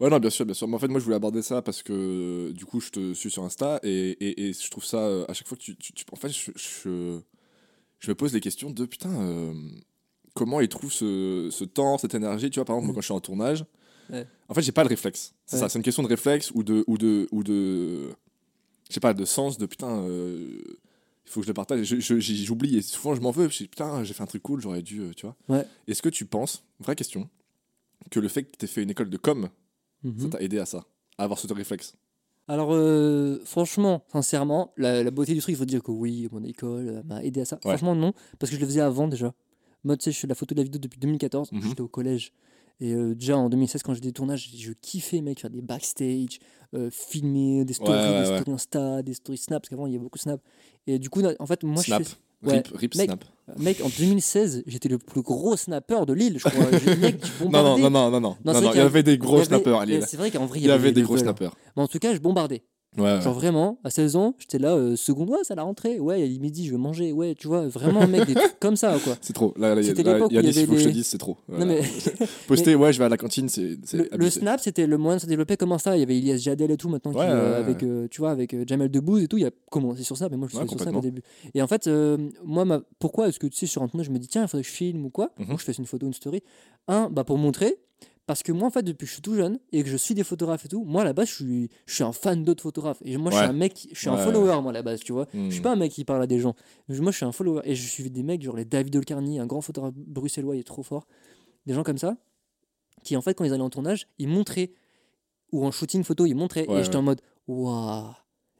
Ouais, 0.00 0.08
non, 0.08 0.18
bien 0.18 0.30
sûr, 0.30 0.44
bien 0.44 0.54
sûr. 0.54 0.68
Mais 0.68 0.76
en 0.76 0.78
fait, 0.78 0.88
moi, 0.88 1.00
je 1.00 1.04
voulais 1.04 1.16
aborder 1.16 1.42
ça 1.42 1.60
parce 1.60 1.82
que 1.82 2.52
du 2.52 2.64
coup, 2.64 2.80
je 2.80 2.90
te 2.90 3.14
suis 3.14 3.30
sur 3.30 3.42
Insta 3.42 3.80
et, 3.82 4.10
et, 4.10 4.48
et 4.48 4.52
je 4.52 4.70
trouve 4.70 4.84
ça, 4.84 4.98
euh, 4.98 5.24
à 5.28 5.32
chaque 5.32 5.48
fois 5.48 5.56
que 5.56 5.62
tu. 5.62 5.76
tu, 5.76 5.92
en 6.12 6.16
fait, 6.16 6.28
je, 6.28 6.52
je, 6.54 7.18
je, 7.98 8.10
me 8.10 8.14
pose 8.14 8.32
les 8.32 8.40
questions 8.40 8.70
de 8.70 8.86
putain, 8.86 9.10
euh, 9.10 9.52
comment 10.34 10.60
ils 10.60 10.68
trouvent 10.68 10.92
ce, 10.92 11.48
ce, 11.50 11.64
temps, 11.64 11.98
cette 11.98 12.14
énergie. 12.14 12.48
Tu 12.50 12.60
vois, 12.60 12.64
par 12.64 12.76
exemple, 12.76 12.86
moi, 12.86 12.94
quand 12.94 13.00
je 13.00 13.06
suis 13.06 13.14
en 13.14 13.20
tournage, 13.20 13.64
en 14.48 14.54
fait, 14.54 14.62
j'ai 14.62 14.72
pas 14.72 14.84
le 14.84 14.88
réflexe. 14.88 15.34
C'est 15.46 15.58
ça, 15.58 15.68
c'est 15.68 15.78
une 15.78 15.84
question 15.84 16.02
de 16.02 16.08
réflexe 16.08 16.52
ou 16.54 16.62
de. 16.62 16.84
Ou 16.86 16.96
de, 16.96 17.26
ou 17.32 17.42
de 17.42 18.10
je 18.88 18.94
sais 18.94 19.00
pas, 19.00 19.14
de 19.14 19.24
sens 19.24 19.58
de 19.58 19.66
putain. 19.66 20.02
Euh, 20.04 20.62
il 21.26 21.30
faut 21.30 21.40
que 21.40 21.46
je 21.46 21.50
le 21.50 21.54
partage. 21.54 21.84
J'oublie 21.84 22.78
et 22.78 22.82
souvent 22.82 23.14
je 23.14 23.20
m'en 23.20 23.32
veux. 23.32 23.48
Je 23.50 23.58
dis 23.58 23.68
putain, 23.68 24.02
j'ai 24.04 24.14
fait 24.14 24.22
un 24.22 24.26
truc 24.26 24.42
cool, 24.42 24.62
j'aurais 24.62 24.80
dû. 24.80 25.02
tu 25.16 25.26
vois. 25.26 25.36
Ouais. 25.48 25.66
Est-ce 25.88 26.00
que 26.00 26.08
tu 26.08 26.24
penses, 26.24 26.62
vraie 26.80 26.96
question, 26.96 27.28
que 28.10 28.20
le 28.20 28.28
fait 28.28 28.44
que 28.44 28.56
tu 28.56 28.64
aies 28.64 28.68
fait 28.68 28.82
une 28.82 28.90
école 28.90 29.10
de 29.10 29.16
com 29.18 29.50
ça 30.02 30.08
mhm. 30.08 30.30
t'a 30.30 30.40
aidé 30.40 30.58
à 30.58 30.66
ça, 30.66 30.84
à 31.16 31.24
avoir 31.24 31.38
ce 31.38 31.52
réflexe 31.52 31.94
alors, 32.50 32.72
euh, 32.72 33.42
franchement, 33.44 34.02
sincèrement, 34.10 34.72
la, 34.78 35.10
beauté 35.10 35.34
du 35.34 35.40
truc, 35.40 35.52
il 35.52 35.58
faut 35.58 35.66
dire 35.66 35.82
que 35.82 35.90
oui, 35.90 36.28
mon 36.32 36.42
école 36.42 36.88
euh, 36.88 37.02
m'a 37.04 37.22
aidé 37.22 37.42
à 37.42 37.44
ça. 37.44 37.58
Franchement, 37.60 37.94
non, 37.94 38.14
parce 38.38 38.48
que 38.48 38.56
je 38.56 38.60
le 38.62 38.66
faisais 38.66 38.80
avant 38.80 39.06
déjà. 39.06 39.34
Moi, 39.84 39.98
tu 39.98 40.04
sais, 40.04 40.12
je 40.12 40.18
fais 40.18 40.26
la 40.26 40.34
photo 40.34 40.54
de 40.54 40.60
la 40.60 40.64
vidéo 40.64 40.80
depuis 40.80 40.98
2014, 40.98 41.52
mhm. 41.52 41.60
j'étais 41.62 41.82
au 41.82 41.88
collège. 41.88 42.32
Et 42.80 42.94
euh, 42.94 43.14
déjà 43.14 43.36
en 43.36 43.50
2016, 43.50 43.82
quand 43.82 43.92
j'ai 43.92 44.00
des 44.00 44.12
tournages, 44.12 44.50
je 44.56 44.72
kiffais, 44.72 45.20
mec, 45.20 45.40
faire 45.40 45.50
des 45.50 45.60
backstage, 45.60 46.40
filmer 46.90 47.66
des 47.66 47.74
stories, 47.74 48.18
des 48.18 48.24
stories 48.24 48.50
Insta, 48.50 49.02
des 49.02 49.14
stories 49.14 49.38
Snap, 49.38 49.62
parce 49.62 49.68
qu'avant, 49.68 49.86
il 49.86 49.92
y 49.92 49.96
avait 49.96 50.04
beaucoup 50.04 50.18
Snap. 50.18 50.40
Et 50.86 50.98
du 50.98 51.10
coup, 51.10 51.20
en 51.38 51.46
fait, 51.46 51.62
moi, 51.64 51.82
je 51.82 51.94
fais 51.94 52.04
Rip, 52.44 52.68
rip 52.74 52.94
mec, 52.94 53.06
snap. 53.06 53.24
Mec, 53.58 53.80
en 53.82 53.88
2016, 53.88 54.62
j'étais 54.66 54.88
le 54.88 54.98
plus 54.98 55.22
gros 55.22 55.56
snapper 55.56 56.04
de 56.06 56.12
Lille, 56.12 56.38
je 56.38 56.48
crois. 56.48 56.66
mec, 57.00 57.20
non, 57.40 57.50
non, 57.50 57.78
non, 57.78 57.90
non, 57.90 58.10
non, 58.10 58.20
non, 58.20 58.36
non, 58.44 58.72
il 58.72 58.76
y 58.76 58.80
avait 58.80 59.02
des 59.02 59.18
gros 59.18 59.42
snappers 59.42 59.78
à 59.78 59.86
Lille. 59.86 60.04
C'est 60.06 60.16
vrai 60.16 60.30
qu'en 60.30 60.46
vrai, 60.46 60.60
il 60.60 60.66
y 60.66 60.70
avait 60.70 60.92
des 60.92 61.02
gros 61.02 61.16
snappers. 61.16 61.56
Mais 61.76 61.82
en 61.82 61.88
tout 61.88 61.98
cas, 61.98 62.14
je 62.14 62.18
bombardais. 62.18 62.62
Genre 62.96 63.34
vraiment, 63.34 63.78
à 63.84 63.90
16 63.90 64.16
ans, 64.16 64.34
j'étais 64.38 64.58
là, 64.58 64.74
euh, 64.74 64.96
seconde, 64.96 65.30
ouais, 65.30 65.44
ça 65.44 65.54
l'a 65.54 65.62
rentré, 65.62 66.00
ouais, 66.00 66.28
il 66.28 66.40
midi, 66.40 66.66
je 66.66 66.72
vais 66.72 66.78
manger, 66.78 67.12
ouais, 67.12 67.34
tu 67.34 67.46
vois, 67.46 67.68
vraiment, 67.68 68.06
mec, 68.06 68.26
des 68.26 68.34
trucs 68.34 68.58
comme 68.58 68.76
ça, 68.76 68.96
quoi. 69.04 69.14
C'est 69.20 69.32
trop. 69.32 69.54
Là, 69.56 69.74
il 69.74 69.86
y 69.86 69.90
a, 69.90 69.92
des 69.92 70.00
il 70.60 70.66
faut 70.66 70.72
que 70.72 70.78
je 70.78 70.84
te 70.84 70.88
dise, 70.88 71.06
c'est 71.06 71.18
trop. 71.18 71.36
Non, 71.48 71.66
mais... 71.66 71.80
Poster, 72.48 72.74
ouais, 72.74 72.92
je 72.92 72.98
vais 72.98 73.04
à 73.04 73.08
la 73.08 73.16
cantine, 73.16 73.48
c'est. 73.48 73.78
Le, 73.92 74.30
snap, 74.30 74.60
c'était 74.60 74.86
le 74.86 74.98
moyen 74.98 75.16
de 75.16 75.22
se 75.22 75.26
développer 75.26 75.56
comment 75.56 75.78
ça. 75.78 75.96
Il 75.96 76.00
y 76.00 76.02
avait 76.02 76.18
Ilias 76.18 76.38
Jadel 76.38 76.70
et 76.70 76.76
tout, 76.76 76.88
maintenant, 76.88 77.12
qui, 77.12 77.18
euh, 77.20 77.58
avec, 77.58 77.82
euh, 77.82 78.08
tu 78.10 78.20
vois, 78.20 78.30
avec 78.30 78.56
Jamel 78.66 78.90
Debbouze 78.90 79.22
et 79.22 79.28
tout, 79.28 79.38
il 79.38 79.46
a 79.46 79.50
commencé 79.70 80.02
sur 80.02 80.16
ça, 80.16 80.28
mais 80.28 80.36
moi, 80.36 80.48
je 80.50 80.56
suis 80.56 80.68
sur 80.68 80.80
ça 80.80 80.90
au 80.90 81.00
début. 81.00 81.22
Et 81.54 81.62
en 81.62 81.66
fait, 81.66 81.88
moi, 82.44 82.64
ma... 82.64 82.80
pourquoi 82.98 83.28
est-ce 83.28 83.38
que, 83.38 83.46
tu 83.46 83.56
sais, 83.56 83.66
sur 83.66 83.82
un 83.82 83.88
tournage, 83.88 84.06
je 84.06 84.12
me 84.12 84.18
dis, 84.18 84.28
tiens, 84.28 84.42
il 84.42 84.48
faudrait 84.48 84.62
que 84.62 84.68
je 84.68 84.74
filme 84.74 85.04
ou 85.04 85.10
quoi, 85.10 85.30
mhm. 85.38 85.54
ou 85.54 85.58
je 85.58 85.64
fasse 85.64 85.78
une 85.78 85.86
photo, 85.86 86.06
une 86.06 86.14
story. 86.14 86.42
Un, 86.88 87.10
bah, 87.10 87.24
pour 87.24 87.38
montrer, 87.38 87.78
parce 88.28 88.42
que 88.42 88.52
moi, 88.52 88.68
en 88.68 88.70
fait, 88.70 88.82
depuis 88.82 89.06
que 89.06 89.08
je 89.08 89.14
suis 89.14 89.22
tout 89.22 89.34
jeune 89.34 89.58
et 89.72 89.82
que 89.82 89.88
je 89.88 89.96
suis 89.96 90.14
des 90.14 90.22
photographes 90.22 90.66
et 90.66 90.68
tout, 90.68 90.84
moi, 90.84 91.00
à 91.00 91.04
la 91.06 91.14
base, 91.14 91.28
je 91.28 91.34
suis, 91.36 91.70
je 91.86 91.94
suis 91.94 92.04
un 92.04 92.12
fan 92.12 92.44
d'autres 92.44 92.62
photographes. 92.62 92.98
Et 93.02 93.16
moi, 93.16 93.30
je 93.32 93.38
suis 93.38 93.46
un 93.46 93.54
mec, 93.54 93.88
je 93.90 93.98
suis 93.98 94.10
un 94.10 94.18
follower, 94.18 94.60
moi, 94.60 94.68
à 94.68 94.74
la 94.74 94.82
base, 94.82 95.00
tu 95.00 95.12
vois. 95.12 95.26
Je 95.32 95.48
suis 95.48 95.60
hmm. 95.60 95.62
pas 95.62 95.72
un 95.72 95.76
mec 95.76 95.90
qui 95.90 96.04
parle 96.04 96.22
à 96.22 96.26
des 96.26 96.38
gens. 96.38 96.54
Moi, 96.90 97.10
je 97.10 97.16
suis 97.16 97.24
un 97.24 97.32
follower. 97.32 97.62
Et 97.64 97.74
je 97.74 97.88
suis 97.88 98.10
des 98.10 98.22
mecs, 98.22 98.42
genre 98.42 98.54
les 98.54 98.66
David 98.66 98.94
Olcarny, 98.96 99.40
un 99.40 99.46
grand 99.46 99.62
photographe 99.62 99.94
bruxellois, 99.96 100.56
il 100.56 100.60
est 100.60 100.64
trop 100.64 100.82
fort. 100.82 101.06
Des 101.64 101.72
gens 101.72 101.82
comme 101.82 101.96
ça, 101.96 102.18
qui, 103.02 103.16
en 103.16 103.22
fait, 103.22 103.32
quand 103.32 103.44
ils 103.44 103.52
allaient 103.54 103.62
en 103.62 103.70
tournage, 103.70 104.06
ils 104.18 104.28
montraient, 104.28 104.74
ou 105.50 105.64
en 105.64 105.70
shooting 105.70 106.04
photo, 106.04 106.26
ils 106.26 106.34
montraient. 106.34 106.66
et 106.68 106.84
j'étais 106.84 106.96
en 106.96 107.02
mode, 107.02 107.22
waouh. 107.46 108.10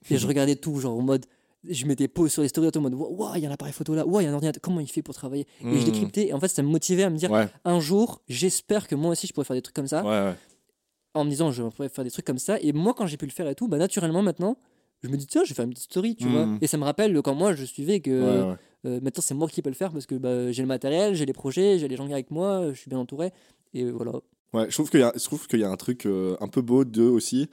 Et 0.09 0.17
je 0.17 0.27
regardais 0.27 0.57
tout, 0.57 0.81
genre 0.81 0.97
en 0.97 1.03
mode, 1.03 1.27
je 1.65 1.87
mettais 1.87 2.09
pause 2.09 2.33
sur 2.33 2.43
les 2.43 2.49
stories 2.49 2.71
en 2.77 2.81
mode 2.81 2.95
waouh 2.95 3.35
il 3.37 3.43
y 3.43 3.47
a 3.47 3.49
un 3.49 3.53
appareil 3.53 3.73
photo 3.73 3.95
là 3.95 4.07
waouh 4.07 4.21
il 4.21 4.25
y 4.25 4.27
a 4.27 4.31
un 4.31 4.35
ordinateur 4.35 4.61
comment 4.61 4.81
il 4.81 4.89
fait 4.89 5.03
pour 5.03 5.15
travailler? 5.15 5.47
Et 5.65 5.79
je 5.79 5.85
décryptais 5.85 6.27
hmm. 6.27 6.29
et 6.29 6.33
en 6.33 6.41
fait 6.41 6.49
ça 6.49 6.63
me 6.63 6.69
motivait 6.69 7.03
à 7.05 7.11
me 7.11 7.17
dire 7.17 7.31
un 7.65 7.81
jour 7.81 8.23
j'espère 8.29 8.87
que 8.87 8.95
moi 8.95 9.13
aussi 9.13 9.27
je 9.27 9.33
pourrais 9.33 9.45
faire 9.45 9.57
des 9.57 9.63
trucs 9.63 9.77
comme 9.77 9.89
ça 9.89 10.37
en 11.15 11.25
me 11.25 11.31
disant 11.31 11.51
je 11.51 11.63
pourrais 11.65 11.89
faire 11.89 12.05
des 12.05 12.11
trucs 12.11 12.27
comme 12.27 12.39
ça 12.39 12.59
et 12.61 12.73
moi 12.73 12.95
quand 12.95 13.07
j'ai 13.07 13.17
pu 13.17 13.27
le 13.27 13.33
faire 13.33 13.49
et 13.49 13.55
tout 13.55 13.69
bah 13.69 13.79
naturellement 13.79 14.23
maintenant 14.23 14.57
je 15.03 15.09
me 15.09 15.17
dis 15.17 15.27
tiens 15.27 15.43
je 15.45 15.51
vais 15.51 15.55
faire 15.55 15.65
une 15.65 15.73
petite 15.73 15.91
story 15.91 16.17
tu 16.17 16.29
vois 16.29 16.47
hmm. 16.47 16.59
et 16.61 16.67
ça 16.67 16.77
me 16.77 16.85
rappelle 16.85 17.21
quand 17.23 17.35
moi 17.35 17.55
je 17.55 17.65
suivais 17.65 18.01
que 18.01 18.11
euh, 18.11 19.01
maintenant 19.01 19.23
c'est 19.23 19.35
moi 19.35 19.49
qui 19.49 19.63
peux 19.63 19.71
le 19.71 19.75
faire 19.75 19.93
parce 19.93 20.07
que 20.07 20.15
bah, 20.15 20.53
j'ai 20.53 20.63
le 20.63 20.69
matériel 20.69 21.15
j'ai 21.15 21.27
les 21.27 21.33
projets 21.33 21.79
j'ai 21.79 21.89
les 21.89 21.97
gens 21.97 22.11
avec 22.11 22.31
moi 22.31 22.69
je 22.73 22.79
suis 22.79 22.89
bien 22.89 22.99
entouré 22.99 23.33
Et 23.75 23.91
voilà. 23.91 24.13
Ouais, 24.53 24.67
je 24.69 24.75
trouve 24.75 24.91
qu'il 24.91 25.01
y, 25.01 25.03
a- 25.03 25.13
je 25.15 25.25
trouve 25.25 25.47
y 25.53 25.65
a 25.65 25.71
un 25.71 25.77
truc 25.77 26.07
euh, 26.07 26.37
un 26.41 26.49
peu 26.49 26.63
beau 26.63 26.85
d'eux 26.85 27.09
aussi. 27.09 27.49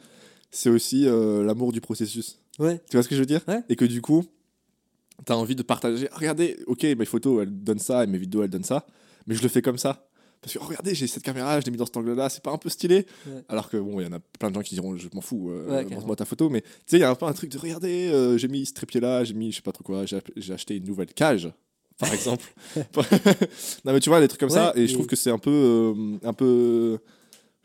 C'est 0.51 0.69
aussi 0.69 1.05
euh, 1.07 1.43
l'amour 1.43 1.73
du 1.73 1.81
processus. 1.81 2.39
Ouais. 2.59 2.79
Tu 2.89 2.95
vois 2.97 3.03
ce 3.03 3.09
que 3.09 3.15
je 3.15 3.19
veux 3.21 3.25
dire 3.25 3.41
Ouais. 3.47 3.61
Et 3.69 3.75
que 3.75 3.85
du 3.85 4.01
coup, 4.01 4.23
tu 5.25 5.31
as 5.31 5.37
envie 5.37 5.55
de 5.55 5.63
partager. 5.63 6.07
Regardez, 6.13 6.57
ok, 6.67 6.83
mes 6.83 7.05
photos, 7.05 7.43
elles 7.43 7.63
donnent 7.63 7.79
ça 7.79 8.03
et 8.03 8.07
mes 8.07 8.17
vidéos, 8.17 8.43
elles 8.43 8.49
donnent 8.49 8.63
ça. 8.63 8.85
Mais 9.27 9.35
je 9.35 9.41
le 9.41 9.49
fais 9.49 9.61
comme 9.61 9.77
ça. 9.77 10.07
Parce 10.41 10.53
que 10.53 10.59
oh, 10.61 10.65
regardez, 10.67 10.93
j'ai 10.93 11.07
cette 11.07 11.23
caméra, 11.23 11.59
je 11.59 11.65
l'ai 11.65 11.71
mis 11.71 11.77
dans 11.77 11.85
cet 11.87 11.97
angle-là, 11.97 12.29
c'est 12.29 12.43
pas 12.43 12.51
un 12.51 12.57
peu 12.59 12.69
stylé 12.69 13.07
Ouais. 13.25 13.43
Alors 13.49 13.67
que 13.69 13.77
bon, 13.77 13.99
il 13.99 14.03
y 14.03 14.07
en 14.07 14.13
a 14.13 14.19
plein 14.39 14.49
de 14.51 14.55
gens 14.55 14.61
qui 14.61 14.75
diront, 14.75 14.95
je 14.95 15.07
m'en 15.13 15.21
fous, 15.21 15.49
euh, 15.49 15.63
Ouais, 15.63 15.69
montre-moi 15.83 15.89
carrément. 15.89 16.15
ta 16.15 16.25
photo. 16.25 16.49
Mais 16.49 16.61
tu 16.61 16.67
sais, 16.85 16.97
il 16.97 16.99
y 16.99 17.03
a 17.03 17.09
un 17.09 17.15
peu 17.15 17.25
un 17.25 17.33
truc 17.33 17.49
de 17.49 17.57
regardez, 17.57 18.09
euh, 18.09 18.37
j'ai 18.37 18.47
mis 18.47 18.65
ce 18.67 18.73
trépied-là, 18.73 19.23
j'ai 19.23 19.33
mis 19.33 19.51
je 19.51 19.55
sais 19.57 19.61
pas 19.63 19.71
trop 19.71 19.83
quoi, 19.83 20.05
j'ai 20.05 20.53
acheté 20.53 20.75
une 20.77 20.83
nouvelle 20.85 21.11
cage, 21.13 21.51
par 21.97 22.13
exemple. 22.13 22.45
non, 23.85 23.93
mais 23.93 23.99
tu 23.99 24.09
vois, 24.09 24.19
des 24.21 24.27
trucs 24.27 24.39
comme 24.39 24.49
ça, 24.51 24.71
et 24.75 24.87
je 24.87 24.93
trouve 24.93 25.07
que 25.07 25.15
c'est 25.15 25.31
un 25.31 25.39
peu. 25.39 25.49
euh, 25.49 26.17
un 26.23 26.33
peu 26.33 26.99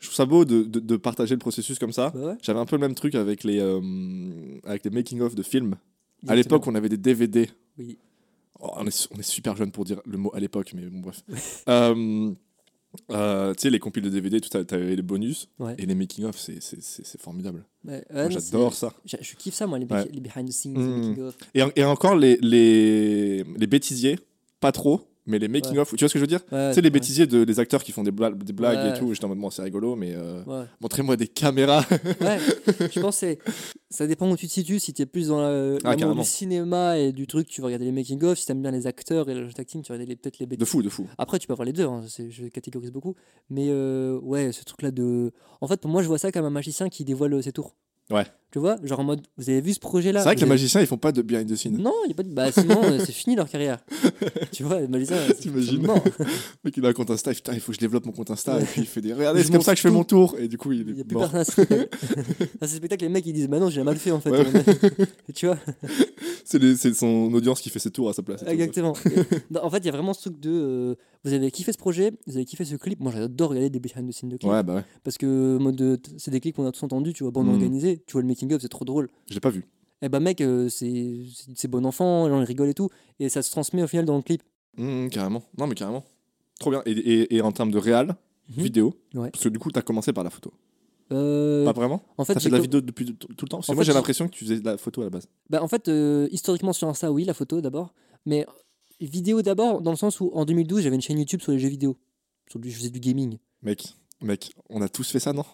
je 0.01 0.07
trouve 0.07 0.15
ça 0.15 0.25
beau 0.25 0.43
de, 0.43 0.63
de- 0.63 0.79
de 0.81 0.95
partager 0.97 1.33
le 1.35 1.39
processus 1.39 1.79
comme 1.79 1.93
ça. 1.93 2.09
Bah 2.13 2.19
ouais. 2.19 2.33
J'avais 2.41 2.59
un 2.59 2.65
peu 2.65 2.75
le 2.75 2.81
même 2.81 2.95
truc 2.95 3.15
avec 3.15 3.45
les, 3.45 3.59
euh, 3.61 3.79
avec 4.65 4.83
les 4.83 4.89
making-of 4.91 5.33
de 5.35 5.43
films. 5.43 5.75
À 6.27 6.35
l'époque, 6.35 6.67
on 6.67 6.75
avait 6.75 6.89
des 6.89 6.97
DVD. 6.97 7.49
Oui. 7.77 7.97
Oh, 8.59 8.71
on, 8.75 8.85
est, 8.85 9.07
on 9.15 9.17
est 9.19 9.23
super 9.23 9.55
jeune 9.55 9.71
pour 9.71 9.85
dire 9.85 10.01
le 10.05 10.17
mot 10.19 10.31
à 10.35 10.39
l'époque, 10.39 10.73
mais 10.75 10.83
bon, 10.87 10.99
bref. 10.99 11.23
Euh, 11.69 12.31
euh, 13.09 13.53
tu 13.53 13.61
sais, 13.61 13.69
les 13.69 13.79
compiles 13.79 14.03
de 14.03 14.09
DVD, 14.09 14.41
tout 14.41 14.49
ça, 14.51 14.65
t'avais 14.65 14.95
les 14.97 15.01
bonus. 15.01 15.47
Ouais. 15.59 15.75
Et 15.77 15.85
les 15.85 15.95
making-of, 15.95 16.37
c'est- 16.37 16.59
formidable. 17.19 17.63
Ouais, 17.85 18.03
J'adore 18.29 18.73
ça. 18.73 18.93
Je 19.05 19.35
kiffe 19.35 19.53
ça, 19.53 19.65
moi, 19.65 19.79
les, 19.79 19.87
les 20.11 20.19
behind 20.19 20.49
the 20.49 20.51
scenes, 20.51 20.73
Mm. 20.77 21.15
les 21.15 21.21
of. 21.21 21.37
Et, 21.55 21.61
et 21.77 21.83
encore, 21.85 22.15
les, 22.15 22.37
les, 22.41 23.43
les 23.43 23.67
bêtisiers, 23.67 24.19
pas 24.59 24.71
trop, 24.73 25.07
mais 25.25 25.37
les 25.39 25.47
making-of, 25.47 25.89
tu 25.89 25.97
vois 25.97 26.07
ce 26.09 26.13
que 26.13 26.19
je 26.19 26.23
veux 26.23 26.27
dire 26.27 26.41
Ouais, 26.51 26.69
Tu 26.69 26.75
sais, 26.75 26.81
les 26.81 26.87
ouais. 26.87 26.89
bêtisiers 26.91 27.27
de, 27.27 27.43
des 27.43 27.59
acteurs 27.59 27.83
qui 27.83 27.91
font 27.91 28.03
des, 28.03 28.11
bla- 28.11 28.31
des 28.31 28.53
blagues 28.53 28.77
Ouais. 28.91 28.95
et 28.95 28.99
tout, 28.99 29.13
j'étais 29.13 29.25
en 29.25 29.29
mode, 29.29 29.37
bon, 29.39 29.49
c'est 29.49 29.61
rigolo, 29.61 29.95
mais 29.95 30.13
euh, 30.15 30.43
Ouais. 30.45 30.65
montrez-moi 30.81 31.15
des 31.17 31.27
caméras. 31.27 31.85
Ouais, 32.21 32.37
je 32.91 32.99
pense 32.99 33.21
que 33.21 33.37
ça 33.89 34.07
dépend 34.07 34.29
où 34.31 34.35
tu 34.37 34.47
te 34.47 34.51
situes. 34.53 34.79
Si 34.79 34.93
tu 34.93 35.01
es 35.01 35.05
plus 35.05 35.27
dans 35.27 35.39
la- 35.41 35.77
Ah, 35.83 35.95
du 35.95 36.23
cinéma 36.23 36.97
et 36.97 37.11
du 37.11 37.27
truc, 37.27 37.47
tu 37.47 37.61
vas 37.61 37.67
regarder 37.67 37.85
les 37.85 37.91
making-of. 37.91 38.37
Si 38.39 38.45
tu 38.45 38.51
aimes 38.51 38.61
bien 38.61 38.71
les 38.71 38.87
acteurs 38.87 39.29
et 39.29 39.33
le 39.35 39.47
jeu 39.47 39.53
d'acting, 39.53 39.81
tu 39.81 39.89
vas 39.89 39.95
regarder 39.95 40.09
les- 40.11 40.15
peut-être 40.15 40.39
les 40.39 40.45
bêtises. 40.45 40.59
de 40.59 40.65
fou, 40.65 40.81
de 40.81 40.89
fou. 40.89 41.07
Après, 41.17 41.37
tu 41.39 41.47
peux 41.47 41.53
avoir 41.53 41.65
les 41.65 41.73
deux, 41.73 41.85
hein, 41.85 42.03
je 42.29 42.47
catégorise 42.47 42.91
beaucoup. 42.91 43.15
Mais 43.49 43.67
euh, 43.69 44.17
ouais, 44.21 44.51
ce 44.51 44.63
truc-là 44.63 44.91
de. 44.91 45.31
En 45.61 45.67
fait, 45.67 45.79
pour 45.79 45.91
moi, 45.91 46.01
je 46.01 46.07
vois 46.07 46.17
ça 46.17 46.31
comme 46.31 46.45
un 46.45 46.49
magicien 46.49 46.89
qui 46.89 47.05
dévoile 47.05 47.41
ses 47.43 47.51
tours. 47.51 47.75
Ouais. 48.09 48.25
Tu 48.51 48.59
vois, 48.59 48.75
genre 48.83 48.99
en 48.99 49.03
mode, 49.05 49.21
vous 49.37 49.49
avez 49.49 49.61
vu 49.61 49.73
ce 49.73 49.79
projet-là 49.79 50.19
C'est 50.19 50.25
vrai 50.25 50.35
que 50.35 50.39
les 50.41 50.43
avez- 50.43 50.49
magiciens, 50.49 50.81
ils 50.81 50.87
font 50.87 50.97
pas 50.97 51.13
de 51.13 51.21
behind 51.21 51.49
the 51.49 51.55
scenes. 51.55 51.77
Non, 51.77 51.93
il 52.05 52.09
y 52.09 52.11
a 52.11 52.15
pas 52.15 52.23
de. 52.23 52.33
Bah, 52.33 52.51
sinon, 52.51 52.83
euh, 52.83 52.99
c'est 52.99 53.13
fini 53.13 53.37
leur 53.37 53.49
carrière. 53.49 53.79
tu 54.51 54.63
vois, 54.63 54.81
les 54.81 54.89
magiciens. 54.89 55.15
c'est- 55.27 55.35
T'imagines. 55.35 55.81
Le 55.87 56.25
mec, 56.65 56.75
il 56.75 56.85
a 56.85 56.89
un 56.89 56.93
compte 56.93 57.11
Insta, 57.11 57.33
putain, 57.33 57.53
il 57.53 57.61
faut 57.61 57.71
que 57.71 57.75
je 57.75 57.79
développe 57.79 58.05
mon 58.05 58.11
compte 58.11 58.29
Insta. 58.29 58.57
Ouais. 58.57 58.63
Et 58.63 58.65
puis 58.65 58.81
il 58.81 58.87
fait 58.87 58.99
des. 58.99 59.13
Regardez, 59.13 59.41
c'est 59.43 59.51
comme 59.53 59.61
ça 59.61 59.71
que 59.71 59.77
je 59.77 59.83
fais 59.83 59.89
mon 59.89 60.03
tour. 60.03 60.35
Et 60.37 60.49
du 60.49 60.57
coup, 60.57 60.73
il 60.73 60.81
Il 60.81 60.93
n'y 60.93 60.99
a 60.99 61.01
est 61.01 61.03
plus 61.05 61.15
mort. 61.15 61.31
personne 61.31 61.65
à 62.59 62.67
ce 62.67 62.75
spectacle. 62.75 63.03
les 63.05 63.09
mecs 63.09 63.25
ils 63.25 63.31
disent 63.33 63.47
Bah 63.47 63.59
non, 63.59 63.69
j'ai 63.69 63.83
mal 63.83 63.95
fait 63.97 64.11
en 64.11 64.19
fait. 64.19 64.31
Ouais. 64.31 64.43
Et 65.29 65.33
tu 65.33 65.45
vois 65.47 65.57
C'est 66.43 66.93
son 66.93 67.33
audience 67.33 67.61
qui 67.61 67.69
fait 67.69 67.79
ses 67.79 67.91
tours 67.91 68.09
à 68.09 68.13
sa 68.13 68.21
place. 68.21 68.43
Exactement. 68.45 68.93
En 69.61 69.69
fait, 69.69 69.77
il 69.77 69.85
y 69.85 69.89
a 69.89 69.91
vraiment 69.93 70.13
ce 70.13 70.21
truc 70.29 70.39
de. 70.41 70.49
euh, 70.51 70.95
vous 71.23 71.33
avez 71.33 71.51
kiffé 71.51 71.71
ce 71.71 71.77
projet, 71.77 72.11
vous 72.27 72.35
avez 72.35 72.45
kiffé 72.45 72.65
ce 72.65 72.75
clip. 72.75 72.99
Moi, 72.99 73.11
j'adore 73.15 73.51
regarder 73.51 73.69
des 73.69 73.79
behind 73.79 74.09
the 74.09 74.11
scenes 74.13 74.29
de 74.29 74.37
clips. 74.37 74.51
Ouais, 74.51 74.63
bah 74.63 74.75
ouais. 74.75 74.83
Parce 75.03 75.17
que 75.17 75.57
mode 75.57 75.75
de- 75.75 75.99
c'est 76.17 76.31
des 76.31 76.39
clips 76.39 76.55
qu'on 76.55 76.65
a 76.65 76.71
tous 76.71 76.83
entendus, 76.83 77.13
tu 77.13 77.23
vois, 77.23 77.31
bande 77.31 77.47
Mm. 77.47 77.51
organisée. 77.51 78.03
Tu 78.07 78.13
vois 78.13 78.21
le 78.21 78.27
c'est 78.59 78.69
trop 78.69 78.85
drôle. 78.85 79.09
Je 79.29 79.33
l'ai 79.33 79.39
pas 79.39 79.49
vu. 79.49 79.65
Et 80.01 80.09
bah, 80.09 80.19
mec, 80.19 80.41
euh, 80.41 80.67
c'est 80.69 81.67
bon 81.67 81.85
enfant, 81.85 82.25
les 82.25 82.31
gens 82.31 82.43
rigolent 82.43 82.69
et 82.69 82.73
tout. 82.73 82.89
Et 83.19 83.29
ça 83.29 83.41
se 83.41 83.51
transmet 83.51 83.83
au 83.83 83.87
final 83.87 84.05
dans 84.05 84.15
le 84.17 84.23
clip. 84.23 84.41
Hum, 84.77 85.09
carrément. 85.09 85.43
Non, 85.57 85.67
mais 85.67 85.75
carrément. 85.75 86.03
Trop 86.59 86.71
bien. 86.71 86.81
Et, 86.85 86.91
et, 86.91 87.35
et 87.35 87.41
en 87.41 87.51
termes 87.51 87.71
de 87.71 87.77
réal, 87.77 88.15
Mhm. 88.49 88.63
vidéo, 88.63 88.95
Ouais. 89.13 89.29
parce 89.31 89.43
que 89.43 89.49
du 89.49 89.59
coup, 89.59 89.71
t'as 89.71 89.81
commencé 89.81 90.11
par 90.11 90.23
la 90.23 90.29
photo. 90.29 90.51
Euh, 91.11 91.65
Pas 91.65 91.73
vraiment 91.73 92.01
en 92.17 92.23
fait, 92.25 92.33
T'as 92.33 92.39
fait 92.39 92.49
de 92.49 92.55
la 92.55 92.61
vidéo 92.61 92.79
depuis 92.81 93.05
tout, 93.15 93.27
le 93.29 93.35
temps 93.35 93.57
Parce 93.57 93.67
que 93.67 93.71
En 93.71 93.75
moi, 93.75 93.83
fait, 93.83 93.91
j'ai 93.91 93.93
l'impression 93.93 94.27
que 94.27 94.31
tu 94.33 94.45
faisais 94.45 94.59
de 94.59 94.65
la 94.65 94.77
photo 94.77 95.01
à 95.01 95.03
la 95.05 95.09
base. 95.09 95.27
Bah, 95.49 95.61
en 95.61 95.67
fait, 95.67 95.87
euh, 95.89 96.27
historiquement 96.31 96.71
sur 96.73 96.87
Insta, 96.87 97.11
oui, 97.11 97.23
la 97.25 97.33
photo 97.33 97.59
d'abord. 97.61 97.93
Mais 98.25 98.45
vidéo 98.99 99.41
d'abord, 99.41 99.81
dans 99.81 99.91
le 99.91 99.97
sens 99.97 100.19
où 100.21 100.31
en 100.33 100.45
2012, 100.45 100.81
j'avais 100.81 100.95
une 100.95 101.01
chaîne 101.01 101.19
YouTube 101.19 101.41
sur 101.41 101.51
les 101.51 101.59
jeux 101.59 101.67
vidéo. 101.69 101.97
Sur 102.49 102.59
du, 102.59 102.69
je 102.71 102.77
faisais 102.77 102.89
du 102.89 102.99
gaming. 102.99 103.37
Mec, 103.61 103.93
mec, 104.21 104.53
on 104.69 104.81
a 104.81 104.87
tous 104.89 105.09
fait 105.11 105.19
ça, 105.19 105.33
non 105.33 105.45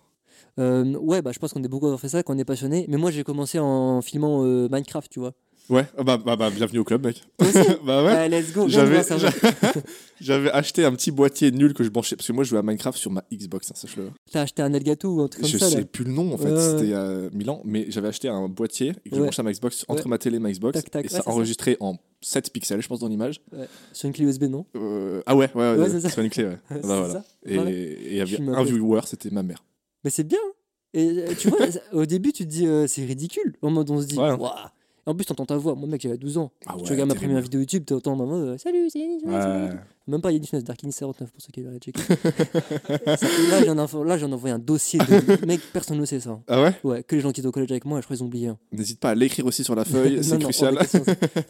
Euh, 0.59 0.95
ouais, 0.97 1.21
bah, 1.21 1.31
je 1.33 1.39
pense 1.39 1.53
qu'on 1.53 1.63
est 1.63 1.67
beaucoup 1.67 1.85
à 1.85 1.89
avoir 1.89 1.99
fait 2.01 2.09
ça, 2.09 2.23
qu'on 2.23 2.37
est 2.37 2.45
passionné. 2.45 2.85
Mais 2.89 2.97
moi, 2.97 3.11
j'ai 3.11 3.23
commencé 3.23 3.59
en 3.59 4.01
filmant 4.01 4.43
euh, 4.43 4.67
Minecraft, 4.71 5.09
tu 5.11 5.19
vois. 5.19 5.33
Ouais, 5.69 5.85
ah 5.97 6.03
bah, 6.03 6.17
bah, 6.17 6.37
bah, 6.37 6.49
bienvenue 6.49 6.79
au 6.79 6.85
club, 6.85 7.05
mec. 7.05 7.21
Bah 7.85 8.01
ouais. 8.03 8.11
Ouais, 8.13 8.29
let's 8.29 8.53
go. 8.53 8.67
J'avais 10.21 10.49
acheté 10.51 10.85
un 10.85 10.91
petit 10.93 11.11
boîtier 11.11 11.51
nul 11.51 11.73
que 11.73 11.83
je 11.83 11.89
branchais 11.89 12.15
parce 12.15 12.25
que 12.27 12.31
moi 12.33 12.43
je 12.45 12.49
jouais 12.49 12.59
à 12.59 12.63
Minecraft 12.63 12.97
sur 12.97 13.11
ma 13.11 13.23
Xbox, 13.31 13.69
hein, 13.71 13.73
sache-le. 13.75 14.11
T'as 14.31 14.41
acheté 14.43 14.61
un 14.61 14.73
Elgato 14.73 15.09
ou 15.15 15.21
un 15.21 15.27
truc 15.27 15.41
comme 15.43 15.51
Je 15.51 15.57
ça 15.57 15.69
sais 15.69 15.79
là. 15.79 15.85
plus 15.85 16.05
le 16.05 16.11
nom 16.11 16.33
en 16.33 16.37
fait, 16.37 16.45
Ouais, 16.45 16.53
ouais. 16.53 16.61
c'était 16.71 16.83
il 16.85 16.89
y 16.89 16.93
a 16.93 17.29
1000 17.33 17.49
ans, 17.49 17.61
mais 17.65 17.85
j'avais 17.89 18.07
acheté 18.07 18.29
un 18.29 18.47
boîtier 18.47 18.93
et 19.05 19.09
que 19.09 19.15
je 19.15 19.21
Ouais. 19.21 19.27
branchais 19.27 19.41
à 19.41 19.43
ma 19.43 19.51
Xbox 19.51 19.85
entre 19.89 20.03
Ouais. 20.05 20.09
ma 20.09 20.17
télé 20.17 20.37
et 20.37 20.39
ma 20.39 20.51
Xbox 20.51 20.79
Tac, 20.81 20.89
tac, 20.89 21.05
et 21.05 21.07
ouais, 21.09 21.13
ça 21.21 21.29
enregistrait 21.29 21.77
en 21.81 21.97
7 22.21 22.51
pixels, 22.51 22.81
je 22.81 22.87
pense, 22.87 22.99
dans 22.99 23.07
l'image. 23.09 23.41
Sur 23.93 24.07
une 24.07 24.13
clé 24.13 24.25
USB, 24.25 24.43
non 24.43 24.65
Euh, 24.75 25.21
ah 25.25 25.35
ouais, 25.35 25.49
ouais, 25.53 25.75
ouais, 25.75 25.89
Ouais, 25.93 26.09
sur 26.09 26.21
une 26.21 26.29
clé, 26.29 26.45
ouais. 26.45 26.57
C'est 26.69 26.81
Bah, 26.87 26.99
voilà. 26.99 27.13
ça 27.13 27.23
Et 27.45 27.55
il 27.55 28.13
y 28.13 28.25
Je 28.25 28.35
avait 28.37 28.49
un 28.55 28.63
viewer, 28.63 29.01
c'était 29.05 29.29
ma 29.31 29.43
mère. 29.43 29.63
Mais 30.03 30.09
c'est 30.09 30.23
bien. 30.23 30.39
Et 30.93 31.07
euh, 31.09 31.33
tu 31.37 31.49
vois, 31.49 31.59
au 31.93 32.05
début, 32.05 32.31
tu 32.31 32.43
te 32.45 32.49
dis, 32.49 32.65
euh, 32.67 32.87
c'est 32.87 33.05
ridicule. 33.05 33.55
En 33.61 33.69
mode, 33.71 33.89
on 33.91 34.01
se 34.01 34.07
dit, 34.07 34.17
Ouais. 34.17 34.35
En 35.11 35.15
plus, 35.15 35.25
t'entends 35.25 35.45
ta 35.45 35.57
voix. 35.57 35.75
Moi, 35.75 35.87
mec, 35.87 36.01
j'avais 36.01 36.17
12 36.17 36.37
ans. 36.37 36.51
Ah 36.65 36.75
ouais, 36.75 36.83
tu 36.83 36.91
regardes 36.91 37.07
ma 37.09 37.13
terrible. 37.15 37.29
première 37.31 37.41
vidéo 37.43 37.59
YouTube, 37.61 37.83
t'entends 37.85 38.15
ma 38.15 38.25
voix. 38.25 38.35
euh, 38.37 38.57
Salut, 38.57 38.89
c'est 38.89 38.99
Yannick. 38.99 39.21
Funes, 39.21 39.31
Ouais. 39.33 39.69
Même 40.07 40.21
pas 40.21 40.31
Yannick 40.31 40.49
Funes, 40.49 40.61
Darkin 40.61 40.89
49 40.89 41.31
pour 41.31 41.41
ceux 41.41 41.51
qui 41.51 41.61
veulent 41.61 41.79
checker. 41.79 42.01
Là, 43.05 44.17
j'en 44.17 44.29
ai, 44.29 44.33
envoyé 44.33 44.53
un 44.55 44.59
dossier 44.59 44.99
de. 44.99 45.45
Mec, 45.45 45.59
personne 45.73 45.97
ne 45.99 46.05
sait 46.05 46.19
ça. 46.19 46.39
Ah 46.47 46.61
ouais? 46.61 46.73
Ouais, 46.83 47.03
que 47.03 47.15
les 47.15 47.21
gens 47.21 47.31
qui 47.31 47.41
étaient 47.41 47.47
au 47.47 47.51
collège 47.51 47.71
avec 47.71 47.85
moi, 47.85 47.99
je 47.99 48.05
crois 48.05 48.15
qu'ils 48.15 48.23
ont 48.23 48.27
oublié. 48.27 48.47
un. 48.49 48.57
N'hésite 48.71 48.99
pas 48.99 49.09
à 49.11 49.15
l'écrire 49.15 49.45
aussi 49.45 49.63
sur 49.63 49.75
la 49.75 49.85
feuille, 49.85 50.23
c'est 50.23 50.39
crucial. 50.39 50.77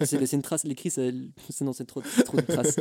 c'est- 0.01 0.33
une 0.33 0.41
trace, 0.41 0.63
l'écrit, 0.63 0.89
c'est 0.89 1.13
trop, 1.87 2.01
trop 2.25 2.37
de 2.37 2.41
traces. 2.41 2.79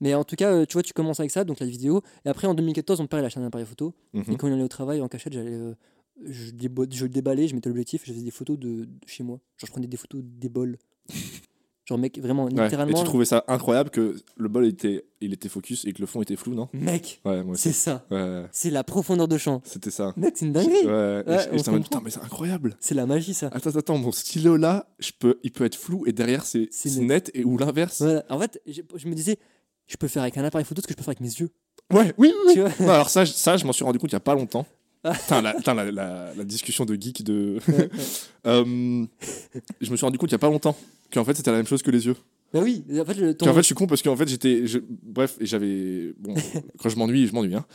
Mais 0.00 0.14
en 0.14 0.22
tout 0.24 0.36
cas, 0.36 0.52
euh, 0.52 0.64
tu 0.64 0.74
vois, 0.74 0.82
tu 0.82 0.92
commences 0.92 1.18
avec 1.20 1.30
ça, 1.32 1.42
donc 1.44 1.58
la 1.60 1.66
vidéo. 1.66 2.02
Et 2.24 2.28
après, 2.28 2.46
en 2.46 2.54
2014, 2.54 3.00
mon 3.00 3.06
père, 3.08 3.18
il 3.18 3.24
a 3.24 3.26
acheté 3.26 3.40
un 3.40 3.44
appareil 3.46 3.66
photo. 3.66 3.92
Mhm. 4.14 4.24
Et 4.32 4.36
quand 4.36 4.46
il 4.46 4.52
allait 4.52 4.62
au 4.62 4.68
travail, 4.68 5.00
en 5.00 5.08
cachette, 5.08 5.32
j'allais. 5.32 5.50
euh, 5.52 5.74
je, 6.26 6.50
débo- 6.50 6.86
je 6.92 7.04
le 7.04 7.08
déballais, 7.10 7.48
je 7.48 7.54
mettais 7.54 7.68
l'objectif, 7.68 8.02
je 8.04 8.12
faisais 8.12 8.24
des 8.24 8.30
photos 8.30 8.58
de, 8.58 8.84
de 8.84 8.88
chez 9.06 9.22
moi. 9.24 9.36
Genre, 9.58 9.66
je 9.66 9.72
prenais 9.72 9.86
des 9.86 9.96
photos 9.96 10.20
des 10.24 10.48
bols. 10.48 10.76
Genre, 11.86 11.96
mec, 11.96 12.18
vraiment, 12.18 12.44
Ouais. 12.44 12.52
Et 12.52 12.62
littéralement. 12.64 12.98
tu 12.98 13.04
trouvais 13.04 13.24
ça 13.24 13.44
incroyable 13.48 13.88
que 13.88 14.14
le 14.36 14.48
bol 14.48 14.66
était, 14.66 15.06
il 15.22 15.32
était 15.32 15.48
focus 15.48 15.86
et 15.86 15.94
que 15.94 16.00
le 16.02 16.06
fond 16.06 16.20
était 16.20 16.36
flou, 16.36 16.52
non? 16.54 16.68
Mec, 16.74 17.22
Ouais, 17.24 17.42
c'est 17.54 17.72
ça. 17.72 18.04
Ouais, 18.10 18.44
C'est 18.52 18.68
la 18.68 18.84
profondeur 18.84 19.26
de 19.26 19.38
champ. 19.38 19.62
c'était 19.64 19.90
ça. 19.90 20.12
Mec, 20.18 20.34
c'est 20.36 20.44
une 20.44 20.54
Ouais, 20.54 20.64
dinguerie. 20.64 20.82
et 20.82 20.86
Ouais, 20.86 21.22
et 21.24 21.50
mode, 21.56 21.64
comprend. 21.64 21.80
putain, 21.80 22.00
mais 22.04 22.10
c'est 22.10 22.20
incroyable. 22.20 22.76
C'est 22.78 22.94
la 22.94 23.06
magie, 23.06 23.32
ça. 23.32 23.48
Attends, 23.52 23.70
attends, 23.74 23.96
mon 23.96 24.12
stylo 24.12 24.58
là, 24.58 24.86
je 24.98 25.12
peux, 25.18 25.38
il 25.42 25.50
peut 25.50 25.64
être 25.64 25.76
flou 25.76 26.04
et 26.06 26.12
derrière 26.12 26.44
c'est 26.44 26.68
net. 26.84 27.00
net. 27.00 27.30
et 27.32 27.44
ou 27.44 27.56
l'inverse. 27.56 28.02
Voilà. 28.02 28.22
En 28.28 28.38
fait, 28.38 28.60
je, 28.66 28.82
je 28.94 29.08
me 29.08 29.14
disais, 29.14 29.38
je 29.86 29.96
peux 29.96 30.08
faire 30.08 30.20
avec 30.24 30.36
un 30.36 30.44
appareil 30.44 30.66
photo 30.66 30.82
ce 30.82 30.86
que 30.86 30.92
je 30.92 30.96
peux 30.98 31.02
faire 31.04 31.12
avec 31.12 31.20
mes 31.20 31.32
yeux. 31.32 31.48
Ouais, 31.90 32.12
oui, 32.18 32.34
oui. 32.48 32.54
Non, 32.80 32.90
alors 32.90 33.08
ça, 33.08 33.24
je- 33.24 33.32
ça, 33.32 33.56
je 33.56 33.64
m'en 33.64 33.72
suis 33.72 33.84
rendu 33.84 33.98
compte 33.98 34.10
il 34.10 34.14
y 34.14 34.16
a 34.16 34.20
pas 34.20 34.34
longtemps. 34.34 34.66
Putain, 35.12 35.42
la, 35.42 35.54
putain, 35.54 35.74
la, 35.74 35.90
la- 35.90 36.34
la 36.34 36.44
discussion 36.44 36.84
de 36.84 36.94
geek 37.00 37.22
de. 37.24 37.58
Euh, 38.46 39.04
je 39.80 39.90
me 39.90 39.96
suis 39.96 40.04
rendu 40.06 40.16
compte 40.16 40.30
il 40.30 40.32
y 40.32 40.36
a 40.36 40.38
pas 40.38 40.48
longtemps 40.48 40.76
qu'en 41.12 41.24
fait 41.24 41.34
c'était 41.36 41.50
la 41.50 41.58
même 41.58 41.66
chose 41.66 41.82
que 41.82 41.90
les 41.90 42.06
yeux. 42.06 42.16
Bah 42.52 42.60
oui, 42.62 42.82
en 42.98 43.04
fait, 43.04 43.14
le, 43.14 43.34
ton- 43.36 43.44
Qu'en 43.46 43.52
fait, 43.52 43.60
je 43.60 43.66
suis 43.66 43.74
con 43.74 43.86
parce 43.86 44.00
qu'en 44.00 44.16
fait 44.16 44.26
j'étais, 44.28 44.66
je- 44.66 44.78
bref, 45.02 45.36
et 45.40 45.44
j'avais, 45.44 46.14
bon, 46.18 46.34
quand 46.78 46.88
je 46.88 46.96
m'ennuie, 46.96 47.26
je 47.26 47.34
m'ennuie. 47.34 47.54
Hein. 47.56 47.66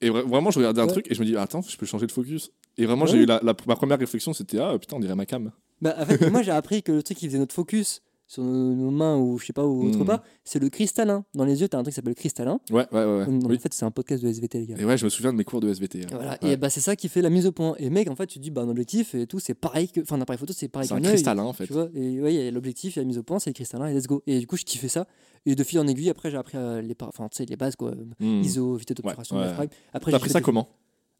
Et 0.00 0.08
vra- 0.08 0.26
vraiment, 0.26 0.50
je 0.50 0.58
regardais 0.58 0.80
un 0.80 0.84
Ouais. 0.86 0.92
truc 0.92 1.10
et 1.10 1.14
je 1.14 1.20
me 1.20 1.26
dis, 1.26 1.36
attends, 1.36 1.60
je 1.62 1.76
peux 1.76 1.84
changer 1.86 2.06
de 2.06 2.12
focus. 2.12 2.50
Et 2.78 2.86
vraiment, 2.86 3.04
Ouais. 3.04 3.10
j'ai 3.10 3.18
eu 3.18 3.26
la, 3.26 3.40
la- 3.42 3.54
ma 3.66 3.76
première 3.76 3.98
réflexion, 3.98 4.32
c'était 4.32 4.58
ah 4.58 4.78
putain, 4.78 4.96
on 4.96 5.00
dirait 5.00 5.14
ma 5.14 5.26
cam. 5.26 5.50
Bah, 5.82 5.94
en 5.98 6.06
fait, 6.06 6.30
moi 6.30 6.40
j'ai 6.42 6.52
appris 6.52 6.82
que 6.82 6.92
le 6.92 7.02
truc 7.02 7.18
qui 7.18 7.26
faisait 7.26 7.38
notre 7.38 7.54
focus 7.54 8.00
sur 8.32 8.42
nos, 8.42 8.74
nos 8.74 8.90
mains 8.90 9.18
ou 9.18 9.36
je 9.38 9.46
sais 9.46 9.52
pas 9.52 9.66
ou 9.66 9.88
autre 9.88 9.98
Mm. 9.98 10.04
part, 10.06 10.22
c'est 10.44 10.58
le 10.58 10.70
cristallin. 10.70 11.24
Dans 11.34 11.44
les 11.44 11.60
yeux, 11.60 11.68
t'as 11.68 11.78
un 11.78 11.82
truc 11.82 11.92
qui 11.92 11.96
s'appelle 11.96 12.14
cristallin. 12.14 12.60
Ouais, 12.70 12.86
ouais, 12.92 13.04
ouais. 13.04 13.24
ouais. 13.26 13.56
En 13.56 13.58
fait, 13.58 13.74
c'est 13.74 13.84
un 13.84 13.90
podcast 13.90 14.22
de 14.22 14.28
SVT, 14.28 14.60
les 14.60 14.66
gars. 14.66 14.76
Et 14.78 14.84
ouais, 14.84 14.96
je 14.96 15.04
me 15.04 15.10
souviens 15.10 15.32
de 15.32 15.38
mes 15.38 15.44
cours 15.44 15.60
de 15.60 15.68
SVT. 15.68 16.04
hein. 16.04 16.06
Voilà. 16.12 16.38
Ouais. 16.42 16.52
Et 16.52 16.56
bah 16.56 16.70
c'est 16.70 16.80
ça 16.80 16.96
qui 16.96 17.08
fait 17.08 17.20
la 17.22 17.28
mise 17.30 17.46
au 17.46 17.52
point. 17.52 17.74
Et 17.78 17.90
mec, 17.90 18.08
en 18.08 18.16
fait, 18.16 18.26
tu 18.26 18.38
te 18.38 18.42
dis 18.42 18.50
bah 18.50 18.62
un 18.62 18.68
objectif 18.68 19.14
et 19.14 19.26
tout, 19.26 19.38
c'est 19.38 19.54
pareil 19.54 19.88
que, 19.88 20.00
enfin 20.00 20.16
un 20.16 20.20
appareil 20.22 20.38
photo, 20.38 20.52
c'est 20.56 20.68
pareil 20.68 20.88
C'est 20.88 20.94
un 20.94 21.00
cristallin 21.00 21.42
en 21.44 21.52
fait. 21.52 21.66
Tu 21.66 21.72
vois, 21.74 21.88
et 21.94 22.20
ouais, 22.20 22.50
l'objectif, 22.50 22.96
il 22.96 22.98
y 22.98 23.00
a 23.00 23.02
la 23.02 23.08
mise 23.08 23.18
au 23.18 23.22
point, 23.22 23.38
c'est 23.38 23.50
le 23.50 23.54
cristallin 23.54 23.86
et 23.88 23.94
let's 23.94 24.06
go. 24.06 24.22
Et 24.26 24.38
du 24.38 24.46
coup, 24.46 24.56
je 24.56 24.64
kiffais 24.64 24.88
ça. 24.88 25.06
Et 25.44 25.54
de 25.54 25.64
fil 25.64 25.78
en 25.80 25.86
aiguille, 25.86 26.08
après, 26.08 26.30
j'ai 26.30 26.36
appris 26.38 26.56
euh, 26.56 26.80
les, 26.80 26.96
enfin, 27.02 27.28
tu 27.28 27.44
les 27.44 27.56
bases 27.56 27.76
quoi, 27.76 27.92
Hmm. 28.20 28.40
ISO, 28.42 28.76
vitesse 28.76 28.96
d'obturation, 28.96 29.36
Ouais, 29.36 29.42
ouais. 29.58 29.68
Après, 29.92 30.10
j'ai 30.10 30.16
appris 30.16 30.30
ça 30.30 30.40
comment? 30.40 30.68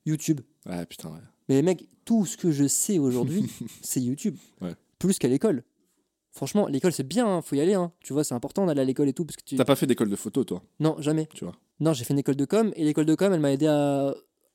YouTube. 0.06 0.40
Ouais, 0.66 0.86
putain, 0.86 1.10
ouais. 1.10 1.18
Mais 1.48 1.60
mec, 1.62 1.88
tout 2.04 2.24
ce 2.24 2.36
que 2.36 2.50
je 2.50 2.66
sais 2.68 2.98
aujourd'hui, 2.98 3.50
c'est 3.82 4.00
YouTube. 4.00 4.36
Ouais. 4.60 4.74
Plus 4.98 5.18
qu'à 5.18 5.28
l'école. 5.28 5.64
Franchement, 6.32 6.66
l'école 6.66 6.92
c'est 6.92 7.06
bien, 7.06 7.26
hein, 7.26 7.42
faut 7.42 7.54
y 7.56 7.60
aller. 7.60 7.74
hein. 7.74 7.92
Tu 8.00 8.12
vois, 8.12 8.24
c'est 8.24 8.34
important 8.34 8.64
d'aller 8.66 8.80
à 8.80 8.84
l'école 8.84 9.08
et 9.08 9.12
tout. 9.12 9.24
Parce 9.24 9.36
que 9.36 9.42
tu... 9.44 9.56
T'as 9.56 9.64
pas 9.64 9.76
fait 9.76 9.86
d'école 9.86 10.08
de 10.08 10.16
photo, 10.16 10.44
toi, 10.44 10.62
Non, 10.80 10.96
jamais. 10.98 11.28
tu 11.34 11.44
vois. 11.44 11.54
Non, 11.80 11.92
j'ai 11.92 12.04
fait 12.04 12.14
une 12.14 12.20
école 12.20 12.36
de 12.36 12.44
com 12.46 12.72
et 12.74 12.84
l'école 12.84 13.04
de 13.06 13.14
com, 13.14 13.32
elle 13.32 13.40
m'a 13.40 13.52
aidé 13.52 13.66
à, 13.66 14.14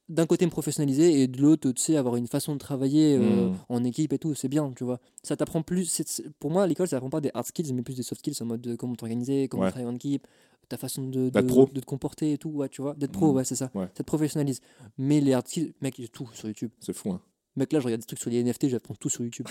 d'un 0.09 0.25
côté 0.25 0.45
me 0.45 0.49
professionnaliser 0.51 1.21
et 1.21 1.27
de 1.27 1.39
l'autre, 1.41 1.69
tu 1.71 1.81
sais, 1.81 1.97
avoir 1.97 2.15
une 2.15 2.27
façon 2.27 2.53
de 2.53 2.57
travailler 2.59 3.15
euh, 3.17 3.49
Mm. 3.49 3.55
en 3.69 3.83
équipe 3.83 4.11
et 4.13 4.17
tout, 4.17 4.33
c'est 4.33 4.47
bien, 4.47 4.71
tu 4.75 4.83
vois. 4.85 4.99
Ça 5.21 5.35
t'apprend 5.37 5.61
plus, 5.61 5.85
c'est- 5.85 6.23
pour 6.39 6.49
moi, 6.49 6.65
l'école, 6.65 6.87
ça 6.87 6.95
apprend 6.97 7.09
pas 7.09 7.21
des 7.21 7.29
hard 7.33 7.45
skills, 7.45 7.73
mais 7.73 7.83
plus 7.83 7.95
des 7.95 8.03
soft 8.03 8.19
skills 8.21 8.41
en 8.41 8.45
mode 8.45 8.61
de 8.61 8.75
comment 8.75 8.95
t'organiser, 8.95 9.47
comment 9.47 9.63
Ouais. 9.63 9.69
travailler 9.69 9.89
en 9.91 9.95
équipe, 9.95 10.25
ta 10.69 10.77
façon 10.77 11.03
de, 11.03 11.25
de, 11.25 11.29
D'être 11.29 11.45
pro. 11.47 11.69
de 11.71 11.79
te 11.79 11.85
comporter 11.85 12.31
et 12.33 12.37
tout, 12.37 12.49
ouais, 12.49 12.69
tu 12.69 12.81
vois. 12.81 12.95
D'être 12.95 13.11
pro, 13.11 13.31
Mm. 13.33 13.35
ouais, 13.35 13.43
c'est 13.43 13.55
ça. 13.55 13.69
Ouais. 13.75 13.85
Ça 13.93 14.03
te 14.03 14.03
professionnalise. 14.03 14.61
Mais 14.97 15.19
les 15.21 15.33
hard 15.33 15.47
skills, 15.47 15.73
mec, 15.81 15.99
il 15.99 16.03
y 16.03 16.05
a 16.05 16.07
tout 16.07 16.29
sur 16.33 16.47
YouTube. 16.47 16.71
C'est 16.79 16.93
fou, 16.93 17.11
hein. 17.11 17.21
Mec, 17.57 17.73
là, 17.73 17.79
je 17.79 17.85
regarde 17.85 18.01
des 18.01 18.05
trucs 18.07 18.19
sur 18.19 18.29
les 18.29 18.41
NFT, 18.43 18.69
j'apprends 18.69 18.95
tout 18.95 19.09
sur 19.09 19.23
YouTube. 19.23 19.47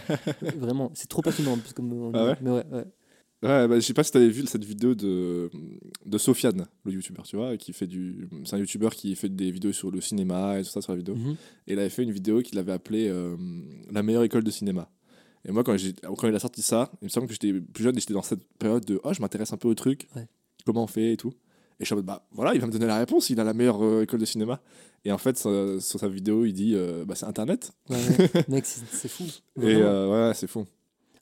Vraiment, 0.56 0.90
c'est 0.94 1.08
trop 1.08 1.22
passionnant. 1.22 1.56
Parce 1.58 1.72
que, 1.72 1.82
on- 1.82 2.10
Ah 2.14 2.24
ouais 2.26 2.36
mais 2.40 2.50
ouais, 2.50 2.64
ouais. 2.72 2.84
Ouais, 3.42 3.66
bah, 3.68 3.76
je 3.76 3.80
sais 3.80 3.94
pas 3.94 4.02
si 4.04 4.12
t'avais 4.12 4.28
vu 4.28 4.44
cette 4.46 4.64
vidéo 4.64 4.94
de, 4.94 5.50
de 6.04 6.18
Sofiane, 6.18 6.66
le 6.84 6.92
youtubeur, 6.92 7.24
tu 7.26 7.36
vois, 7.36 7.56
qui 7.56 7.72
fait 7.72 7.86
du. 7.86 8.28
C'est 8.44 8.56
un 8.56 8.58
youtubeur 8.58 8.94
qui 8.94 9.14
fait 9.16 9.30
des 9.30 9.50
vidéos 9.50 9.72
sur 9.72 9.90
le 9.90 10.00
cinéma 10.02 10.58
et 10.58 10.62
tout 10.62 10.68
ça 10.68 10.82
sur 10.82 10.92
la 10.92 10.98
vidéo. 10.98 11.14
Mhm. 11.16 11.36
Et 11.66 11.72
il 11.72 11.78
avait 11.78 11.88
fait 11.88 12.02
une 12.02 12.12
vidéo 12.12 12.42
qu'il 12.42 12.58
avait 12.58 12.72
appelée 12.72 13.08
euh, 13.08 13.36
La 13.90 14.02
meilleure 14.02 14.24
école 14.24 14.44
de 14.44 14.50
cinéma. 14.50 14.90
Et 15.48 15.52
moi, 15.52 15.64
quand, 15.64 15.74
quand 16.18 16.28
il 16.28 16.34
a 16.34 16.38
sorti 16.38 16.60
ça, 16.60 16.90
il 17.00 17.06
me 17.06 17.08
semble 17.08 17.28
que 17.28 17.32
j'étais 17.32 17.52
plus 17.58 17.82
jeune 17.84 17.96
et 17.96 18.00
j'étais 18.00 18.12
dans 18.12 18.20
cette 18.22 18.44
période 18.58 18.84
de 18.84 19.00
Oh, 19.04 19.12
je 19.14 19.22
m'intéresse 19.22 19.54
un 19.54 19.56
peu 19.56 19.68
au 19.68 19.74
truc, 19.74 20.06
Ouais. 20.14 20.26
comment 20.66 20.84
on 20.84 20.86
fait 20.86 21.14
et 21.14 21.16
tout. 21.16 21.30
Et 21.78 21.84
je 21.84 21.86
suis 21.86 21.94
en 21.94 21.96
mode 21.96 22.04
Bah 22.04 22.26
voilà, 22.32 22.54
il 22.54 22.60
va 22.60 22.66
me 22.66 22.72
donner 22.72 22.84
la 22.84 22.98
réponse, 22.98 23.30
il 23.30 23.40
a 23.40 23.44
la 23.44 23.54
meilleure 23.54 23.82
euh, 23.82 24.02
école 24.02 24.20
de 24.20 24.26
cinéma. 24.26 24.60
Et 25.04 25.12
en 25.12 25.18
fait, 25.18 25.38
sur, 25.38 25.50
sur 25.82 25.98
sa 26.00 26.08
vidéo, 26.08 26.44
il 26.44 26.52
dit 26.52 26.72
euh, 26.74 27.04
Bah 27.06 27.14
c'est 27.14 27.26
Internet. 27.26 27.72
Ouais, 27.88 27.96
ouais. 27.96 28.44
Mec, 28.48 28.66
c'est 28.66 29.08
fou. 29.08 29.24
Et 29.56 29.60
Vraiment. 29.60 29.80
euh, 29.86 30.28
ouais, 30.28 30.34
c'est 30.34 30.46
fou. 30.46 30.66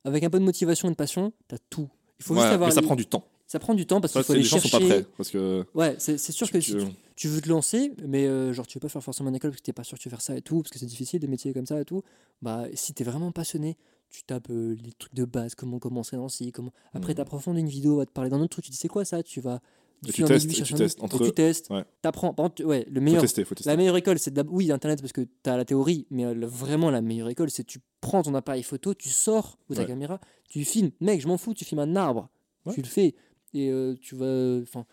Avec 0.05 0.23
un 0.25 0.31
peu 0.31 0.38
de 0.38 0.45
motivation 0.45 0.88
et 0.88 0.91
de 0.91 0.97
passion, 0.97 1.33
t'as 1.49 1.59
tout. 1.71 1.88
Il 2.19 2.25
faut 2.25 2.35
Ouais, 2.35 2.41
juste 2.41 2.53
avoir. 2.55 2.69
mais 2.71 2.75
ça 2.75 2.81
les- 2.81 2.87
prend 2.87 2.97
du 2.97 3.07
temps. 3.07 3.25
ça 3.47 3.59
prend 3.59 3.75
du 3.75 3.87
temps 3.87 4.01
parce 4.01 4.12
Ça, 4.12 4.21
qu'il 4.21 4.27
faut 4.27 4.33
c'est- 4.33 4.37
aller 4.38 4.43
les 4.43 4.49
gens 4.49 4.57
chercher. 4.59 4.71
sont 4.71 4.79
pas 4.81 4.87
prêts. 4.87 5.07
Parce 5.17 5.31
que. 5.31 5.64
Ouais, 5.75 5.95
c'est 5.99 6.19
sûr 6.19 6.51
que 6.51 6.61
si 6.61 6.73
tu- 6.73 6.85
tu, 7.14 7.29
veux 7.29 7.41
te 7.41 7.49
lancer, 7.49 7.93
mais 8.07 8.27
euh, 8.27 8.53
genre 8.53 8.67
tu 8.67 8.79
veux 8.79 8.81
pas 8.81 8.88
faire 8.88 9.03
forcément 9.03 9.29
une 9.31 9.37
école 9.37 9.51
parce 9.51 9.61
que 9.61 9.67
t'es 9.67 9.73
pas 9.73 9.85
sûr 9.85 9.97
que 9.97 10.03
tu 10.03 10.09
veux 10.09 10.14
faire 10.14 10.21
ça 10.23 10.37
et 10.37 10.43
tout, 10.43 10.62
parce 10.62 10.71
que 10.73 10.79
c'est 10.79 10.87
difficile 10.87 11.21
des 11.21 11.29
métiers 11.29 11.53
comme 11.53 11.67
ça 11.67 11.81
et 11.81 11.85
tout. 11.85 12.03
Bah, 12.43 12.64
si 12.75 12.95
t'es 12.95 13.05
vraiment 13.05 13.31
passionné, 13.33 13.77
tu 14.11 14.23
tapes 14.25 14.49
euh, 14.51 14.75
les 14.83 14.93
trucs 14.93 15.14
de 15.14 15.25
base, 15.25 15.55
comment 15.55 15.79
commencer 15.79 16.17
dans 16.17 16.29
ci, 16.29 16.51
comment. 16.51 16.73
Après, 16.95 17.14
t'approfondis 17.14 17.61
une 17.61 17.69
vidéo, 17.69 17.97
va 17.99 18.07
te 18.07 18.11
parler 18.12 18.31
d'un 18.31 18.41
autre 18.41 18.51
truc, 18.51 18.64
tu 18.64 18.71
dis 18.73 18.77
c'est 18.77 18.88
quoi 18.88 19.05
ça, 19.05 19.23
tu 19.23 19.41
vas. 19.41 19.61
Et 20.07 20.13
tu 20.13 20.23
testes, 20.25 20.51
et 20.59 20.63
tu 20.63 20.75
testes 20.75 21.03
entre- 21.03 21.23
et 21.23 21.27
tu 21.27 21.33
testes, 21.33 21.71
Ouais. 21.71 21.85
t'apprends. 22.03 22.35
Le 22.59 22.85
Faut 22.85 23.01
meilleur. 23.01 23.21
tester, 23.21 23.45
faut 23.45 23.55
tester. 23.55 23.69
La 23.71 23.77
meilleure 23.77 23.97
école, 23.97 24.19
c'est 24.19 24.39
oui 24.49 24.71
Internet 24.71 25.01
parce 25.01 25.13
que 25.13 25.23
tu 25.23 25.51
as 25.51 25.57
la 25.57 25.65
théorie, 25.65 26.07
mais 26.11 26.25
euh, 26.25 26.35
vraiment 26.47 26.91
la 26.91 27.01
meilleure 27.01 27.29
école, 27.31 27.51
c'est 27.51 27.65
tu 27.65 27.81
prends 28.01 28.23
ton 28.23 28.35
appareil 28.35 28.63
photo, 28.63 28.95
tu 28.95 29.09
sors 29.09 29.59
ou 29.69 29.75
ta 29.75 29.81
Ouais. 29.83 29.87
caméra, 29.87 30.21
tu 30.49 30.65
filmes. 30.65 30.91
Mec, 31.01 31.21
je 31.21 31.27
m'en 31.29 31.37
fous, 31.39 31.53
tu 31.55 31.65
filmes 31.65 31.81
un 31.81 31.97
arbre, 31.97 32.29
Ouais. 32.67 32.75
tu 32.75 32.81
le 32.83 32.87
fais 32.87 33.15
et 33.55 33.71
euh, 33.71 33.95
tu 34.01 34.15
vas. 34.15 34.61
Enfin, 34.63 34.85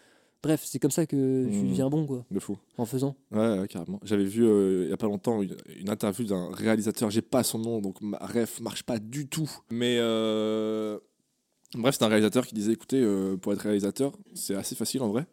bref, 0.41 0.63
c'est 0.65 0.79
comme 0.79 0.91
ça 0.91 1.05
que 1.05 1.45
tu 1.49 1.57
Mhm. 1.57 1.69
deviens 1.69 1.89
bon 1.89 2.05
quoi, 2.07 2.25
De 2.31 2.39
fou. 2.39 2.57
en 2.77 2.85
faisant. 2.85 3.15
Ouais, 3.31 3.59
ouais, 3.59 3.67
carrément. 3.67 3.99
J'avais 4.03 4.25
vu 4.25 4.43
euh, 4.45 4.85
il 4.85 4.89
y 4.89 4.93
a 4.93 4.97
pas 4.97 5.07
longtemps 5.07 5.41
une, 5.43 5.55
une 5.77 5.89
interview 5.89 6.25
d'un 6.25 6.49
réalisateur, 6.51 7.11
j'ai 7.11 7.21
pas 7.21 7.43
son 7.43 7.59
nom, 7.59 7.79
donc 7.79 8.01
ma 8.01 8.17
ref 8.17 8.59
marche 8.59 8.81
pas 8.83 8.97
du 8.99 9.27
tout. 9.27 9.49
Mais 9.69 9.97
euh, 9.99 10.97
bref, 11.75 11.95
c'est 11.97 12.03
un 12.05 12.07
réalisateur 12.07 12.45
qui 12.47 12.55
disait 12.55 12.73
écoutez, 12.73 13.01
euh, 13.01 13.37
pour 13.37 13.53
être 13.53 13.61
réalisateur, 13.61 14.13
c'est 14.33 14.55
assez 14.55 14.75
facile 14.75 15.01
en 15.01 15.09
vrai. 15.09 15.25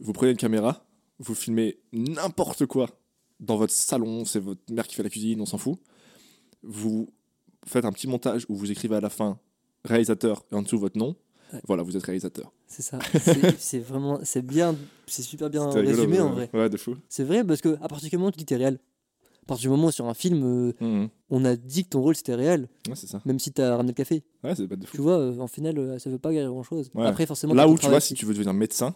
Vous 0.00 0.12
prenez 0.12 0.32
une 0.32 0.36
caméra, 0.36 0.84
vous 1.18 1.34
filmez 1.34 1.78
n'importe 1.92 2.66
quoi 2.66 2.88
dans 3.40 3.56
votre 3.56 3.72
salon, 3.72 4.24
c'est 4.24 4.40
votre 4.40 4.60
mère 4.72 4.86
qui 4.86 4.94
fait 4.94 5.02
la 5.02 5.10
cuisine, 5.10 5.40
on 5.40 5.46
s'en 5.46 5.58
fout. 5.58 5.78
Vous 6.62 7.08
faites 7.66 7.84
un 7.84 7.92
petit 7.92 8.06
montage 8.08 8.46
où 8.48 8.54
vous 8.56 8.70
écrivez 8.70 8.96
à 8.96 9.00
la 9.00 9.10
fin 9.10 9.38
réalisateur 9.84 10.44
et 10.52 10.54
en 10.54 10.62
dessous 10.62 10.78
votre 10.78 10.98
nom. 10.98 11.16
Ouais. 11.52 11.60
Voilà, 11.66 11.82
vous 11.82 11.96
êtes 11.96 12.02
réalisateur. 12.04 12.52
C'est 12.66 12.82
ça. 12.82 12.98
C'est- 13.58 13.78
vraiment, 13.80 14.20
c'est 14.22 14.40
bien, 14.46 14.74
c'est 15.06 15.22
super 15.22 15.50
bien 15.50 15.68
rigolo, 15.70 15.86
résumé 15.88 16.20
en 16.20 16.30
vrai. 16.32 16.48
Ouais, 16.54 16.70
de 16.70 16.76
fou. 16.76 16.96
C'est 17.08 17.24
vrai 17.24 17.44
parce 17.44 17.60
que 17.60 17.76
à 17.82 17.88
partir 17.88 18.08
du 18.08 18.16
moment 18.16 18.28
où 18.28 18.32
tu 18.32 18.38
dis 18.38 18.46
t'es 18.46 18.56
réel, 18.56 18.78
à 19.42 19.46
partir 19.46 19.62
du 19.64 19.68
moment 19.76 19.88
où 19.88 19.90
sur 19.90 20.06
un 20.06 20.14
film, 20.14 20.42
euh, 20.44 20.72
Mhm. 20.80 21.08
on 21.30 21.44
a 21.44 21.56
dit 21.56 21.84
que 21.84 21.90
ton 21.90 22.00
rôle 22.00 22.14
c'était 22.14 22.34
réel, 22.34 22.68
Ouais, 22.88 22.94
c'est 22.94 23.08
ça. 23.08 23.20
même 23.24 23.38
si 23.38 23.52
t'as 23.52 23.70
ramené 23.76 23.88
le 23.90 23.94
café. 23.94 24.22
Ouais, 24.44 24.54
c'est 24.54 24.68
pas 24.68 24.76
de 24.76 24.86
fou. 24.86 24.96
Tu 24.96 25.02
vois, 25.02 25.18
euh, 25.18 25.38
en 25.38 25.46
final, 25.48 25.78
euh, 25.78 25.98
ça 25.98 26.10
veut 26.10 26.18
pas 26.18 26.30
dire 26.30 26.48
grand 26.48 26.62
chose. 26.62 26.90
Ouais. 26.94 27.04
Après, 27.06 27.26
forcément, 27.26 27.54
Là 27.54 27.68
où 27.68 27.76
tu 27.78 27.86
vois, 27.88 28.00
si 28.00 28.14
tu 28.14 28.24
veux 28.26 28.34
devenir 28.34 28.54
médecin, 28.54 28.94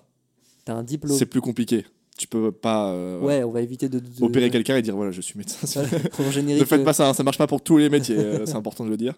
t'as 0.64 0.74
un 0.74 0.82
diplôme. 0.82 1.16
c'est 1.16 1.26
plus 1.26 1.40
compliqué. 1.40 1.84
Tu 2.18 2.26
peux 2.28 2.50
pas 2.50 2.92
euh, 2.92 3.20
Ouais, 3.20 3.42
on 3.44 3.50
va 3.50 3.60
éviter 3.60 3.88
de. 3.90 3.98
de- 3.98 4.24
opérer 4.24 4.50
quelqu'un 4.50 4.76
et 4.78 4.82
dire 4.82 4.96
voilà, 4.96 5.10
je 5.10 5.20
suis 5.20 5.36
médecin. 5.38 5.82
Pour 6.12 6.24
un 6.24 6.28
ne 6.28 6.32
générique. 6.32 6.64
faites 6.64 6.82
pas 6.84 6.94
ça, 6.94 7.08
hein, 7.10 7.12
ça 7.14 7.22
marche 7.22 7.36
pas 7.38 7.46
pour 7.46 7.60
tous 7.62 7.76
les 7.76 7.90
métiers, 7.90 8.16
c'est 8.46 8.54
important 8.54 8.84
de 8.84 8.90
le 8.90 8.96
dire. 8.96 9.14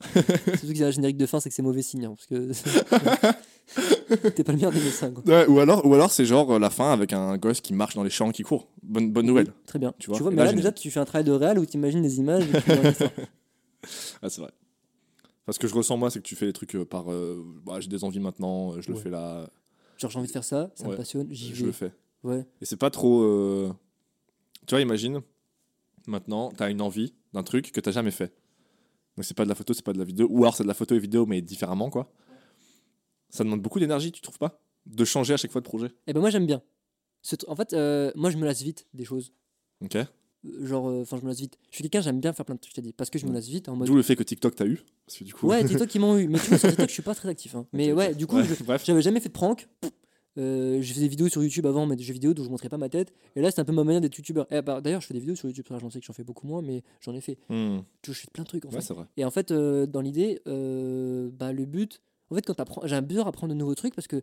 Surtout 0.12 0.66
qu'il 0.66 0.78
y 0.78 0.84
a 0.84 0.88
un 0.88 0.90
générique 0.90 1.16
de 1.16 1.24
fin, 1.26 1.38
c'est 1.40 1.48
que 1.48 1.54
c'est 1.54 1.62
mauvais 1.62 1.80
signe. 1.80 2.04
hein, 2.04 2.14
parce 2.16 2.26
que 2.26 2.50
t'es 4.34 4.44
pas 4.44 4.52
le 4.52 4.56
meilleur 4.56 4.72
des 4.72 4.80
médecins. 4.80 5.10
Quoi. 5.10 5.22
Ouais, 5.26 5.46
ou 5.46 5.58
alors, 5.60 5.84
ou 5.86 5.94
alors 5.94 6.10
c'est 6.12 6.24
genre 6.26 6.50
euh, 6.52 6.58
la 6.58 6.70
fin 6.70 6.92
avec 6.92 7.12
un 7.12 7.36
gosse 7.38 7.60
qui 7.60 7.72
marche 7.74 7.94
dans 7.94 8.02
les 8.02 8.10
champs, 8.10 8.30
qui 8.30 8.42
court. 8.42 8.68
Bonne, 8.82 9.12
bonne 9.12 9.26
nouvelle. 9.26 9.52
Très 9.66 9.78
bien. 9.78 9.92
Tu 9.98 10.10
Tu 10.10 10.22
vois, 10.22 10.30
mais 10.30 10.36
là, 10.38 10.44
là, 10.46 10.52
déjà, 10.52 10.72
tu 10.72 10.90
fais 10.90 11.00
un 11.00 11.04
travail 11.04 11.24
de 11.24 11.32
réel 11.32 11.58
où 11.58 11.64
tu 11.66 11.76
imagines 11.76 12.02
des 12.02 12.18
images. 12.18 12.44
et 12.44 12.60
tu. 12.62 13.04
Ah, 14.22 14.28
c'est 14.30 14.40
vrai. 14.40 14.50
Parce 15.44 15.58
que 15.58 15.66
je 15.66 15.74
ressens 15.74 15.96
moi, 15.96 16.10
c'est 16.10 16.20
que 16.20 16.24
tu 16.24 16.36
fais 16.36 16.46
les 16.46 16.52
trucs 16.52 16.76
euh, 16.76 16.84
par. 16.84 17.10
euh, 17.10 17.42
bah, 17.64 17.80
j'ai 17.80 17.88
des 17.88 18.04
envies 18.04 18.20
maintenant, 18.20 18.80
je 18.80 18.88
le 18.88 18.94
Ouais. 18.94 19.02
fais 19.02 19.10
là, 19.10 19.48
Genre, 19.98 20.10
j'ai 20.10 20.18
envie 20.18 20.28
de 20.28 20.32
faire 20.32 20.44
ça, 20.44 20.70
ça 20.74 20.84
Ouais. 20.84 20.92
me 20.92 20.96
passionne, 20.96 21.26
j'y 21.30 21.54
je 21.54 21.60
vais. 21.60 21.66
le 21.66 21.72
fais. 21.72 21.92
Ouais. 22.22 22.46
Et 22.60 22.64
c'est 22.64 22.76
pas 22.76 22.90
trop. 22.90 23.22
euh, 23.22 23.72
Tu 24.66 24.74
vois, 24.74 24.80
imagine, 24.80 25.20
maintenant, 26.06 26.52
t'as 26.56 26.70
une 26.70 26.80
envie 26.80 27.12
d'un 27.32 27.42
truc 27.42 27.72
que 27.72 27.80
t'as 27.80 27.90
jamais 27.90 28.10
fait. 28.12 28.32
Donc 29.16 29.24
c'est 29.24 29.36
pas 29.36 29.44
de 29.44 29.48
la 29.48 29.54
photo, 29.56 29.74
c'est 29.74 29.84
pas 29.84 29.92
de 29.92 29.98
la 29.98 30.04
vidéo. 30.04 30.28
Ou 30.30 30.42
alors 30.44 30.54
c'est 30.56 30.62
de 30.62 30.68
la 30.68 30.74
photo 30.74 30.94
et 30.94 30.98
vidéo, 31.00 31.26
mais 31.26 31.40
différemment, 31.42 31.90
quoi. 31.90 32.08
Ça 33.32 33.42
demande 33.44 33.60
beaucoup 33.62 33.80
d'énergie, 33.80 34.12
tu 34.12 34.20
trouves 34.20 34.38
pas 34.38 34.60
De 34.86 35.04
changer 35.04 35.34
à 35.34 35.36
chaque 35.36 35.50
fois 35.50 35.60
de 35.60 35.66
projet? 35.66 35.88
Et 36.06 36.12
ben 36.12 36.20
moi, 36.20 36.30
j'aime 36.30 36.46
bien. 36.46 36.62
En 37.48 37.56
fait, 37.56 37.72
euh, 37.72 38.12
moi, 38.14 38.30
je 38.30 38.36
me 38.36 38.44
lasse 38.44 38.62
vite 38.62 38.86
des 38.94 39.04
choses. 39.04 39.32
Ok 39.84 39.96
Euh, 39.96 40.06
Genre, 40.66 40.88
euh, 40.88 41.02
enfin, 41.02 41.16
je 41.18 41.22
me 41.22 41.28
lasse 41.28 41.38
vite. 41.40 41.56
Je 41.70 41.76
suis 41.76 41.82
quelqu'un, 41.82 42.00
j'aime 42.00 42.20
bien 42.20 42.32
faire 42.32 42.44
plein 42.44 42.56
de 42.56 42.60
trucs, 42.60 42.72
je 42.72 42.76
t'ai 42.76 42.82
dit. 42.82 42.92
Parce 42.92 43.10
que 43.10 43.18
je 43.18 43.24
me 43.24 43.30
Ouais. 43.30 43.36
lasse 43.36 43.46
vite 43.48 43.68
en 43.68 43.76
mode. 43.76 43.86
D'où 43.88 43.94
le 43.94 44.02
fait 44.02 44.16
que 44.16 44.22
TikTok 44.24 44.54
t'a 44.56 44.66
eu. 44.66 44.80
Parce 45.06 45.18
que 45.18 45.24
du 45.24 45.32
coup. 45.34 45.46
Ouais, 45.46 45.64
TikTok, 45.64 45.94
ils 45.94 46.00
m'ont 46.00 46.18
eu. 46.18 46.26
Mais 46.28 46.38
tu 46.40 46.46
vois, 46.48 46.58
sur 46.58 46.68
TikTok, 46.76 46.88
je 46.88 46.92
suis 46.94 47.02
pas 47.02 47.14
très 47.14 47.28
actif. 47.28 47.54
hein. 47.54 47.66
Mais 47.72 47.92
ouais, 47.92 48.14
du 48.14 48.26
coup, 48.26 48.36
Ouais, 48.36 48.44
je-. 48.44 48.54
J'avais 48.84 49.02
jamais 49.02 49.20
fait 49.20 49.28
de 49.28 49.34
prank. 49.34 49.68
Euh, 50.38 50.80
je 50.80 50.88
faisais 50.92 51.02
des 51.02 51.08
vidéos 51.08 51.28
sur 51.28 51.42
YouTube 51.42 51.66
avant, 51.66 51.84
mais 51.86 51.94
des 51.94 52.02
jeux 52.04 52.14
vidéo 52.14 52.32
dont 52.34 52.42
je 52.42 52.48
montrais 52.48 52.68
pas 52.70 52.78
ma 52.78 52.88
tête. 52.88 53.12
Et 53.36 53.40
là, 53.42 53.50
c'est 53.50 53.60
un 53.60 53.64
peu 53.64 53.72
ma 53.72 53.84
manière 53.84 54.00
d'être 54.00 54.16
youtubeur. 54.16 54.46
Et 54.52 54.62
bah, 54.62 54.80
D'ailleurs, 54.80 55.00
je 55.02 55.06
fais 55.06 55.14
des 55.14 55.20
vidéos 55.20 55.36
sur 55.36 55.46
YouTube, 55.48 55.66
j'en 55.70 55.90
sais 55.90 56.00
que 56.00 56.06
j'en 56.06 56.12
fais 56.14 56.24
beaucoup 56.24 56.46
moins, 56.46 56.62
mais 56.62 56.82
j'en 57.00 57.14
ai 57.14 57.20
fait. 57.20 57.38
Hmm. 57.50 57.80
Je 58.04 58.12
fais 58.12 58.28
plein 58.32 58.42
de 58.44 58.48
trucs 58.48 58.64
en 58.64 58.68
Ouais, 58.70 58.76
fait. 58.76 58.80
c'est 58.80 58.94
vrai. 58.94 59.04
Et 59.18 59.24
en 59.24 59.30
fait, 59.30 59.50
euh, 59.52 59.86
dans 59.86 60.00
l'idée, 60.00 60.40
euh, 60.48 61.30
bah, 61.32 61.52
le 61.52 61.66
but, 61.66 62.00
en 62.32 62.34
fait, 62.34 62.42
quand 62.46 62.60
bien 63.02 63.26
apprendre 63.26 63.52
de 63.52 63.58
nouveaux 63.58 63.74
trucs 63.74 63.94
parce 63.94 64.08
que 64.08 64.22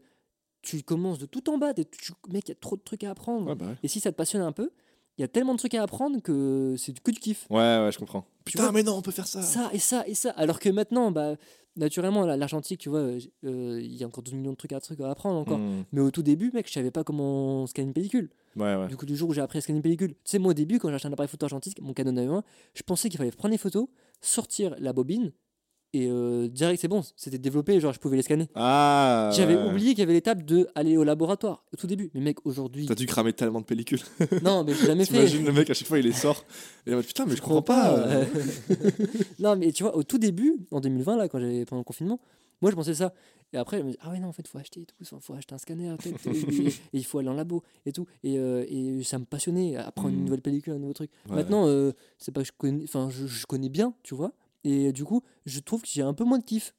tu 0.61 0.81
commences 0.83 1.19
de 1.19 1.25
tout 1.25 1.49
en 1.49 1.57
bas. 1.57 1.73
tu- 1.73 2.11
mec, 2.29 2.47
il 2.47 2.49
y 2.49 2.51
a 2.51 2.55
trop 2.55 2.75
de 2.75 2.81
trucs 2.81 3.03
à 3.03 3.11
apprendre. 3.11 3.47
Ouais, 3.47 3.55
bah 3.55 3.65
ouais. 3.67 3.75
Et 3.83 3.87
si 3.87 3.99
ça 3.99 4.11
te 4.11 4.17
passionne 4.17 4.41
un 4.41 4.51
peu, 4.51 4.71
il 5.17 5.21
y 5.21 5.23
a 5.23 5.27
tellement 5.27 5.53
de 5.53 5.57
trucs 5.59 5.73
à 5.73 5.83
apprendre 5.83 6.21
que 6.21 6.75
c'est 6.77 6.97
que 6.99 7.11
du 7.11 7.19
kiff. 7.19 7.45
Ouais, 7.49 7.57
ouais, 7.57 7.89
je 7.91 7.97
comprends. 7.99 8.25
Putain, 8.45 8.63
vois, 8.63 8.71
mais 8.71 8.83
non, 8.83 8.95
on 8.95 9.01
peut 9.01 9.11
faire 9.11 9.27
ça. 9.27 9.41
Ça 9.41 9.69
et 9.73 9.79
ça 9.79 10.03
et 10.07 10.15
ça. 10.15 10.31
Alors 10.31 10.59
que 10.59 10.69
maintenant, 10.69 11.11
bah, 11.11 11.35
naturellement, 11.75 12.25
la- 12.25 12.35
l'argentique, 12.35 12.79
tu 12.79 12.89
vois, 12.89 12.99
euh, 12.99 13.19
euh, 13.45 13.79
il 13.81 13.95
y 13.95 14.03
a 14.03 14.07
encore 14.07 14.23
12 14.23 14.33
millions 14.33 14.51
de 14.51 14.57
trucs 14.57 14.73
à, 14.73 14.79
trucs 14.81 14.99
à 15.01 15.09
apprendre 15.09 15.39
encore. 15.39 15.59
Hmm. 15.59 15.83
Mais 15.91 16.01
au 16.01 16.11
tout 16.11 16.23
début, 16.23 16.51
mec, 16.53 16.67
je 16.67 16.73
savais 16.73 16.91
pas 16.91 17.03
comment 17.03 17.67
scanner 17.67 17.87
une 17.87 17.93
pellicule. 17.93 18.29
Ouais, 18.55 18.75
ouais. 18.75 18.87
Du 18.87 18.97
coup, 18.97 19.05
du 19.05 19.15
jour 19.15 19.29
où 19.29 19.33
j'ai 19.33 19.41
appris 19.41 19.59
à 19.59 19.61
scanner 19.61 19.77
une 19.77 19.83
pellicule, 19.83 20.13
tu 20.13 20.19
sais, 20.25 20.39
moi 20.39 20.51
au 20.51 20.53
début, 20.53 20.79
quand 20.79 20.89
j'ai 20.89 20.95
acheté 20.95 21.07
un 21.07 21.13
appareil 21.13 21.29
photo 21.29 21.45
argentique, 21.45 21.81
mon 21.81 21.93
Canon 21.93 22.15
A1, 22.15 22.43
je 22.73 22.83
pensais 22.83 23.07
qu'il 23.09 23.17
fallait 23.17 23.31
prendre 23.31 23.51
les 23.51 23.57
photos, 23.57 23.87
sortir 24.21 24.75
la 24.79 24.91
bobine 24.93 25.31
et 25.93 26.07
euh, 26.09 26.47
direct, 26.47 26.79
c'est 26.81 26.87
bon, 26.87 27.01
c'était 27.15 27.37
développé, 27.39 27.79
genre 27.79 27.93
je 27.93 27.99
pouvais 27.99 28.15
les 28.17 28.21
scanner. 28.21 28.47
Ah. 28.55 29.31
J'avais 29.33 29.55
ouais. 29.55 29.69
oublié 29.69 29.89
qu'il 29.91 29.99
y 29.99 30.03
avait 30.03 30.13
l'étape 30.13 30.43
de 30.43 30.67
aller 30.75 30.97
au 30.97 31.03
laboratoire 31.03 31.63
au 31.73 31.77
tout 31.77 31.87
début. 31.87 32.11
Mais 32.13 32.21
mec, 32.21 32.37
aujourd'hui, 32.45 32.85
T'as 32.85 32.95
dû 32.95 33.05
cramer 33.07 33.33
tellement 33.33 33.59
de 33.61 33.65
pellicules. 33.65 34.01
non, 34.43 34.63
mais 34.63 34.73
j'ai 34.73 34.85
jamais 34.87 35.05
fait. 35.05 35.13
T'imagines 35.13 35.45
le 35.45 35.51
mec 35.53 35.69
à 35.69 35.73
chaque 35.73 35.87
fois 35.87 35.97
il 35.99 36.05
les 36.05 36.11
sort. 36.11 36.45
Et 36.85 36.91
il 36.91 36.97
putain, 37.03 37.25
mais 37.25 37.35
je 37.35 37.41
comprends 37.41 37.61
pas. 37.61 37.97
euh. 37.97 38.25
non, 39.39 39.55
mais 39.55 39.71
tu 39.71 39.83
vois, 39.83 39.95
au 39.95 40.03
tout 40.03 40.17
début, 40.17 40.55
en 40.71 40.79
2020, 40.79 41.17
là, 41.17 41.27
quand 41.27 41.39
j'avais 41.39 41.65
pendant 41.65 41.79
le 41.81 41.85
confinement, 41.85 42.19
moi 42.61 42.71
je 42.71 42.75
pensais 42.75 42.93
ça. 42.93 43.13
Et 43.51 43.57
après, 43.57 43.79
je 43.79 43.83
me 43.83 43.89
dis, 43.91 43.97
ah 44.01 44.11
ouais, 44.11 44.19
non, 44.19 44.27
en 44.27 44.31
fait, 44.31 44.47
faut 44.47 44.59
acheter 44.59 44.81
et 44.81 44.85
tout, 44.85 44.93
faut 45.03 45.19
faut 45.19 45.33
acheter 45.33 45.55
un 45.55 45.57
scanner, 45.57 45.95
et, 46.05 46.29
et- 46.29 46.67
et 46.67 46.73
il 46.93 47.03
faut 47.03 47.17
aller 47.17 47.29
en 47.29 47.33
labo 47.33 47.63
et 47.87 47.91
tout. 47.91 48.05
Et, 48.23 48.37
euh, 48.37 48.63
et 48.69 49.01
ça 49.03 49.17
me 49.17 49.25
passionnait, 49.25 49.75
apprendre 49.75 50.09
une 50.09 50.21
Mm. 50.21 50.25
nouvelle 50.25 50.41
pellicule, 50.41 50.73
un 50.73 50.77
nouveau 50.77 50.93
truc. 50.93 51.09
Ouais. 51.29 51.37
Maintenant, 51.37 51.65
euh, 51.67 51.91
c'est 52.19 52.31
pas 52.31 52.41
que 52.41 52.47
je 52.47 52.51
connais, 52.55 52.83
enfin, 52.83 53.09
je, 53.09 53.25
je 53.25 53.45
connais 53.47 53.69
bien, 53.69 53.95
tu 54.03 54.13
vois. 54.13 54.33
Et 54.63 54.91
du 54.91 55.03
coup, 55.05 55.21
je 55.45 55.59
trouve 55.59 55.81
que 55.81 55.87
j'ai 55.89 56.01
un 56.01 56.13
peu 56.13 56.23
moins 56.23 56.39
de 56.39 56.43
kiff, 56.43 56.75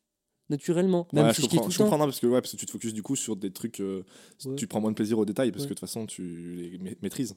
naturellement. 0.48 1.08
Même 1.12 1.26
Ouais, 1.26 1.34
si 1.34 1.42
je 1.42 1.46
comprends, 1.48 1.64
tout 1.66 1.70
je 1.70 1.78
comprends 1.78 1.98
parce 1.98 2.20
que 2.20 2.26
ouais, 2.26 2.40
parce 2.40 2.52
que 2.52 2.56
tu 2.58 2.66
te 2.66 2.70
focuses 2.70 2.94
du 2.94 3.02
coup 3.02 3.16
sur 3.16 3.36
des 3.36 3.50
trucs, 3.52 3.80
euh, 3.80 4.04
Ouais. 4.44 4.56
tu 4.56 4.66
prends 4.66 4.80
moins 4.80 4.90
de 4.90 4.96
plaisir 4.96 5.18
aux 5.18 5.24
détails 5.24 5.52
parce 5.52 5.64
que 5.64 5.70
de 5.70 5.74
toute 5.74 5.80
façon 5.80 6.06
tu 6.06 6.54
les 6.56 6.78
ma- 6.78 6.90
maîtrises. 7.02 7.34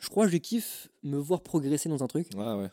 Je 0.00 0.08
crois 0.08 0.26
que 0.26 0.32
je 0.32 0.38
kiffe 0.38 0.88
me 1.02 1.16
voir 1.18 1.42
progresser 1.42 1.88
dans 1.88 2.02
un 2.02 2.06
truc. 2.06 2.28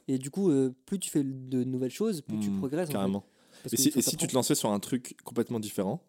Et 0.08 0.18
du 0.18 0.32
coup, 0.32 0.49
euh, 0.49 0.74
plus 0.86 0.99
tu 0.99 1.10
fais 1.10 1.24
de 1.24 1.64
nouvelles 1.64 1.91
choses, 1.91 2.22
plus 2.22 2.39
tu 2.39 2.49
Hmm, 2.51 2.58
progresses. 2.58 2.89
en 2.89 2.91
fait. 2.91 2.93
carrément. 2.93 3.26
Et 3.72 3.78
si, 3.78 3.91
faut 3.91 3.99
et 3.99 4.01
si 4.01 4.16
tu 4.16 4.28
te 4.28 4.34
lançais 4.34 4.55
sur 4.55 4.72
un 4.72 4.80
truc 4.80 5.18
complètement 5.24 5.60
différent, 5.60 6.01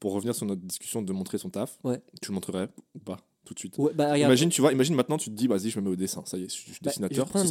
pour 0.00 0.12
revenir 0.12 0.34
sur 0.34 0.46
notre 0.46 0.62
discussion 0.62 1.02
de 1.02 1.12
montrer 1.12 1.38
son 1.38 1.50
taf, 1.50 1.78
tu 2.20 2.30
le 2.30 2.34
montrerais 2.34 2.68
ou 2.94 2.98
pas 2.98 3.18
tout 3.44 3.54
de 3.54 3.58
suite? 3.58 3.78
Bah, 3.94 4.18
Imagine, 4.18 4.48
tu 4.48 4.60
vois, 4.60 4.72
imagine 4.72 4.94
maintenant 4.94 5.16
tu 5.18 5.30
te 5.30 5.34
dis, 5.34 5.46
vas-y, 5.46 5.70
je 5.70 5.78
me 5.80 5.84
mets 5.84 5.90
au 5.90 5.96
dessin, 5.96 6.22
ça 6.24 6.38
y 6.38 6.44
est, 6.44 6.48
je 6.48 6.54
suis 6.54 6.72
bah, 6.72 6.90
dessinateur. 6.90 7.26
je 7.26 7.30
prends 7.30 7.44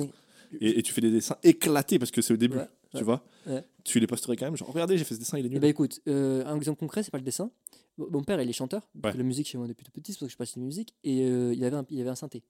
et, 0.59 0.79
et 0.79 0.83
tu 0.83 0.93
fais 0.93 1.01
des 1.01 1.11
dessins 1.11 1.37
éclatés 1.43 1.99
parce 1.99 2.11
que 2.11 2.21
c'est 2.21 2.33
au 2.33 2.37
début, 2.37 2.57
Ouais, 2.57 2.67
tu 2.91 2.97
ouais, 2.97 3.03
vois. 3.03 3.23
ouais. 3.47 3.63
Tu 3.83 3.99
les 3.99 4.07
posterais 4.07 4.35
quand 4.35 4.45
même, 4.45 4.57
genre, 4.57 4.71
regardez, 4.71 4.97
j'ai 4.97 5.03
fait 5.03 5.15
ce 5.15 5.19
dessin, 5.19 5.37
il 5.37 5.45
est 5.45 5.47
Eh 5.47 5.51
nul. 5.51 5.59
ben 5.59 5.69
écoute, 5.69 6.01
euh, 6.07 6.45
un 6.45 6.55
exemple 6.57 6.79
concret, 6.79 7.03
c'est 7.03 7.11
pas 7.11 7.17
le 7.17 7.23
dessin. 7.23 7.51
Mon 7.97 8.23
père, 8.23 8.41
il 8.41 8.49
est 8.49 8.53
chanteur, 8.53 8.89
Ouais. 9.03 9.13
la 9.13 9.23
musique 9.23 9.47
chez 9.47 9.57
moi 9.57 9.67
depuis 9.67 9.83
tout 9.85 9.91
petit, 9.91 10.13
c'est 10.13 10.19
pour 10.19 10.25
ça 10.25 10.27
que 10.27 10.31
je 10.33 10.37
passe 10.37 10.57
de 10.57 10.63
musique. 10.63 10.95
Et 11.03 11.23
euh, 11.23 11.53
il, 11.53 11.63
avait 11.63 11.75
un, 11.75 11.85
il 11.89 12.01
avait 12.01 12.09
un 12.09 12.15
synthé. 12.15 12.43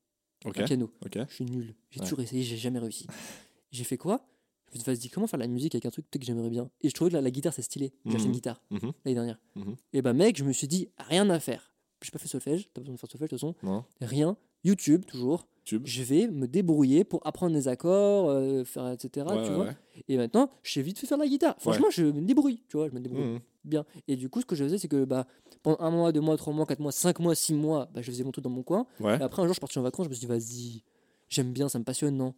un 0.46 0.52
piano. 0.52 0.92
Je 1.14 1.34
suis 1.34 1.46
nul. 1.46 1.76
J'ai 1.90 2.00
toujours 2.00 2.20
essayé, 2.22 2.44
j'ai 2.44 2.58
jamais 2.58 2.80
réussi. 2.80 3.06
j'ai 3.72 3.84
fait 3.84 3.98
quoi? 3.98 4.26
Je 4.74 4.80
me 4.80 4.84
suis 4.96 4.98
dit, 4.98 5.10
comment 5.10 5.28
faire 5.28 5.40
la 5.40 5.48
musique 5.48 5.76
avec 5.76 5.86
un 5.86 5.90
truc 5.90 6.10
que 6.10 6.18
j'aimerais 6.22 6.50
bien? 6.50 6.70
Et 6.82 6.88
je 6.90 6.94
trouvais 6.94 7.12
que 7.12 7.18
la, 7.18 7.30
guitare, 7.32 7.54
c'est 7.54 7.62
stylé. 7.62 7.92
J'ai 8.06 8.12
acheté 8.12 8.24
une 8.24 8.30
mhm. 8.30 8.36
guitare 8.36 8.62
mhm. 8.70 8.92
l'année 9.04 9.16
dernière. 9.16 9.40
Mhm. 9.56 9.76
Et 9.92 10.02
bah, 10.02 10.14
mec, 10.14 10.38
je 10.38 10.46
me 10.46 10.54
suis 10.54 10.68
dit, 10.68 10.88
rien 10.98 11.30
à 11.30 11.40
faire. 11.42 11.74
J'ai 12.02 12.12
pas 12.12 12.20
fait 12.20 12.30
solfège, 12.30 12.70
t'as 12.74 12.80
besoin 12.82 12.96
de 12.96 13.00
faire 13.00 13.10
solfège 13.12 13.30
de 13.30 13.38
toute 13.38 13.54
façon. 13.62 13.84
Rien. 14.00 14.38
YouTube, 14.64 15.06
toujours. 15.06 15.46
Je 15.64 16.04
vais 16.04 16.28
me 16.28 16.48
débrouiller 16.48 17.04
pour 17.04 17.26
apprendre 17.26 17.54
des 17.54 17.68
accords, 17.68 18.30
euh, 18.30 18.64
faire, 18.64 18.90
etc. 18.92 19.26
tu 19.46 19.52
vois 19.52 19.70
Et 20.08 20.18
maintenant, 20.18 20.50
je 20.64 20.72
sais 20.74 20.82
vite 20.82 21.00
fait 21.00 21.08
faire 21.08 21.18
la 21.18 21.28
guitare. 21.28 21.56
Franchement, 21.60 21.90
je 21.90 22.04
me 22.06 22.22
débrouille, 22.22 22.62
tu 22.68 22.78
vois, 22.78 22.90
je 22.90 22.94
me 22.94 23.00
débrouille 23.00 23.40
bien. 23.64 23.86
Et 24.08 24.16
du 24.16 24.30
coup, 24.30 24.42
ce 24.42 24.46
que 24.46 24.56
je 24.56 24.64
faisais, 24.64 24.78
c'est 24.78 24.88
que 24.88 25.06
bah, 25.06 25.28
pendant 25.64 25.80
un 25.80 25.92
mois, 25.92 26.12
deux 26.12 26.20
mois, 26.22 26.36
trois 26.38 26.54
mois, 26.54 26.66
quatre 26.66 26.80
mois, 26.80 26.92
cinq 26.92 27.20
mois, 27.20 27.36
six 27.36 27.54
mois, 27.54 27.90
bah, 27.94 28.02
je 28.02 28.12
faisais 28.12 28.24
mon 28.24 28.32
truc 28.32 28.44
dans 28.44 28.50
mon 28.50 28.64
coin. 28.64 28.86
Et 29.20 29.24
après, 29.24 29.42
un 29.42 29.46
jour, 29.46 29.54
je 29.54 29.58
suis 29.58 29.62
parti 29.62 29.80
en 29.80 29.84
vacances, 29.84 30.06
je 30.06 30.10
me 30.10 30.16
suis 30.16 30.28
dit, 30.28 30.32
vas-y, 30.32 30.84
j'aime 31.30 31.54
bien, 31.54 31.70
ça 31.70 31.78
me 31.80 31.84
passionne, 31.84 32.18
non 32.18 32.34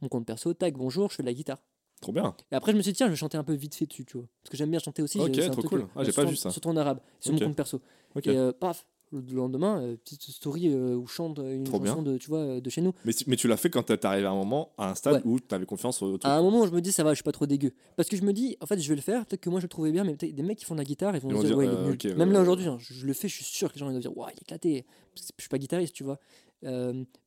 Mon 0.00 0.08
compte 0.08 0.26
perso, 0.26 0.52
tac, 0.54 0.74
bonjour, 0.74 1.10
je 1.10 1.16
fais 1.16 1.22
de 1.22 1.28
la 1.28 1.34
guitare. 1.34 1.58
Trop 2.00 2.12
bien. 2.12 2.34
Et 2.52 2.54
après, 2.54 2.72
je 2.72 2.76
me 2.76 2.82
suis 2.82 2.92
dit, 2.92 2.96
tiens, 2.96 3.06
je 3.06 3.12
vais 3.12 3.16
chanter 3.16 3.38
un 3.38 3.44
peu 3.44 3.54
vite 3.54 3.74
fait 3.74 3.86
dessus, 3.86 4.04
tu 4.04 4.16
vois. 4.18 4.26
Parce 4.42 4.50
que 4.50 4.56
j'aime 4.56 4.70
bien 4.70 4.80
chanter 4.80 5.02
aussi. 5.02 5.20
Ok, 5.20 5.32
trop 5.50 5.62
cool. 5.62 5.86
Ah, 5.94 6.04
j'ai 6.04 6.12
pas 6.12 6.24
vu 6.24 6.36
ça. 6.36 6.50
Surtout 6.50 6.68
en 6.68 6.76
arabe, 6.76 7.00
sur 7.20 7.32
mon 7.32 7.38
compte 7.38 7.56
perso. 7.56 7.80
Et 8.24 8.30
euh, 8.30 8.52
paf, 8.52 8.86
le 9.12 9.34
lendemain, 9.34 9.80
euh, 9.80 9.96
petite 9.96 10.22
story 10.22 10.68
euh, 10.68 10.94
où 10.94 11.06
chante 11.06 11.38
une 11.38 11.66
chanson 11.66 12.02
de, 12.02 12.18
tu 12.18 12.28
vois, 12.28 12.60
de 12.60 12.70
chez 12.70 12.80
nous. 12.80 12.92
Mais, 13.04 13.12
mais 13.26 13.36
tu 13.36 13.48
l'as 13.48 13.56
fait 13.56 13.70
quand 13.70 13.82
t'es 13.82 14.04
arrivé 14.04 14.26
à 14.26 14.30
un 14.30 14.34
moment, 14.34 14.72
à 14.78 14.90
un 14.90 14.94
stade 14.94 15.22
où 15.24 15.38
tu 15.38 15.54
avais 15.54 15.66
confiance 15.66 16.02
au 16.02 16.18
truc. 16.18 16.24
À 16.24 16.36
un 16.36 16.42
moment 16.42 16.60
où 16.62 16.66
je 16.66 16.72
me 16.72 16.80
dis, 16.80 16.92
ça 16.92 17.04
va, 17.04 17.10
je 17.10 17.16
suis 17.16 17.24
pas 17.24 17.32
trop 17.32 17.46
dégueu. 17.46 17.72
Parce 17.96 18.08
que 18.08 18.16
je 18.16 18.22
me 18.22 18.32
dis, 18.32 18.56
en 18.60 18.66
fait, 18.66 18.78
je 18.78 18.88
vais 18.88 18.96
le 18.96 19.02
faire, 19.02 19.24
peut-être 19.26 19.40
que 19.40 19.50
moi 19.50 19.60
je 19.60 19.64
le 19.64 19.68
trouvais 19.68 19.92
bien, 19.92 20.04
mais 20.04 20.14
des 20.14 20.42
mecs 20.42 20.58
qui 20.58 20.64
font 20.64 20.74
de 20.74 20.80
la 20.80 20.84
guitare, 20.84 21.14
ils 21.14 21.22
vont, 21.22 21.28
dire, 21.42 21.56
ouais, 21.56 21.66
il 21.66 22.10
est 22.10 22.14
Même 22.14 22.32
là 22.32 22.40
aujourd'hui, 22.40 22.66
hein, 22.66 22.78
je, 22.80 23.06
le 23.06 23.12
fais, 23.12 23.28
je 23.28 23.34
suis 23.34 23.44
sûr 23.44 23.68
que 23.68 23.74
les 23.74 23.80
gens 23.80 23.90
vont 23.90 23.98
dire, 23.98 24.16
ouais, 24.16 24.32
il 24.32 24.38
est 24.38 24.42
éclaté. 24.42 24.84
Parce 25.14 25.28
que 25.28 25.34
je 25.38 25.42
suis 25.42 25.48
pas 25.48 25.58
guitariste, 25.58 25.94
tu 25.94 26.04
vois. 26.04 26.18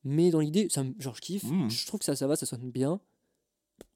mais 0.04 0.30
dans 0.30 0.40
l'idée, 0.40 0.68
genre, 0.70 1.14
je 1.16 1.20
kiffe, 1.20 1.44
hmm. 1.44 1.68
je 1.70 1.86
trouve 1.86 2.00
que 2.00 2.06
ça, 2.06 2.16
ça 2.16 2.26
va, 2.26 2.36
ça 2.36 2.46
sonne 2.46 2.70
bien. 2.70 3.00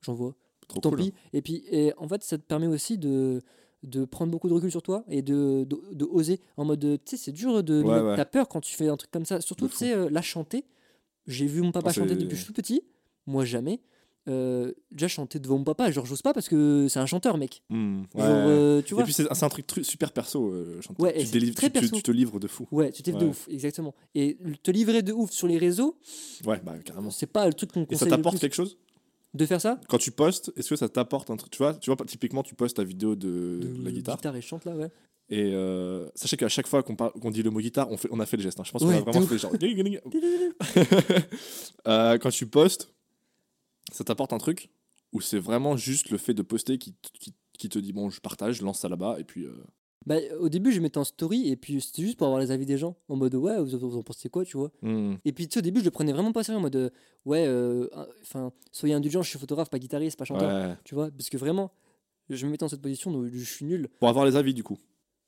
J'en 0.02 0.14
vois. 0.14 0.34
Tant 0.80 0.90
pis. 0.92 1.12
Et 1.32 1.42
puis, 1.42 1.64
et 1.70 1.92
en 1.98 2.08
fait, 2.08 2.22
ça 2.22 2.38
te 2.38 2.42
permet 2.42 2.66
aussi 2.66 2.96
de, 2.96 3.42
de 3.84 4.04
prendre 4.04 4.32
beaucoup 4.32 4.48
de 4.48 4.54
recul 4.54 4.70
sur 4.70 4.82
toi 4.82 5.04
et 5.08 5.22
de, 5.22 5.64
de, 5.64 6.04
oser. 6.04 6.40
En 6.56 6.64
mode, 6.64 6.80
tu 6.80 6.98
sais, 7.04 7.16
c'est 7.16 7.32
dur 7.32 7.62
de. 7.62 7.82
Ouais, 7.82 8.16
T'as 8.16 8.24
peur 8.24 8.48
quand 8.48 8.60
tu 8.60 8.74
fais 8.74 8.88
un 8.88 8.96
truc 8.96 9.10
comme 9.10 9.26
ça. 9.26 9.40
Surtout, 9.40 9.68
tu 9.68 9.76
sais, 9.76 9.92
euh, 9.94 10.08
la 10.10 10.22
chanter. 10.22 10.64
J'ai 11.26 11.46
vu 11.46 11.62
mon 11.62 11.72
papa 11.72 11.92
chanter 11.92 12.14
depuis 12.14 12.28
que 12.28 12.34
je 12.34 12.44
suis 12.44 12.46
tout 12.46 12.52
petit. 12.52 12.82
Moi, 13.26 13.44
jamais. 13.44 13.80
Euh, 14.26 14.72
déjà 14.90 15.06
chanter 15.06 15.38
devant 15.38 15.58
mon 15.58 15.64
papa, 15.64 15.90
genre 15.90 16.06
j'ose 16.06 16.22
pas 16.22 16.32
parce 16.32 16.48
que 16.48 16.86
c'est 16.88 16.98
un 16.98 17.04
chanteur, 17.04 17.36
mec. 17.36 17.62
Hmm, 17.68 18.04
euh, 18.16 18.80
tu 18.80 18.94
vois 18.94 19.02
et 19.02 19.04
puis 19.04 19.12
c'est 19.12 19.30
un 19.30 19.48
truc 19.50 19.66
super 19.82 20.12
perso, 20.12 20.50
chanter. 20.80 21.02
Ouais, 21.02 21.24
tu, 21.24 21.52
très 21.52 21.68
tu, 21.68 21.90
tu, 21.90 22.02
te 22.02 22.10
livres 22.10 22.40
de 22.40 22.46
fou. 22.46 22.66
Ouais, 22.72 22.90
tu 22.90 23.02
te 23.02 23.10
livres 23.10 23.20
de 23.20 23.26
ouf, 23.26 23.46
exactement. 23.50 23.94
Et 24.14 24.38
te 24.62 24.70
livrer 24.70 25.02
de 25.02 25.12
ouf 25.12 25.30
sur 25.30 25.46
les 25.46 25.58
réseaux, 25.58 25.98
ouais, 26.46 26.58
bah 26.64 26.78
carrément. 26.82 27.10
C'est 27.10 27.26
pas 27.26 27.46
le 27.46 27.52
truc 27.52 27.72
qu'on 27.72 27.84
conseille. 27.84 28.08
Et 28.08 28.10
ça 28.10 28.16
t'apporte 28.16 28.38
quelque 28.38 28.56
chose? 28.56 28.78
De 29.34 29.46
faire 29.46 29.60
ça 29.60 29.80
Quand 29.88 29.98
tu 29.98 30.10
postes, 30.10 30.52
est-ce 30.56 30.70
que 30.70 30.76
ça 30.76 30.88
t'apporte 30.88 31.30
un 31.30 31.36
truc? 31.36 31.50
Tu 31.50 31.58
vois, 31.58 31.74
tu 31.74 31.92
vois, 31.92 32.06
typiquement, 32.06 32.42
tu 32.42 32.54
postes 32.54 32.76
ta 32.76 32.84
vidéo 32.84 33.16
de, 33.16 33.60
la 33.82 33.90
guitare. 33.90 34.16
guitare 34.16 34.36
et 34.36 34.42
chante 34.42 34.64
là, 34.64 34.76
ouais. 34.76 34.90
Et 35.30 35.54
euh, 35.54 36.06
sachez 36.14 36.36
qu'à 36.36 36.48
chaque 36.48 36.66
fois 36.66 36.82
qu'on 36.82 37.30
dit 37.30 37.42
le 37.42 37.50
mot 37.50 37.60
guitare, 37.60 37.90
on, 37.90 37.96
fait, 37.96 38.08
on 38.10 38.20
a 38.20 38.26
fait 38.26 38.36
le 38.36 38.42
geste. 38.42 38.60
Hein. 38.60 38.64
Je 38.64 38.72
pense 38.72 38.82
qu'on 38.82 38.90
a 38.90 39.00
vraiment 39.00 39.26
fait 39.26 39.34
le 39.34 39.38
genre. 39.38 39.52
euh, 41.88 42.18
quand 42.18 42.30
tu 42.30 42.46
postes, 42.46 42.92
ça 43.90 44.04
t'apporte 44.04 44.34
un 44.34 44.38
truc 44.38 44.68
ou 45.12 45.20
c'est 45.20 45.38
vraiment 45.38 45.76
juste 45.76 46.10
le 46.10 46.18
fait 46.18 46.34
de 46.34 46.42
poster 46.42 46.78
qui, 46.78 46.94
qui, 47.00 47.34
qui, 47.58 47.68
te 47.68 47.78
dit 47.78 47.92
bon, 47.94 48.10
je 48.10 48.20
partage, 48.20 48.56
je 48.56 48.64
lance 48.64 48.80
ça 48.80 48.88
là-bas 48.88 49.16
et 49.18 49.24
puis. 49.24 49.44
Euh, 49.44 49.64
bah, 50.06 50.16
au 50.38 50.48
début, 50.48 50.72
je 50.72 50.80
mettais 50.80 50.98
en 50.98 51.04
story 51.04 51.48
et 51.48 51.56
puis 51.56 51.80
c'était 51.80 52.02
juste 52.02 52.18
pour 52.18 52.26
avoir 52.26 52.40
les 52.40 52.50
avis 52.50 52.66
des 52.66 52.76
gens. 52.78 52.96
En 53.08 53.16
mode, 53.16 53.34
ouais, 53.34 53.60
vous, 53.60 53.96
en 53.96 54.02
pensez 54.02 54.28
quoi, 54.28 54.44
tu 54.44 54.56
vois 54.56 54.70
hmm. 54.82 55.14
Et 55.24 55.32
puis, 55.32 55.48
tu 55.48 55.54
sais, 55.54 55.58
au 55.60 55.62
début, 55.62 55.80
je 55.80 55.84
le 55.84 55.90
prenais 55.90 56.12
vraiment 56.12 56.32
pas 56.32 56.44
sérieux 56.44 56.58
en 56.58 56.62
mode, 56.62 56.92
ouais, 57.24 57.44
euh, 57.46 57.88
enfin, 58.22 58.52
soyez 58.72 58.94
indulgent, 58.94 59.22
je 59.22 59.30
suis 59.30 59.38
photographe, 59.38 59.70
pas 59.70 59.78
guitariste, 59.78 60.18
pas 60.18 60.24
chanteur. 60.24 60.76
Tu 60.84 60.94
vois 60.94 61.10
Parce 61.10 61.30
que 61.30 61.36
vraiment, 61.36 61.72
je 62.28 62.44
me 62.46 62.50
mettais 62.50 62.64
dans 62.64 62.68
cette 62.68 62.82
position 62.82 63.14
où 63.14 63.28
je 63.28 63.44
suis 63.44 63.64
nul. 63.64 63.88
Pour 63.98 64.08
avoir 64.08 64.24
les 64.24 64.36
avis, 64.36 64.54
du 64.54 64.62
coup. 64.62 64.78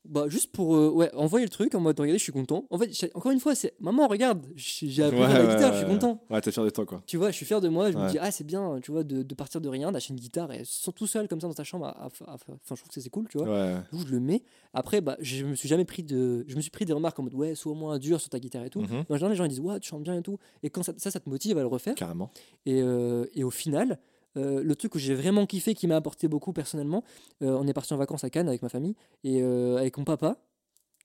Bah, 0.09 0.28
juste 0.28 0.52
pour 0.52 0.76
euh, 0.76 0.90
ouais, 0.90 1.14
envoyer 1.14 1.44
le 1.44 1.50
truc 1.50 1.74
en 1.74 1.80
mode 1.80 1.98
regardez, 1.98 2.18
je 2.18 2.22
suis 2.22 2.32
content. 2.32 2.64
En 2.70 2.78
fait, 2.78 3.11
encore 3.14 3.32
une 3.32 3.40
fois, 3.40 3.54
c'est 3.54 3.74
maman, 3.80 4.07
regarde, 4.07 4.46
j'ai 4.54 5.02
appris 5.02 5.18
la 5.20 5.54
guitare, 5.54 5.72
je 5.72 5.78
suis 5.78 5.86
content. 5.86 6.22
Ouais, 6.30 6.40
t'es 6.40 6.52
fier 6.52 6.64
de 6.64 6.70
toi 6.70 6.86
quoi. 6.86 7.02
Tu 7.07 7.16
vois, 7.16 7.30
je 7.30 7.36
suis 7.36 7.46
fier 7.46 7.61
de 7.61 7.68
moi, 7.68 7.90
je 7.90 7.98
me 7.98 8.09
dis, 8.09 8.18
ah, 8.20 8.30
c'est 8.30 8.44
bien, 8.44 8.78
tu 8.82 8.90
vois, 8.92 9.04
de, 9.04 9.22
de, 9.22 9.34
partir 9.34 9.61
de 9.61 9.68
rien, 9.68 9.92
d'acheter 9.92 10.12
une 10.12 10.20
guitare 10.20 10.52
et 10.52 10.62
tout 10.94 11.07
seul 11.07 11.28
comme 11.28 11.40
ça 11.40 11.48
dans 11.48 11.54
ta 11.54 11.64
chambre. 11.64 11.94
Enfin, 12.00 12.36
je 12.36 12.74
trouve 12.74 12.88
que 12.88 13.00
c'est 13.00 13.11
cool, 13.11 13.28
tu 13.28 13.38
vois. 13.38 13.48
Ouais. 13.48 13.76
je 13.92 14.07
le 14.07 14.20
mets. 14.20 14.42
Après, 14.72 15.00
bah, 15.00 15.16
je 15.20 15.44
me 15.44 15.54
suis 15.54 15.68
jamais 15.68 15.84
pris 15.84 16.02
de. 16.02 16.44
Je 16.48 16.57
me 16.57 16.61
suis 16.61 16.70
pris 16.70 16.84
des 16.84 16.92
remarques 16.92 17.18
en 17.18 17.22
mode, 17.22 17.34
ouais, 17.34 17.54
sois 17.54 17.72
au 17.72 17.74
moins 17.74 17.98
dur 17.98 18.20
sur 18.20 18.30
ta 18.30 18.38
guitare 18.38 18.64
et 18.64 18.70
tout. 18.70 18.80
Mm 18.80 18.86
-hmm. 18.86 19.14
Général, 19.14 19.30
les 19.30 19.36
gens 19.36 19.44
ils 19.44 19.48
disent, 19.48 19.61
ouais, 19.61 19.80
tu 19.80 19.88
chantes 19.88 20.02
bien 20.02 20.16
et 20.16 20.22
tout. 20.22 20.38
Et 20.62 20.70
quand 20.70 20.82
ça, 20.82 20.92
ça, 20.96 21.11
ça 21.11 21.20
te 21.20 21.28
motive 21.28 21.59
à 21.59 21.62
le 21.62 21.66
refaire. 21.66 21.94
Carrément. 21.94 22.30
Et, 22.64 22.80
euh, 22.82 23.24
et 23.34 23.44
au 23.44 23.50
final, 23.50 23.98
euh, 24.37 24.62
le 24.62 24.76
truc 24.76 24.93
que 24.93 24.99
j'ai 24.99 25.14
vraiment 25.14 25.47
kiffé, 25.47 25.74
qui 25.74 25.87
m'a 25.87 25.97
apporté 25.97 26.28
beaucoup 26.28 26.53
personnellement, 26.53 27.05
euh, 27.43 27.59
on 27.61 27.66
est 27.66 27.72
parti 27.72 27.93
en 27.95 27.97
vacances 27.97 28.24
à 28.24 28.30
Cannes 28.30 28.49
avec 28.49 28.62
ma 28.62 28.68
famille 28.68 28.95
et 29.24 29.43
avec 29.43 29.97
mon 29.99 30.05
papa 30.05 30.39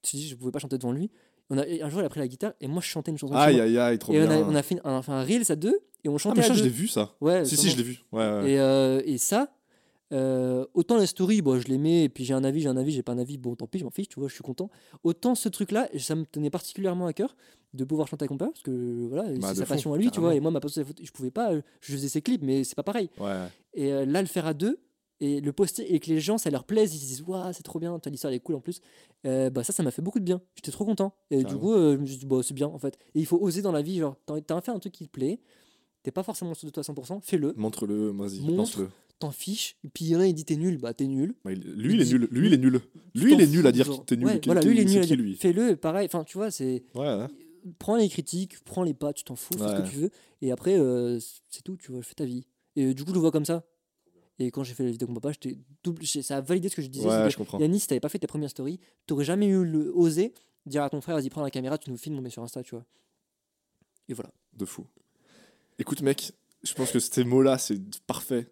je 0.04 0.16
dit, 0.16 0.28
je 0.28 0.34
pouvais 0.36 0.50
pas 0.50 0.58
chanter 0.58 0.78
devant 0.78 0.92
lui. 0.92 1.10
On 1.50 1.58
a, 1.58 1.62
un 1.62 1.88
jour, 1.88 2.00
il 2.00 2.04
a 2.04 2.08
pris 2.08 2.20
la 2.20 2.28
guitare 2.28 2.52
et 2.60 2.66
moi, 2.66 2.80
je 2.80 2.86
chantais 2.86 3.10
une 3.10 3.18
chanson. 3.18 3.34
Aïe, 3.34 3.60
aïe, 3.60 3.78
aïe, 3.78 3.98
trop 3.98 4.12
et 4.12 4.18
bien. 4.18 4.28
On 4.28 4.30
a, 4.30 4.50
on 4.50 4.54
a 4.54 4.62
fait 4.62 4.80
un, 4.84 4.96
enfin, 4.96 5.14
un 5.14 5.24
Reels 5.24 5.50
à 5.50 5.56
deux 5.56 5.80
et 6.04 6.08
on 6.08 6.18
chantait 6.18 6.40
ah, 6.40 6.42
mais 6.42 6.48
ça, 6.48 6.54
je 6.54 6.64
l'ai 6.64 6.70
vu, 6.70 6.88
ça. 6.88 7.14
Ouais, 7.20 7.44
si, 7.44 7.56
si, 7.56 7.70
je 7.70 7.76
l'ai 7.76 7.82
vu. 7.82 8.00
Ouais, 8.12 8.52
Et, 8.52 8.58
euh, 8.58 9.02
et, 9.04 9.18
ça, 9.18 9.52
euh, 10.12 10.66
autant 10.74 10.96
la 10.96 11.06
story, 11.06 11.42
bon, 11.42 11.58
je 11.58 11.68
l'aimais 11.68 12.04
et 12.04 12.08
puis 12.08 12.24
j'ai 12.24 12.34
un 12.34 12.44
avis, 12.44 12.60
j'ai 12.60 12.68
un 12.68 12.76
avis, 12.76 12.92
j'ai 12.92 13.02
pas 13.02 13.12
un 13.12 13.18
avis, 13.18 13.38
bon, 13.38 13.54
tant 13.54 13.66
pis, 13.66 13.78
je 13.78 13.84
m'en 13.84 13.90
fiche, 13.90 14.08
tu 14.08 14.20
vois, 14.20 14.28
je 14.28 14.34
suis 14.34 14.42
content. 14.42 14.70
Autant 15.04 15.34
ce 15.34 15.48
truc-là, 15.48 15.88
ça 15.98 16.14
me 16.14 16.24
tenait 16.24 16.50
particulièrement 16.50 17.06
à 17.06 17.12
cœur 17.12 17.36
de 17.74 17.84
pouvoir 17.84 18.08
chanter 18.08 18.24
avec 18.24 18.30
mon 18.30 18.36
père 18.36 18.50
parce 18.50 18.62
que 18.62 19.06
voilà, 19.08 19.24
bah, 19.38 19.48
c'est 19.48 19.60
sa 19.60 19.66
passion 19.66 19.94
à 19.94 19.98
lui, 19.98 20.10
tu 20.10 20.20
vois, 20.20 20.34
et 20.34 20.40
moi, 20.40 20.50
ma 20.50 20.60
passion, 20.60 20.84
je 21.02 21.10
pouvais 21.10 21.30
pas, 21.30 21.52
je 21.54 21.92
faisais 21.92 22.08
ses 22.08 22.22
clips, 22.22 22.42
mais 22.42 22.64
c'est 22.64 22.74
pas 22.74 22.82
pareil. 22.82 23.10
Ouais. 23.18 23.36
Et 23.74 23.92
euh, 23.92 24.04
là, 24.04 24.20
le 24.20 24.28
faire 24.28 24.46
à 24.46 24.54
deux, 24.54 24.78
et 25.22 25.40
le 25.40 25.52
poster 25.52 25.94
et 25.94 26.00
que 26.00 26.08
les 26.10 26.20
gens 26.20 26.36
ça 26.36 26.50
leur 26.50 26.64
plaise 26.64 26.94
ils 26.94 26.98
se 26.98 27.06
disent 27.06 27.22
waouh 27.22 27.52
c'est 27.52 27.62
trop 27.62 27.78
bien 27.78 27.96
ta 28.00 28.10
l'histoire 28.10 28.32
elle 28.32 28.38
est 28.38 28.40
cool 28.40 28.56
en 28.56 28.60
plus 28.60 28.80
euh, 29.24 29.50
bah 29.50 29.62
ça 29.62 29.72
ça 29.72 29.84
m'a 29.84 29.92
fait 29.92 30.02
beaucoup 30.02 30.18
de 30.18 30.24
bien. 30.24 30.42
J'étais 30.56 30.72
trop 30.72 30.84
content. 30.84 31.14
Et 31.30 31.44
du 31.44 31.56
coup 31.56 31.72
euh, 31.72 31.94
je 31.94 32.00
me 32.00 32.06
suis 32.06 32.16
dit 32.16 32.26
bah 32.26 32.40
c'est 32.42 32.54
bien 32.54 32.66
en 32.66 32.78
fait. 32.78 32.98
Et 33.14 33.20
il 33.20 33.26
faut 33.26 33.38
oser 33.38 33.62
dans 33.62 33.70
la 33.70 33.82
vie 33.82 33.98
genre 33.98 34.16
t'as 34.26 34.60
fait 34.60 34.72
un 34.72 34.78
truc 34.80 34.92
qui 34.92 35.06
te 35.06 35.12
plaît 35.12 35.40
t'es 36.02 36.10
pas 36.10 36.24
forcément 36.24 36.54
sûr 36.54 36.66
de 36.66 36.72
toi 36.72 36.82
à 36.84 36.92
100% 36.92 37.20
fais-le. 37.22 37.54
Montre-le 37.56 38.10
vas-y 38.10 38.40
montre 38.40 38.88
t'en 39.22 39.30
fiches 39.30 39.76
et 39.84 39.88
puis 39.88 40.04
il 40.04 40.08
y 40.08 40.16
en 40.16 40.20
a 40.20 40.26
il 40.26 40.34
dit 40.34 40.44
t'es 40.44 40.56
nul 40.56 40.78
bah 40.78 40.94
t'es 40.94 41.06
nul 41.06 41.34
lui 41.44 41.94
il, 41.94 42.00
est 42.00 42.12
nul 42.12 42.28
lui 42.30 42.46
il 42.48 42.54
est 42.54 42.58
nul 42.58 42.80
lui 43.14 43.32
il 43.32 43.40
est 43.40 43.46
nul 43.46 43.66
à 43.66 43.72
dire 43.72 43.88
que 43.88 44.04
t'es 44.04 44.16
nul 44.16 44.40
voilà 44.44 44.60
lui 44.60 44.76
il 44.76 44.80
est 44.80 44.84
nul 44.84 44.98
à 44.98 45.06
dire 45.06 45.36
fais-le 45.38 45.76
pareil 45.76 46.06
enfin 46.06 46.24
tu 46.24 46.38
vois 46.38 46.50
c'est 46.50 46.82
ouais, 46.94 47.26
prends 47.78 47.96
les 47.96 48.08
critiques 48.08 48.62
prends 48.64 48.82
les 48.82 48.94
pas 48.94 49.12
tu 49.12 49.24
t'en 49.24 49.36
fous 49.36 49.56
fais 49.56 49.68
ce 49.68 49.82
que 49.82 49.88
tu 49.88 49.96
veux 49.96 50.10
et 50.40 50.52
après 50.52 50.78
euh, 50.78 51.18
c'est 51.48 51.62
tout 51.62 51.76
tu 51.76 51.92
vois 51.92 52.02
fais 52.02 52.14
ta 52.14 52.24
vie 52.24 52.46
et 52.76 52.94
du 52.94 53.04
coup 53.04 53.10
je 53.10 53.14
le 53.14 53.20
vois 53.20 53.30
comme 53.30 53.44
ça 53.44 53.64
et 54.38 54.50
quand 54.50 54.64
j'ai 54.64 54.74
fait 54.74 54.84
la 54.84 54.90
vidéo 54.90 55.06
avec 55.06 55.14
mon 55.14 55.20
papa, 55.20 55.38
double, 55.84 56.06
ça 56.06 56.38
a 56.38 56.40
validé 56.40 56.68
ce 56.68 56.74
que 56.74 56.82
je 56.82 56.88
disais. 56.88 57.06
Ouais, 57.06 57.30
je 57.30 57.36
comprends. 57.36 57.60
Yannis, 57.60 57.80
si 57.80 57.86
t'avais 57.86 58.00
pas 58.00 58.08
fait 58.08 58.18
tes 58.18 58.26
premières 58.26 58.50
stories, 58.50 58.80
t'aurais 59.06 59.26
jamais 59.26 59.46
eu 59.46 59.62
le 59.62 59.92
osé 59.94 60.32
dire 60.66 60.82
à 60.82 60.90
ton 60.90 61.00
frère, 61.00 61.16
vas-y, 61.16 61.28
prends 61.28 61.42
la 61.42 61.50
caméra, 61.50 61.78
tu 61.78 61.90
nous 61.90 61.96
filmes, 61.96 62.18
on 62.18 62.22
met 62.22 62.30
sur 62.30 62.42
Insta, 62.42 62.62
tu 62.62 62.74
vois. 62.74 62.84
Et 64.08 64.14
voilà. 64.14 64.32
De 64.54 64.64
fou. 64.64 64.86
Écoute, 65.78 66.02
mec, 66.02 66.32
je 66.62 66.74
pense 66.74 66.90
que 66.90 66.98
ces 66.98 67.24
mots-là, 67.24 67.58
c'est 67.58 67.78
parfait 68.06 68.50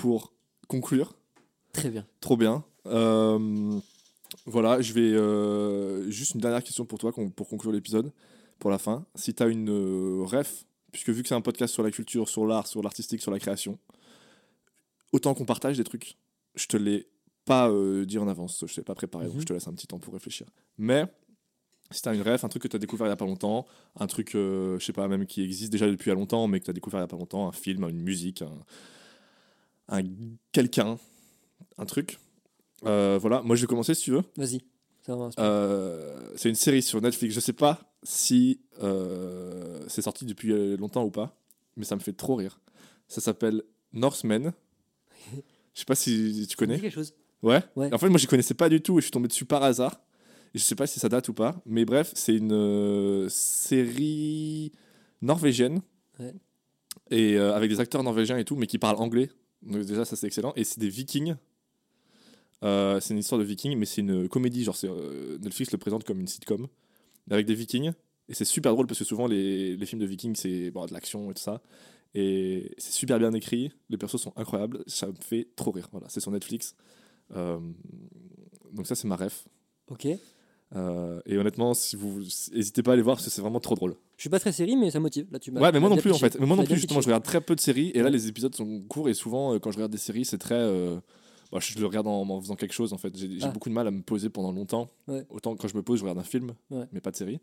pour 0.00 0.32
conclure. 0.66 1.14
Très 1.74 1.90
bien. 1.90 2.06
Trop 2.20 2.38
bien. 2.38 2.64
Euh, 2.86 3.78
voilà, 4.46 4.80
je 4.80 4.94
vais. 4.94 5.12
Euh, 5.12 6.10
juste 6.10 6.34
une 6.34 6.40
dernière 6.40 6.64
question 6.64 6.86
pour 6.86 6.98
toi 6.98 7.12
pour 7.36 7.48
conclure 7.48 7.70
l'épisode, 7.70 8.10
pour 8.58 8.70
la 8.70 8.78
fin. 8.78 9.04
Si 9.14 9.34
tu 9.34 9.42
as 9.42 9.46
une 9.48 9.68
euh, 9.68 10.24
ref, 10.24 10.64
puisque 10.90 11.10
vu 11.10 11.22
que 11.22 11.28
c'est 11.28 11.34
un 11.34 11.42
podcast 11.42 11.74
sur 11.74 11.82
la 11.82 11.90
culture, 11.90 12.30
sur 12.30 12.46
l'art, 12.46 12.66
sur 12.66 12.82
l'artistique, 12.82 13.20
sur 13.20 13.30
la 13.30 13.38
création, 13.38 13.78
autant 15.12 15.34
qu'on 15.34 15.44
partage 15.44 15.76
des 15.76 15.84
trucs, 15.84 16.16
je 16.54 16.66
te 16.66 16.78
l'ai 16.78 17.06
pas 17.44 17.68
euh, 17.68 18.06
dit 18.06 18.16
en 18.16 18.26
avance, 18.26 18.64
je 18.66 18.74
t'ai 18.74 18.82
pas 18.82 18.94
préparé, 18.94 19.26
donc 19.26 19.34
mhm. 19.34 19.40
je 19.42 19.46
te 19.46 19.52
laisse 19.52 19.68
un 19.68 19.74
petit 19.74 19.86
temps 19.86 19.98
pour 19.98 20.14
réfléchir. 20.14 20.46
Mais 20.78 21.04
si 21.90 22.00
t'as 22.00 22.14
une 22.14 22.22
ref, 22.22 22.42
un 22.42 22.48
truc 22.48 22.62
que 22.62 22.68
tu 22.68 22.76
as 22.76 22.78
découvert 22.78 23.06
il 23.06 23.10
y 23.10 23.12
a 23.12 23.16
pas 23.16 23.26
longtemps, 23.26 23.66
un 23.98 24.06
truc, 24.06 24.34
euh, 24.34 24.78
je 24.78 24.84
sais 24.86 24.94
pas, 24.94 25.08
même 25.08 25.26
qui 25.26 25.42
existe 25.42 25.70
déjà 25.70 25.86
depuis 25.86 26.06
il 26.06 26.14
y 26.14 26.16
a 26.16 26.18
longtemps, 26.18 26.46
mais 26.48 26.58
que 26.58 26.64
tu 26.64 26.70
as 26.70 26.74
découvert 26.74 27.00
il 27.00 27.02
y 27.02 27.04
a 27.04 27.08
pas 27.08 27.18
longtemps, 27.18 27.46
un 27.46 27.52
film, 27.52 27.86
une 27.88 28.00
musique, 28.00 28.40
un, 28.40 28.64
quelqu'un, 30.52 30.98
un 31.78 31.86
truc. 31.86 32.18
Euh, 32.86 33.18
voilà, 33.20 33.42
moi 33.42 33.56
je 33.56 33.62
vais 33.62 33.66
commencer 33.66 33.94
si 33.94 34.02
tu 34.02 34.10
veux. 34.12 34.22
Vas-y. 34.36 34.62
c'est 36.36 36.48
une 36.48 36.54
série 36.54 36.82
sur 36.82 37.00
Netflix. 37.00 37.34
Je 37.34 37.40
sais 37.40 37.52
pas 37.52 37.80
si 38.02 38.60
c'est 39.88 40.02
sorti 40.02 40.24
depuis 40.24 40.76
longtemps 40.76 41.04
ou 41.04 41.10
pas, 41.10 41.36
mais 41.76 41.84
ça 41.84 41.96
me 41.96 42.00
fait 42.00 42.12
trop 42.12 42.36
rire. 42.36 42.60
Ça 43.08 43.20
s'appelle 43.20 43.62
Northman. 43.92 44.52
Je 45.74 45.80
sais 45.80 45.84
pas 45.84 45.94
si 45.94 46.46
tu 46.48 46.56
connais. 46.56 46.80
quelque 46.80 46.92
chose. 46.92 47.14
Ouais. 47.42 47.62
En 47.76 47.98
fait, 47.98 48.08
moi, 48.08 48.18
je 48.18 48.26
connaissais 48.26 48.54
pas 48.54 48.68
du 48.68 48.80
tout 48.80 48.98
et 48.98 49.00
je 49.00 49.06
suis 49.06 49.12
tombé 49.12 49.28
dessus 49.28 49.44
par 49.44 49.62
hasard. 49.62 50.00
Et 50.54 50.58
je 50.58 50.64
sais 50.64 50.74
pas 50.74 50.86
si 50.86 50.98
ça 50.98 51.08
date 51.08 51.28
ou 51.28 51.34
pas. 51.34 51.60
Mais 51.64 51.84
bref, 51.84 52.10
c'est 52.14 52.34
une 52.34 52.52
euh, 52.52 53.28
série 53.28 54.72
norvégienne. 55.22 55.80
Ouais. 56.18 56.34
Et 57.10 57.36
euh, 57.36 57.54
avec 57.54 57.70
des 57.70 57.80
acteurs 57.80 58.02
norvégiens 58.02 58.36
et 58.36 58.44
tout, 58.44 58.56
mais 58.56 58.66
qui 58.66 58.78
parlent 58.78 59.00
anglais. 59.00 59.30
Donc, 59.62 59.84
déjà, 59.84 60.04
ça, 60.04 60.16
c'est 60.16 60.26
excellent. 60.26 60.52
Et 60.56 60.64
c'est 60.64 60.80
des 60.80 60.88
vikings. 60.88 61.36
Euh, 62.62 63.00
c'est 63.00 63.14
une 63.14 63.20
histoire 63.20 63.38
de 63.38 63.44
vikings, 63.44 63.76
mais 63.76 63.86
c'est 63.86 64.00
une 64.00 64.28
comédie. 64.28 64.64
Genre, 64.64 64.76
Netflix 65.40 65.72
le 65.72 65.78
présente 65.78 66.04
comme 66.04 66.20
une 66.20 66.28
sitcom. 66.28 66.68
Avec 67.30 67.46
des 67.46 67.54
vikings. 67.54 67.92
Et 68.30 68.34
c'est 68.34 68.44
super 68.44 68.72
drôle 68.72 68.86
parce 68.86 69.00
que 69.00 69.04
souvent, 69.04 69.26
les, 69.26 69.76
les 69.76 69.86
films 69.86 70.00
de 70.00 70.06
Vikings, 70.06 70.36
c'est 70.36 70.70
bon, 70.70 70.86
de 70.86 70.92
l'action 70.92 71.32
et 71.32 71.34
tout 71.34 71.42
ça. 71.42 71.60
Et 72.14 72.74
c'est 72.78 72.92
super 72.92 73.18
bien 73.18 73.32
écrit, 73.32 73.72
les 73.88 73.96
persos 73.96 74.20
sont 74.20 74.32
incroyables, 74.36 74.82
ça 74.86 75.08
me 75.08 75.14
fait 75.20 75.48
trop 75.56 75.72
rire. 75.72 75.88
Voilà, 75.90 76.08
c'est 76.08 76.20
sur 76.20 76.30
Netflix. 76.30 76.76
Euh, 77.34 77.58
donc 78.72 78.86
ça, 78.86 78.94
c'est 78.94 79.08
ma 79.08 79.16
ref. 79.16 79.48
Ok. 79.88 80.06
Euh, 80.76 81.20
et 81.26 81.36
honnêtement, 81.36 81.74
si 81.74 81.96
vous 81.96 82.20
n'hésitez 82.52 82.82
pas 82.82 82.92
à 82.92 82.94
aller 82.94 83.02
voir, 83.02 83.16
parce 83.16 83.26
que 83.26 83.30
c'est 83.30 83.42
vraiment 83.42 83.60
trop 83.60 83.74
drôle. 83.74 83.96
Je 84.16 84.22
suis 84.22 84.30
pas 84.30 84.38
très 84.38 84.52
série, 84.52 84.76
mais 84.76 84.90
ça 84.90 85.00
motive. 85.00 85.26
Là, 85.32 85.38
tu 85.38 85.50
ouais, 85.50 85.72
mais 85.72 85.80
moi 85.80 85.88
non 85.88 85.96
plus 85.96 86.12
en 86.12 86.18
fait. 86.18 86.38
Mais 86.38 86.46
moi 86.46 86.56
non 86.56 86.64
plus 86.64 86.76
justement, 86.76 87.00
je 87.00 87.06
regarde 87.06 87.24
très 87.24 87.40
peu 87.40 87.54
de 87.54 87.60
séries. 87.60 87.90
Et 87.94 88.02
là, 88.02 88.10
les 88.10 88.28
épisodes 88.28 88.54
sont 88.54 88.80
courts 88.88 89.08
et 89.08 89.14
souvent, 89.14 89.54
euh, 89.54 89.58
quand 89.58 89.70
je 89.70 89.76
regarde 89.76 89.92
des 89.92 89.98
séries, 89.98 90.24
c'est 90.24 90.38
très. 90.38 90.60
Bah, 91.52 91.58
je 91.58 91.76
le 91.80 91.86
regarde 91.86 92.06
en, 92.06 92.40
faisant 92.40 92.54
quelque 92.54 92.72
chose 92.72 92.92
en 92.92 92.98
fait. 92.98 93.16
J'ai 93.16 93.38
ah. 93.42 93.48
beaucoup 93.48 93.68
de 93.68 93.74
mal 93.74 93.86
à 93.86 93.90
me 93.90 94.02
poser 94.02 94.28
pendant 94.28 94.52
longtemps. 94.52 94.88
Autant 95.30 95.56
quand 95.56 95.66
je 95.66 95.76
me 95.76 95.82
pose, 95.82 95.98
je 95.98 96.04
regarde 96.04 96.18
un 96.18 96.24
film, 96.24 96.54
mais 96.92 97.00
pas 97.00 97.10
de 97.10 97.16
série. 97.16 97.40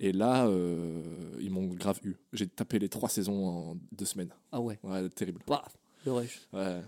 Et 0.00 0.12
là, 0.12 0.46
euh, 0.46 1.02
ils 1.40 1.50
m'ont 1.50 1.66
grave 1.66 1.98
eu. 2.04 2.16
J'ai 2.32 2.46
tapé 2.46 2.78
les 2.78 2.88
trois 2.88 3.08
saisons 3.08 3.46
en 3.46 3.76
deux 3.92 4.04
semaines. 4.04 4.32
Ah 4.52 4.60
ouais 4.60 4.78
Ouais, 4.84 5.08
terrible. 5.08 5.40
Bah, 5.46 5.64
le 6.06 6.12
rush. 6.12 6.40
Ouais. 6.52 6.82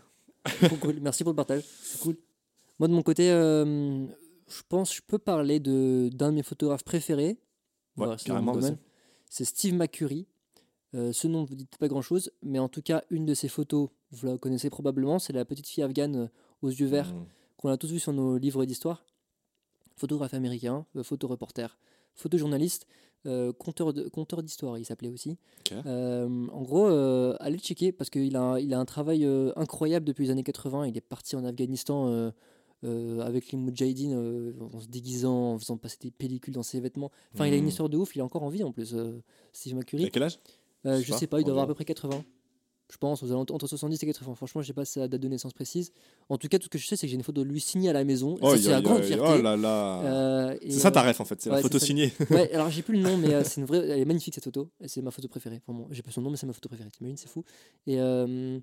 Merci 1.02 1.24
pour 1.24 1.32
le 1.32 1.36
partage. 1.36 1.64
C'est 1.82 2.00
cool. 2.00 2.16
Moi, 2.78 2.88
de 2.88 2.94
mon 2.94 3.02
côté, 3.02 3.30
euh, 3.30 4.06
je 4.50 4.62
pense 4.68 4.94
je 4.94 5.02
peux 5.06 5.18
parler 5.18 5.60
d'un 5.60 6.08
de, 6.10 6.30
mes 6.30 6.42
photographes 6.42 6.84
préférés. 6.84 7.38
Ouais, 7.96 8.16
carrément, 8.24 8.58
c'est 9.28 9.44
Steve 9.44 9.74
McCurry. 9.74 10.26
Euh, 10.94 11.12
ce 11.12 11.28
nom 11.28 11.42
ne 11.42 11.46
vous 11.46 11.54
dit 11.54 11.68
pas 11.78 11.86
grand 11.86 12.02
chose, 12.02 12.32
mais 12.42 12.58
en 12.58 12.68
tout 12.68 12.82
cas, 12.82 13.04
une 13.10 13.24
de 13.24 13.34
ses 13.34 13.48
photos, 13.48 13.90
vous 14.10 14.26
la 14.26 14.38
connaissez 14.38 14.70
probablement, 14.70 15.20
c'est 15.20 15.32
la 15.32 15.44
petite 15.44 15.68
fille 15.68 15.84
afghane 15.84 16.30
aux 16.62 16.68
yeux 16.68 16.86
verts 16.86 17.14
mmh. 17.14 17.26
qu'on 17.56 17.68
a 17.68 17.76
tous 17.76 17.92
vu 17.92 18.00
sur 18.00 18.12
nos 18.12 18.36
livres 18.38 18.64
d'histoire. 18.64 19.04
Photographe 19.96 20.34
américain, 20.34 20.84
photoreporter 21.02 21.68
photojournaliste, 22.14 22.86
euh, 23.26 23.52
conteur 23.52 24.42
d'histoire, 24.42 24.78
il 24.78 24.84
s'appelait 24.84 25.08
aussi. 25.08 25.36
Euh, 25.72 26.46
en 26.52 26.62
gros, 26.62 26.86
euh, 26.86 27.36
allez 27.40 27.56
le 27.56 27.62
checker 27.62 27.92
parce 27.92 28.08
qu'il 28.08 28.34
a, 28.36 28.58
il 28.58 28.72
a 28.72 28.78
un 28.78 28.84
travail 28.84 29.26
incroyable 29.56 30.06
depuis 30.06 30.24
les 30.24 30.30
années 30.30 30.42
80. 30.42 30.86
Il 30.86 30.96
est 30.96 31.02
parti 31.02 31.36
en 31.36 31.44
Afghanistan 31.44 32.32
avec 32.82 33.52
les 33.52 33.58
Mujahideen 33.58 34.54
en 34.60 34.80
se 34.80 34.88
déguisant, 34.88 35.54
en 35.54 35.58
faisant 35.58 35.76
passer 35.76 35.98
des 36.00 36.10
pellicules 36.10 36.54
dans 36.54 36.62
ses 36.62 36.80
vêtements. 36.80 37.10
Enfin, 37.34 37.46
il 37.46 37.52
a 37.52 37.56
une 37.56 37.64
hmm. 37.64 37.68
histoire 37.68 37.88
de 37.88 37.96
ouf. 37.96 38.14
Il 38.16 38.20
est 38.20 38.22
encore 38.22 38.42
en 38.42 38.48
vie 38.48 38.64
en 38.64 38.72
plus, 38.72 38.94
Steve 39.52 39.74
McCurry. 39.74 40.06
À 40.06 40.10
quel 40.10 40.22
âge? 40.22 40.38
Je 40.84 41.12
sais 41.12 41.26
pas, 41.26 41.40
il 41.40 41.44
doit 41.44 41.52
avoir 41.52 41.64
à 41.64 41.68
peu 41.68 41.74
près 41.74 41.84
80 41.84 42.24
je 42.90 42.96
pense, 42.96 43.22
aux 43.22 43.32
entre 43.32 43.66
70 43.66 44.02
et 44.02 44.06
80. 44.06 44.34
Franchement, 44.34 44.62
je 44.62 44.66
sais 44.66 44.72
pas 44.72 44.84
sa 44.84 45.06
date 45.06 45.20
de 45.20 45.28
naissance 45.28 45.52
précise. 45.52 45.92
En 46.28 46.36
tout 46.38 46.48
cas, 46.48 46.58
tout 46.58 46.64
ce 46.64 46.68
que 46.68 46.78
je 46.78 46.86
sais, 46.86 46.96
c'est 46.96 47.06
que 47.06 47.10
j'ai 47.10 47.16
une 47.16 47.22
photo 47.22 47.44
de 47.44 47.48
lui 47.48 47.60
signée 47.60 47.88
à 47.88 47.92
la 47.92 48.04
maison. 48.04 48.36
Oh, 48.40 48.56
c'est 48.56 48.70
la 48.70 48.80
grande 48.80 49.02
fierté. 49.02 49.24
Oh 49.26 49.40
là 49.40 49.56
là. 49.56 50.02
Euh, 50.02 50.56
c'est 50.62 50.80
ça 50.80 50.90
ta 50.90 51.02
ref 51.02 51.20
en 51.20 51.24
fait, 51.24 51.40
c'est 51.40 51.50
la 51.50 51.62
photo 51.62 51.78
signée. 51.78 52.12
ouais, 52.30 52.50
alors 52.54 52.70
j'ai 52.70 52.82
plus 52.82 52.96
le 52.96 53.02
nom, 53.02 53.16
mais 53.16 53.32
euh, 53.32 53.44
c'est 53.44 53.60
une 53.60 53.66
vraie. 53.66 53.78
Elle 53.78 54.00
est 54.00 54.04
magnifique 54.04 54.34
cette 54.34 54.44
photo. 54.44 54.70
C'est 54.86 55.02
ma 55.02 55.10
photo 55.10 55.28
préférée. 55.28 55.62
Vraiment, 55.66 55.86
j'ai 55.90 56.02
pas 56.02 56.10
son 56.10 56.20
nom, 56.20 56.30
mais 56.30 56.36
c'est 56.36 56.46
ma 56.46 56.52
photo 56.52 56.68
préférée. 56.68 56.90
T'imagines, 56.90 57.16
c'est 57.16 57.28
fou. 57.28 57.44
Et 57.86 58.00
euh, 58.00 58.58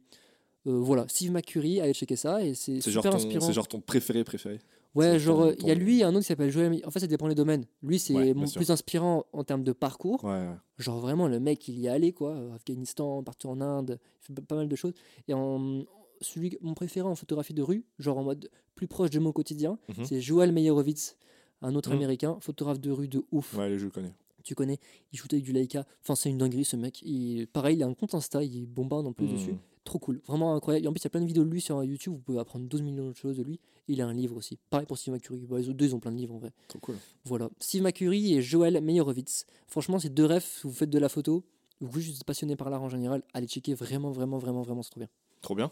voilà, 0.72 1.05
Steve 1.07 1.32
McCurry, 1.32 1.82
allez 1.82 1.93
checker 1.93 2.15
ça. 2.15 2.43
Et 2.43 2.53
c'est 2.53 2.82
super 2.82 3.15
inspirant. 3.15 3.45
C'est 3.45 3.53
genre 3.53 3.68
ton 3.68 3.80
préféré 3.80 4.24
préféré. 4.24 4.59
Ouais, 4.95 5.20
genre, 5.20 5.51
il 5.59 5.68
y 5.68 5.72
a 5.72 5.76
lui 5.76 5.99
et 5.99 6.03
un 6.03 6.09
autre 6.09 6.22
qui 6.22 6.28
s'appelle 6.28 6.49
Joël. 6.49 6.82
En 6.84 6.89
fait, 6.89 6.99
ça 6.99 7.07
dépend 7.07 7.28
des 7.28 7.36
domaines. 7.36 7.65
Lui, 7.84 7.99
c'est 7.99 8.34
mon 8.34 8.47
plus 8.47 8.72
inspirant 8.72 9.26
en 9.32 9.43
termes 9.43 9.63
de 9.63 9.74
parcours. 9.74 10.24
Ouais, 10.24 10.47
Genre, 10.78 10.99
vraiment, 10.99 11.28
le 11.28 11.39
mec, 11.39 11.68
il 11.68 11.80
y 11.80 11.86
est 11.86 11.89
allé, 11.89 12.13
quoi. 12.13 12.36
Afghanistan, 12.55 13.22
parti 13.24 13.45
en 13.45 13.61
Inde, 13.61 13.99
il 14.22 14.36
fait 14.36 14.41
pas 14.41 14.55
mal 14.55 14.68
de 14.68 14.76
choses. 14.76 14.93
Et 15.28 15.34
en, 15.34 15.84
celui, 16.22 16.57
mon 16.61 16.74
préféré 16.74 17.07
en 17.07 17.15
photographie 17.15 17.53
de 17.53 17.61
rue, 17.61 17.86
genre 17.99 18.18
en 18.18 18.24
mode 18.24 18.49
plus 18.76 18.88
proche 18.88 19.09
de 19.09 19.20
mon 19.20 19.32
quotidien, 19.32 19.78
mhm. 19.89 20.05
c'est 20.05 20.22
Joel 20.22 20.51
Meyerowitz, 20.51 21.15
un 21.61 21.76
autre 21.76 21.89
mhm. 21.91 21.97
américain, 21.97 22.38
photographe 22.41 22.80
de 22.80 22.91
rue 22.91 23.07
de 23.07 23.24
ouf. 23.32 23.55
Ouais, 23.55 23.78
je 23.78 23.86
le 23.86 23.91
connais. 23.91 24.13
Tu 24.43 24.55
connais, 24.55 24.80
il 25.11 25.20
shoot 25.20 25.32
avec 25.34 25.43
du 25.43 25.51
Leica. 25.51 25.86
Enfin, 26.01 26.15
c'est 26.15 26.30
une 26.30 26.38
dinguerie 26.38 26.63
ce 26.63 26.78
mec. 26.78 27.01
Il, 27.01 27.47
pareil, 27.47 27.78
il 27.78 27.84
a 27.84 27.86
un 27.86 27.93
compte 27.93 28.15
Insta, 28.15 28.43
il 28.43 28.65
bombarde 28.65 29.05
en 29.05 29.11
plus 29.11 29.28
mhm. 29.28 29.34
dessus. 29.34 29.55
Trop 29.88 29.99
cool, 29.99 30.19
vraiment 30.27 30.53
incroyable. 30.53 30.85
Et 30.85 30.89
en 30.89 30.91
plus, 30.91 30.99
il 30.99 31.05
y 31.05 31.07
a 31.07 31.09
plein 31.09 31.21
de 31.21 31.25
vidéos 31.25 31.45
de 31.45 31.49
lui 31.49 31.61
sur 31.61 31.81
YouTube, 31.81 32.11
vous 32.11 32.19
pouvez 32.19 32.39
apprendre 32.39 32.67
12 32.67 32.81
millions 32.81 33.07
de 33.07 33.15
choses 33.15 33.38
de 33.38 33.43
lui. 33.43 33.61
Il 33.88 34.01
a 34.01 34.05
un 34.05 34.11
livre 34.11 34.35
aussi. 34.35 34.59
Pareil 34.69 34.85
pour 34.85 34.97
Steve 34.97 35.13
McCurry. 35.13 35.45
Bah, 35.47 35.59
les 35.59 35.73
deux, 35.73 35.85
ils 35.85 35.95
ont 35.95 36.01
plein 36.01 36.11
de 36.11 36.17
livres 36.17 36.35
en 36.35 36.39
vrai. 36.39 36.51
Trop 36.67 36.79
cool. 36.79 36.95
Voilà. 37.23 37.49
Steve 37.61 37.83
McCurry 37.83 38.33
et 38.33 38.41
Joël 38.41 38.81
Meyerowitz. 38.81 39.45
Franchement, 39.65 39.97
c'est 39.97 40.13
deux 40.13 40.25
refs. 40.25 40.65
Vous 40.65 40.73
faites 40.73 40.89
de 40.89 40.99
la 40.99 41.07
photo. 41.07 41.45
Vous 41.79 42.09
êtes 42.09 42.25
passionné 42.25 42.57
par 42.57 42.69
l'art 42.69 42.83
en 42.83 42.89
général. 42.89 43.23
Allez 43.33 43.47
checker 43.47 43.75
vraiment, 43.75 44.11
vraiment, 44.11 44.39
vraiment, 44.39 44.61
vraiment, 44.61 44.83
c'est 44.83 44.89
trop 44.89 44.99
bien. 44.99 45.09
Trop 45.41 45.55
bien. 45.55 45.71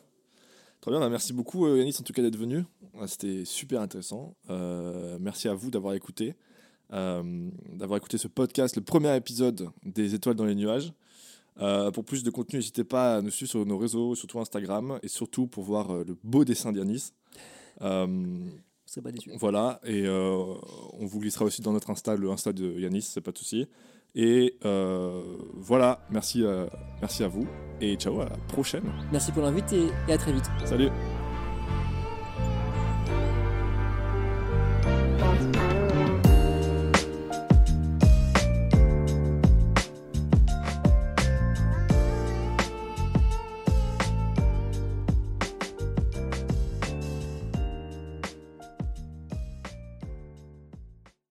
Trop 0.79 0.91
bien. 0.91 1.01
Bah, 1.01 1.09
merci 1.09 1.33
beaucoup, 1.33 1.65
euh, 1.65 1.77
Yanis, 1.77 1.97
en 1.99 2.03
tout 2.03 2.13
cas, 2.13 2.21
d'être 2.21 2.37
venu. 2.37 2.63
C'était 3.07 3.43
super 3.43 3.81
intéressant. 3.81 4.33
Euh, 4.49 5.17
merci 5.19 5.49
à 5.49 5.53
vous 5.53 5.69
d'avoir 5.69 5.93
écouté. 5.93 6.35
Euh, 6.93 7.49
d'avoir 7.73 7.97
écouté 7.97 8.17
ce 8.17 8.29
podcast, 8.29 8.77
le 8.77 8.81
premier 8.81 9.13
épisode 9.17 9.71
des 9.83 10.15
Étoiles 10.15 10.35
dans 10.35 10.45
les 10.45 10.55
nuages. 10.55 10.93
Euh, 11.61 11.91
pour 11.91 12.03
plus 12.03 12.23
de 12.23 12.29
contenu, 12.29 12.59
n'hésitez 12.59 12.83
pas 12.83 13.17
à 13.17 13.21
nous 13.21 13.29
suivre 13.29 13.49
sur 13.49 13.65
nos 13.65 13.77
réseaux, 13.77 14.15
surtout 14.15 14.39
Instagram, 14.39 14.99
et 15.03 15.07
surtout 15.07 15.47
pour 15.47 15.63
voir 15.63 15.91
euh, 15.91 16.03
le 16.05 16.17
beau 16.23 16.43
dessin 16.43 16.71
d'Yanis. 16.71 17.13
Euh, 17.81 18.07
pas 19.03 19.11
déçu. 19.11 19.31
Voilà, 19.37 19.81
et 19.83 20.07
on 20.07 21.05
vous 21.05 21.19
glissera 21.19 21.43
aussi 21.43 21.61
dans 21.61 21.73
notre 21.73 21.89
Insta, 21.89 22.15
le 22.15 22.29
Insta 22.31 22.53
de 22.53 22.79
Yanis, 22.79 23.01
c'est 23.01 23.19
pas 23.19 23.33
de 23.33 23.37
souci. 23.37 23.67
Et 24.13 24.57
voilà, 24.61 26.07
merci, 26.09 26.45
merci 27.01 27.21
à 27.25 27.27
vous, 27.27 27.45
et 27.81 27.95
ciao, 27.97 28.21
à 28.21 28.29
la 28.29 28.37
prochaine. 28.47 28.83
Merci 29.11 29.33
pour 29.33 29.41
l'invite 29.41 29.73
et 29.73 30.13
à 30.13 30.17
très 30.17 30.31
vite. 30.31 30.45
Salut. 30.63 30.89